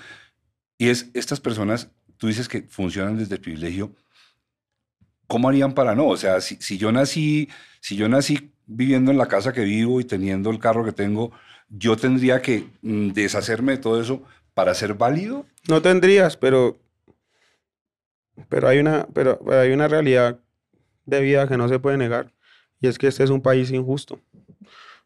[0.78, 3.96] Y es, estas personas, tú dices que funcionan desde el privilegio,
[5.28, 6.08] ¿cómo harían para no?
[6.08, 7.50] O sea, si, si yo nací,
[7.80, 11.32] si yo nací viviendo en la casa que vivo y teniendo el carro que tengo,
[11.70, 14.24] yo tendría que mm, deshacerme de todo eso
[14.54, 15.46] para ser válido.
[15.68, 16.78] No tendrías, pero,
[18.50, 20.40] pero, hay una, pero hay una realidad
[21.06, 22.34] de vida que no se puede negar.
[22.80, 24.20] Y es que este es un país injusto.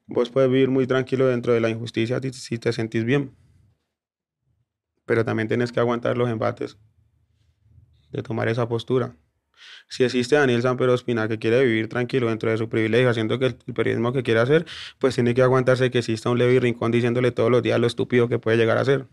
[0.05, 3.35] Vos puedes vivir muy tranquilo dentro de la injusticia si te sentís bien.
[5.05, 6.77] Pero también tienes que aguantar los embates
[8.11, 9.15] de tomar esa postura.
[9.89, 13.47] Si existe Daniel Samper Ospina que quiere vivir tranquilo dentro de su privilegio, haciendo que
[13.47, 14.65] el, el periodismo que quiere hacer,
[14.99, 18.27] pues tiene que aguantarse que exista un Levi Rincón diciéndole todos los días lo estúpido
[18.29, 19.07] que puede llegar a ser.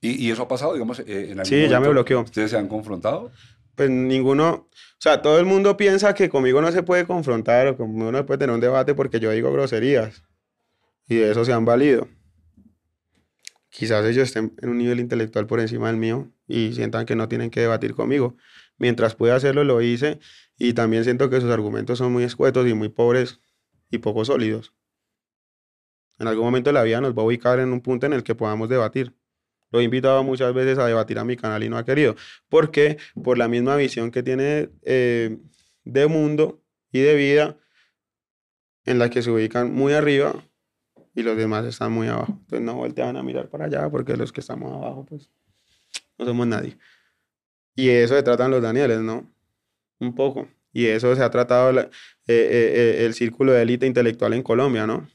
[0.00, 2.24] Y, y eso ha pasado, digamos, eh, en algún Sí, ya me momento, bloqueó.
[2.24, 3.30] ¿Ustedes se han confrontado?
[3.74, 7.76] pues ninguno, o sea, todo el mundo piensa que conmigo no se puede confrontar o
[7.76, 10.24] conmigo no se puede tener un debate porque yo digo groserías
[11.08, 12.08] y de eso se han valido.
[13.70, 17.28] Quizás ellos estén en un nivel intelectual por encima del mío y sientan que no
[17.28, 18.36] tienen que debatir conmigo.
[18.82, 20.18] Mientras pude hacerlo, lo hice
[20.58, 23.38] y también siento que sus argumentos son muy escuetos y muy pobres
[23.92, 24.74] y poco sólidos.
[26.18, 28.24] En algún momento de la vida nos va a ubicar en un punto en el
[28.24, 29.14] que podamos debatir.
[29.70, 32.16] Lo he invitado muchas veces a debatir a mi canal y no ha querido.
[32.48, 32.98] ¿Por qué?
[33.22, 35.38] Por la misma visión que tiene eh,
[35.84, 36.60] de mundo
[36.90, 37.56] y de vida
[38.84, 40.34] en la que se ubican muy arriba
[41.14, 42.32] y los demás están muy abajo.
[42.32, 45.30] Entonces no voltean a mirar para allá porque los que estamos abajo, pues
[46.18, 46.76] no somos nadie.
[47.74, 49.30] Y eso se tratan los Danieles, ¿no?
[49.98, 50.48] Un poco.
[50.72, 51.88] Y eso se ha tratado la- eh,
[52.28, 55.08] eh, eh, el círculo de élite intelectual en Colombia, ¿no?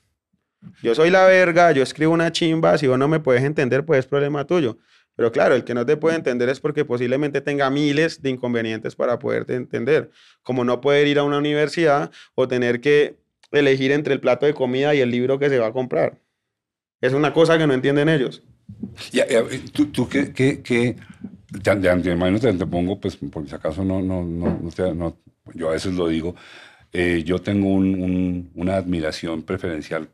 [0.81, 3.99] Yo soy la verga, yo escribo una chimba, si vos no me puedes entender, pues
[3.99, 4.77] es problema tuyo.
[5.15, 8.95] Pero claro, el que no te puede entender es porque posiblemente tenga miles de inconvenientes
[8.95, 10.11] para poderte entender,
[10.43, 13.17] como no poder ir a una universidad o tener que
[13.51, 16.19] elegir entre el plato de comida y el libro que se va a comprar.
[17.01, 18.43] Es una cosa que no entienden ellos.
[19.11, 19.43] Ya, ya,
[19.73, 20.95] ¿Tú, tú qué, qué-
[21.49, 24.94] de, de antemano te, te pongo, pues, por si acaso no, no, no, no te-
[24.94, 25.18] no-
[25.53, 26.36] yo a veces lo digo,
[26.91, 30.10] eh, yo tengo un- un- una admiración preferencial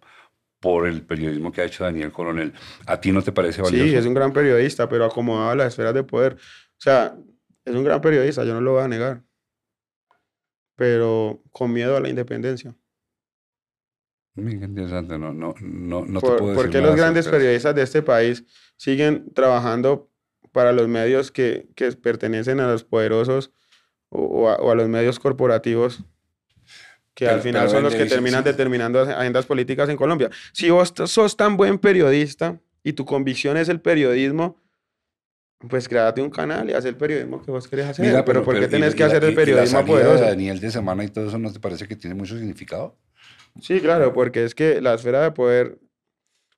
[0.59, 2.53] por el periodismo que ha hecho Daniel Coronel.
[2.87, 3.85] ¿A ti no te parece valioso?
[3.85, 6.35] Sí, es un gran periodista, pero acomodado a las esferas de poder.
[6.35, 6.37] O
[6.81, 7.15] sea,
[7.65, 9.23] es un gran periodista, yo no lo voy a negar.
[10.75, 12.75] Pero con miedo a la independencia.
[14.35, 16.97] Mira, qué interesante, no, no, no, no te ¿Por, puedo por decir qué nada los
[16.99, 18.43] grandes periodistas de este país
[18.77, 20.09] siguen trabajando
[20.53, 23.51] para los medios que, que pertenecen a los poderosos
[24.09, 26.03] o, o a, o a los medios corporativos?
[27.13, 30.29] Que al Pero- final pero son los que terminan determinando ag- agendas políticas en Colombia.
[30.53, 34.57] Si vos sos tan buen periodista y tu convicción es el periodismo,
[35.69, 38.05] pues créate un canal y haz el periodismo que vos querés hacer.
[38.05, 39.79] Mira, pero, ¿por qué y- tenés y que la- hacer y- el y la periodismo
[39.79, 40.23] salida poderoso?
[40.23, 42.97] de Daniel de semana y todo eso, ¿no te parece que tiene mucho significado?
[43.61, 45.77] Sí, claro, porque es que la esfera de poder,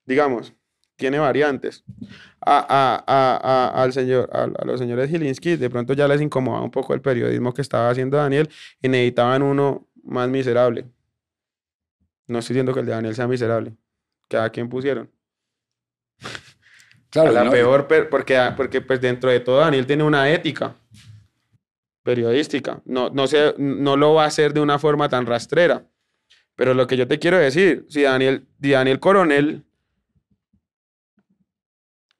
[0.05, 0.53] digamos,
[0.95, 1.83] tiene variantes.
[2.47, 3.37] A, a- a-
[3.77, 7.01] a- al señor, a, los señores Gilinski de pronto ya les incomodaba un poco el
[7.01, 8.49] periodismo que estaba haciendo Daniel
[8.81, 10.85] y necesitaban uno más miserable.
[12.27, 13.73] No estoy diciendo que el de Daniel sea miserable.
[14.27, 15.09] Que a quién pusieron.
[17.09, 20.75] Claro, a la no, peor, porque, porque pues dentro de todo Daniel tiene una ética
[22.03, 22.81] periodística.
[22.85, 25.83] No, no, se, no lo va a hacer de una forma tan rastrera.
[26.55, 29.63] Pero lo que yo te quiero decir, si Daniel, si Daniel Coronel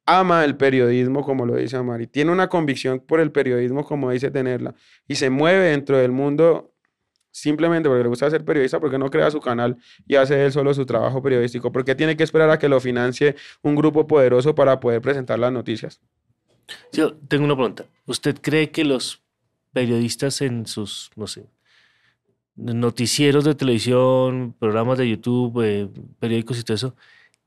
[0.06, 4.32] ama el periodismo, como lo dice Amari, tiene una convicción por el periodismo como dice
[4.32, 4.76] tenerla,
[5.08, 6.72] y se mueve dentro del mundo
[7.32, 9.76] simplemente porque le gusta ser periodista, porque no crea su canal
[10.08, 13.36] y hace él solo su trabajo periodístico, porque tiene que esperar a que lo financie
[13.62, 16.00] un grupo poderoso para poder presentar las noticias.
[16.94, 17.86] Yo tengo una pregunta.
[18.06, 19.22] ¿Usted cree que los
[19.74, 21.50] periodistas en sus, no sé,
[22.56, 26.96] noticieros de televisión, programas de YouTube, eh, periódicos y todo eso,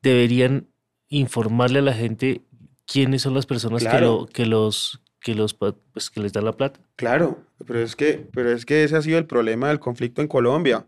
[0.02, 0.68] deberían
[1.08, 2.42] informarle a la gente
[2.90, 4.06] quiénes son las personas que, Claro.
[4.22, 6.80] lo, que los que los pues, que les dan la plata?
[6.96, 10.28] Claro, pero es que, pero es que ese ha sido el problema del conflicto en
[10.28, 10.86] Colombia,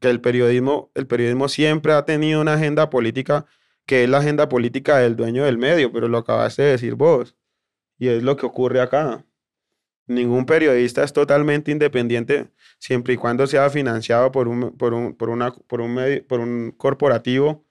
[0.00, 3.46] que el periodismo, el periodismo siempre ha tenido una agenda política
[3.86, 7.36] que es la agenda política del dueño del medio, pero lo acabaste de decir vos,
[7.98, 9.24] y es lo que ocurre acá.
[10.08, 15.30] Ningún periodista es totalmente independiente siempre y cuando sea financiado por un, por un, por
[15.30, 17.64] una, por un, medio- por un corporativo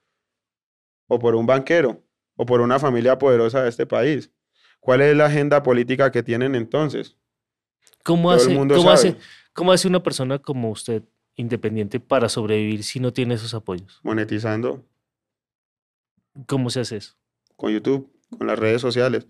[1.07, 2.01] o por un banquero
[2.41, 4.31] o por una familia poderosa de este país.
[4.79, 7.15] ¿Cuál es la agenda política que tienen entonces?
[8.03, 9.15] ¿Cómo hace,
[9.53, 11.03] cómo hace una persona como usted,
[11.35, 13.99] independiente, para sobrevivir si no tiene esos apoyos?
[14.01, 14.83] Monetizando
[16.47, 17.13] ¿Cómo se hace eso?
[17.55, 19.27] con YouTube, con las redes sociales.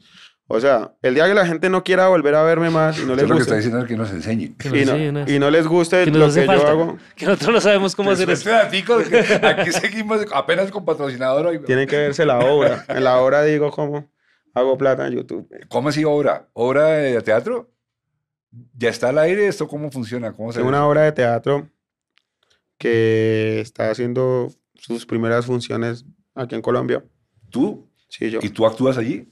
[0.53, 3.15] O sea, el día que la gente no quiera volver a verme más y no
[3.15, 4.55] les lo que está guste, diciendo es que nos enseñe.
[4.57, 6.45] Que nos y no, enseñen a- y no les guste que lo que hace yo
[6.47, 6.69] falta.
[6.71, 8.49] hago, Que nosotros no sabemos cómo hacer eso.
[8.53, 11.59] aquí seguimos apenas con patrocinador hoy.
[11.65, 12.85] tienen que verse la obra.
[12.89, 14.09] En la obra digo cómo,
[14.53, 15.47] Hago plata en YouTube.
[15.69, 16.49] ¿Cómo así obra?
[16.51, 17.71] ¿Obra de teatro?
[18.73, 19.47] ¿Ya está al aire?
[19.47, 20.33] ¿Esto cómo funciona?
[20.33, 20.75] ¿Cómo se Tengo ve?
[20.77, 21.69] una obra de teatro
[22.77, 26.05] que está haciendo sus primeras funciones
[26.35, 27.03] aquí en Colombia.
[27.49, 27.87] ¿Tú?
[28.09, 28.39] Sí, yo.
[28.41, 29.30] ¿Y tú actúas allí?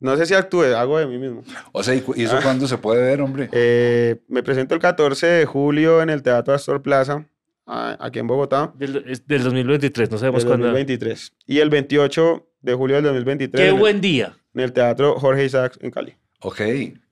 [0.00, 1.42] No sé si actúe, hago de mí mismo.
[1.72, 2.40] O sea, ¿y cu- ¿y eso Ah.
[2.42, 3.48] cuándo se puede ver, hombre?
[3.52, 7.26] Eh, me presento el 14 de julio en el Teatro Astor Plaza,
[7.66, 10.66] a- aquí en Bogotá, Del, es del 2023, no sabemos del cuándo.
[10.66, 11.32] 2023.
[11.46, 14.36] Y el 28 de julio del 2023 Qué el- buen día.
[14.54, 16.14] en el Teatro Jorge Isaacs en Cali.
[16.40, 16.60] Ok.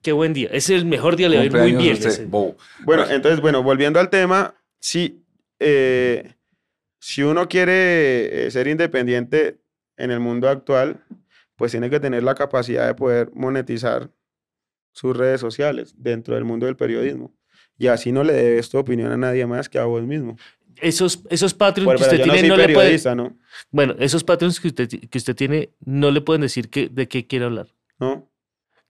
[0.02, 0.50] Qué buen día.
[0.52, 1.94] Es el mejor día, le va a ir muy bien.
[1.94, 2.26] usted, ese.
[2.26, 2.56] Bobo.
[2.84, 5.24] Bueno, Pues- entonces, bueno, volviendo al tema, si,
[5.58, 6.34] eh,
[6.98, 9.58] si uno quiere eh, ser independiente
[9.96, 10.98] en el mundo actual,
[11.62, 14.10] pues tiene que tener la capacidad de poder monetizar
[14.90, 17.32] sus redes sociales dentro del mundo del periodismo.
[17.78, 20.36] Y así no le debes tu opinión a nadie más que a vos mismo.
[20.80, 22.76] Esos, esos Patreons Bueno, que usted no tiene no le puede...
[22.78, 23.38] periodista, ¿no?
[23.70, 27.28] Bueno, esos Patreons que usted, que usted tiene no le pueden decir que, de qué
[27.28, 27.68] quiere hablar.
[28.00, 28.28] ¿No?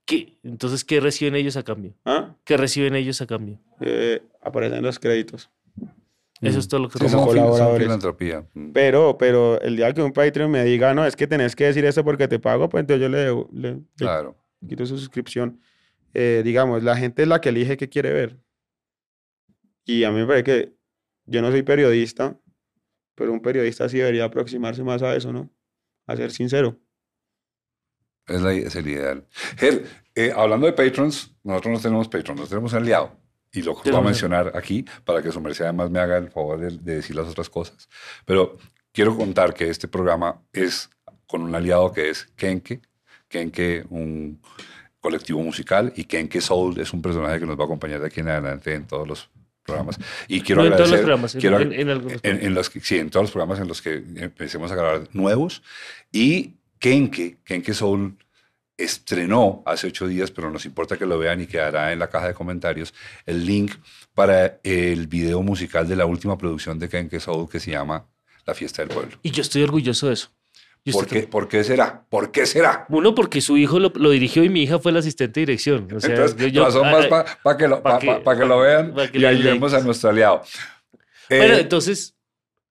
[0.05, 0.39] ¿Qué?
[0.41, 1.93] Entonces, ¿qué reciben ellos a cambio?
[2.05, 2.35] ¿Ah?
[2.43, 3.59] ¿Qué reciben ellos a cambio?
[3.81, 5.51] Eh, aparecen los créditos.
[6.47, 7.83] Eso es todo lo que fil- son colaboradores.
[7.83, 8.47] filantropía.
[8.53, 8.71] Mm.
[8.71, 11.85] Pero, pero el día que un Patreon me diga, no, es que tenés que decir
[11.85, 14.37] esto porque te pago, pues entonces yo le, debo- le, le Claro.
[14.67, 15.59] quito su suscripción.
[16.13, 18.39] Eh, digamos, la gente es la que elige qué quiere ver.
[19.85, 20.73] Y a mí me parece que
[21.25, 22.37] yo no soy periodista,
[23.15, 25.49] pero un periodista sí debería aproximarse más a eso, ¿no?
[26.07, 26.79] A ser sincero.
[28.27, 29.27] Es, la, es el ideal.
[29.57, 29.83] Ger,
[30.15, 33.17] eh, hablando de patrons, nosotros no tenemos patrons, nosotros tenemos un aliado.
[33.53, 36.59] Y lo voy a mencionar aquí para que su merced además me haga el favor
[36.59, 37.87] de, de decir las otras cosas.
[38.25, 38.57] Pero
[38.91, 40.89] quiero contar que este programa es
[41.27, 42.81] con un aliado que es Kenke.
[43.27, 44.41] Kenke, un
[44.99, 48.21] colectivo musical, y Kenke Soul es un personaje que nos va a acompañar de aquí
[48.21, 49.29] en adelante en todos los
[49.63, 49.99] programas.
[50.27, 52.69] Y quiero No en todos los agradecer- programas, quiero en- en algunos en, en los
[52.69, 55.61] que, sí, en todos los programas en los que empecemos a grabar nuevos.
[56.11, 58.17] Y Kenke, Kenke Soul
[58.77, 62.27] estrenó hace ocho días, pero nos importa que lo vean y quedará en la caja
[62.27, 62.93] de comentarios
[63.25, 63.73] el link
[64.13, 68.05] para el video musical de la última producción de Kenke Soul que se llama
[68.45, 69.17] La Fiesta del Pueblo.
[69.21, 70.29] Y yo estoy orgulloso de eso.
[70.91, 72.03] ¿Por qué, ¿Por qué será?
[72.09, 72.85] ¿Por qué será?
[72.89, 75.87] Uno, porque su hijo lo, lo dirigió y mi hija fue la asistente de dirección.
[75.95, 78.21] O sea, Entonces, yo- yo- razón ah, más ah, para que, lo- pa' que- pa-
[78.23, 80.43] pa' que lo vean que y ayudemos a nuestro aliado.
[81.29, 82.17] Eh, Bueno, entonces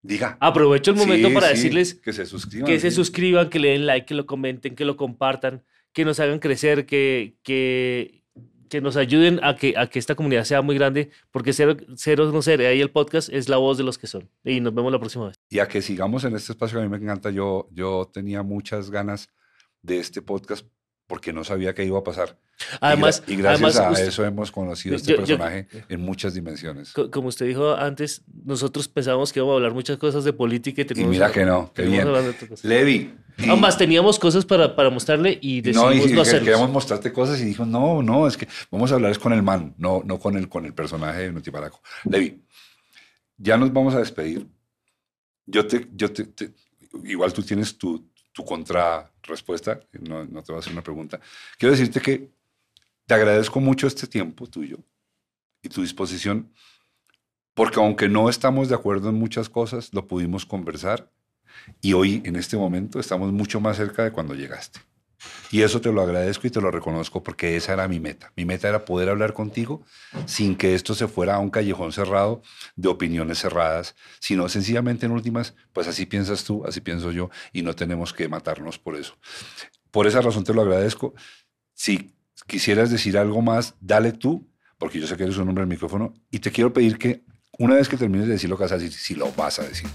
[0.03, 0.37] diga.
[0.41, 2.67] aprovecho el momento Sí, para sí, decirles que se suscriban.
[2.67, 5.63] que se suscriban, que le den like, que lo comenten, que lo compartan,
[5.93, 8.25] que nos hagan crecer, que, que,
[8.69, 12.31] que nos ayuden a que, a que esta comunidad sea muy grande, porque cero, cero
[12.33, 14.31] no ser, ahí el podcast es la voz de los que son.
[14.45, 15.37] Y nos vemos la próxima vez.
[15.51, 17.31] y a que sigamos en este espacio que a mí me encanta.
[17.31, 19.29] Yo, yo tenía muchas ganas
[19.83, 20.67] de este podcast
[21.07, 22.39] porque no sabía qué iba a pasar.
[22.71, 25.67] Y gra- Además, y, gracias además, a eso hemos conocido a este Yo- yo- personaje
[25.89, 26.93] en muchas dimensiones.
[26.93, 30.83] co- como usted dijo antes, nosotros pensábamos que íbamos a hablar muchas cosas de política
[30.83, 32.09] y Y tenemos mira que no, qué bien.
[32.63, 33.15] Levi.
[33.39, 36.45] y- Ambas teníamos cosas para, para mostrarle y no, decidimos y no, que- hacerlo.
[36.47, 39.43] queríamos mostrarte cosas y dijo, no, no, es que vamos a hablar es con el
[39.43, 41.81] man, no, no con el, con el personaje de Notiparaco.
[42.05, 42.43] Levi,
[43.39, 44.47] ya nos vamos a despedir.
[45.47, 46.53] Yo te, yo te, te-
[47.05, 51.19] igual tú tienes tu, tu contrarrespuesta, no, no te voy a hacer una pregunta.
[51.59, 52.31] Quiero decirte que
[53.13, 54.79] te agradezco mucho este tiempo tuyo
[55.63, 56.51] y tu disposición,
[57.53, 61.13] porque aunque no estamos de acuerdo en muchas cosas, lo pudimos conversar
[61.83, 64.81] y hoy, en este momento, estamos mucho más cerca de cuando llegaste.
[65.51, 68.33] Y eso te lo agradezco y te lo reconozco porque esa era mi meta.
[68.35, 69.83] Mi meta era poder hablar contigo
[70.25, 72.41] sin que esto se fuera a un callejón cerrado
[72.77, 77.61] de opiniones cerradas, sino sencillamente en últimas, pues así piensas tú, así pienso yo, y
[77.61, 79.19] no tenemos que matarnos por eso.
[79.91, 81.13] Por esa razón te lo agradezco.
[81.75, 82.15] Si
[82.47, 84.49] quisieras decir algo más, dale tú,
[84.79, 87.25] porque yo sé que eres un hombre del micrófono, y te quiero pedir que
[87.59, 89.63] una vez que termines de decir lo que vas a decir, si lo vas a
[89.63, 89.89] decir,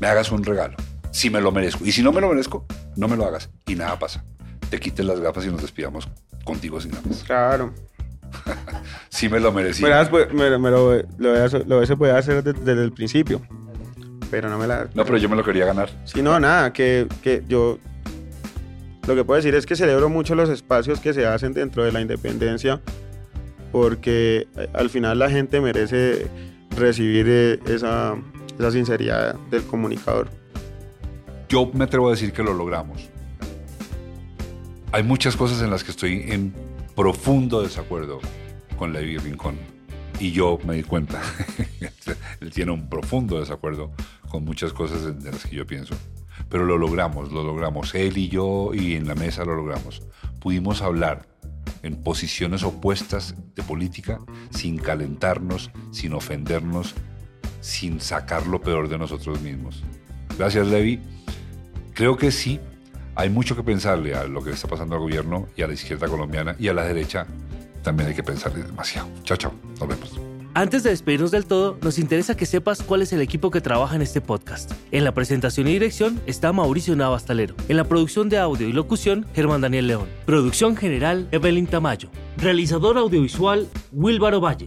[0.00, 0.76] me hagas un regalo,
[1.10, 1.84] si me lo merezco.
[1.84, 2.66] Y si no me lo merezco,
[2.96, 4.24] no me lo hagas y nada pasa.
[4.70, 6.08] Te quites las gafas y nos despidamos
[6.44, 7.22] contigo sin gafas.
[7.24, 7.72] Claro.
[9.08, 9.82] Si me lo merecí.
[10.10, 13.40] Pues, me, me lo, lo, voy a hacer- lo puede hacer de- desde el principio.
[14.30, 14.88] Pero no me la.
[14.94, 15.88] No, pero yo me lo quería ganar.
[16.04, 17.78] Sí, no, nada, que, que yo
[19.06, 21.92] lo que puedo decir es que celebro mucho los espacios que se hacen dentro de
[21.92, 22.80] la independencia
[23.72, 26.28] porque eh, al final la gente merece
[26.76, 28.16] recibir eh, esa,
[28.58, 30.28] esa sinceridad del comunicador.
[31.48, 33.08] Yo me atrevo a decir que lo logramos.
[34.92, 36.54] Hay muchas cosas en las que estoy en
[36.94, 38.20] profundo desacuerdo
[38.76, 39.56] con Levi Rincón.
[40.18, 41.20] Y yo me di cuenta.
[42.40, 43.92] Él tiene un profundo desacuerdo
[44.30, 45.94] con muchas cosas de las que yo pienso.
[46.48, 47.94] Pero lo logramos, lo logramos.
[47.94, 50.02] Él y yo y en la mesa lo logramos.
[50.40, 51.26] Pudimos hablar
[51.82, 54.20] en posiciones opuestas de política
[54.50, 56.94] sin calentarnos, sin ofendernos,
[57.60, 59.82] sin sacar lo peor de nosotros mismos.
[60.38, 61.00] Gracias, Levi.
[61.94, 62.60] Creo que sí,
[63.14, 66.06] hay mucho que pensarle a lo que está pasando al gobierno y a la izquierda
[66.08, 67.26] colombiana y a la derecha
[67.82, 69.08] también hay que pensarle demasiado.
[69.22, 69.54] Chao, chao.
[69.80, 70.35] Nos vemos.
[70.56, 73.94] Antes de despedirnos del todo, nos interesa que sepas cuál es el equipo que trabaja
[73.94, 74.72] en este podcast.
[74.90, 77.54] En la presentación y dirección está Mauricio Navastalero.
[77.68, 80.08] En la producción de audio y locución, Germán Daniel León.
[80.24, 82.08] Producción general, Evelyn Tamayo.
[82.38, 84.66] Realizador audiovisual, Wilbaro Valle.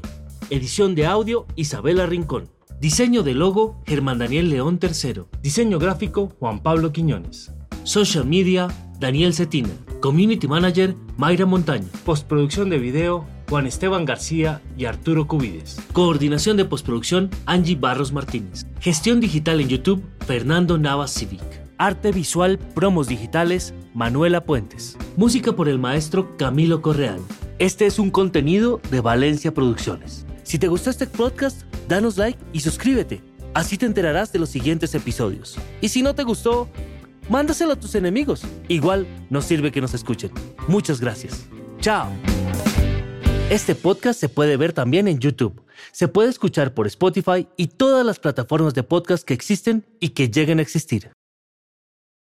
[0.52, 2.52] Edición de audio, Isabela Rincón.
[2.80, 5.24] Diseño de logo, Germán Daniel León III.
[5.42, 7.52] Diseño gráfico, Juan Pablo Quiñones.
[7.84, 8.68] Social media,
[9.00, 9.70] Daniel Cetina.
[10.02, 11.88] Community Manager, Mayra Montaño.
[12.06, 15.78] Postproducción de video, Juan Esteban García y Arturo Cubides.
[15.92, 18.68] Coordinación de postproducción, Angie Barros Martínez.
[18.80, 21.42] Gestión digital en YouTube, Fernando Navas Civic.
[21.80, 24.98] Arte visual, promos digitales, Manuela Puentes.
[25.18, 27.20] Música por el maestro Camilo Correal.
[27.58, 30.28] Este es un contenido de Valencia Producciones.
[30.44, 33.24] Si te gustó este podcast, danos like y suscríbete.
[33.56, 35.58] Así te enterarás de los siguientes episodios.
[35.82, 36.70] Y si no te gustó,
[37.30, 38.44] mándaselo a tus enemigos.
[38.68, 40.30] Igual nos sirve que nos escuchen.
[40.68, 41.48] Muchas gracias.
[41.82, 42.10] Chao.
[43.50, 45.64] Este podcast se puede ver también en YouTube.
[45.92, 50.30] Se puede escuchar por Spotify y todas las plataformas de podcast que existen y que
[50.30, 51.12] lleguen a existir.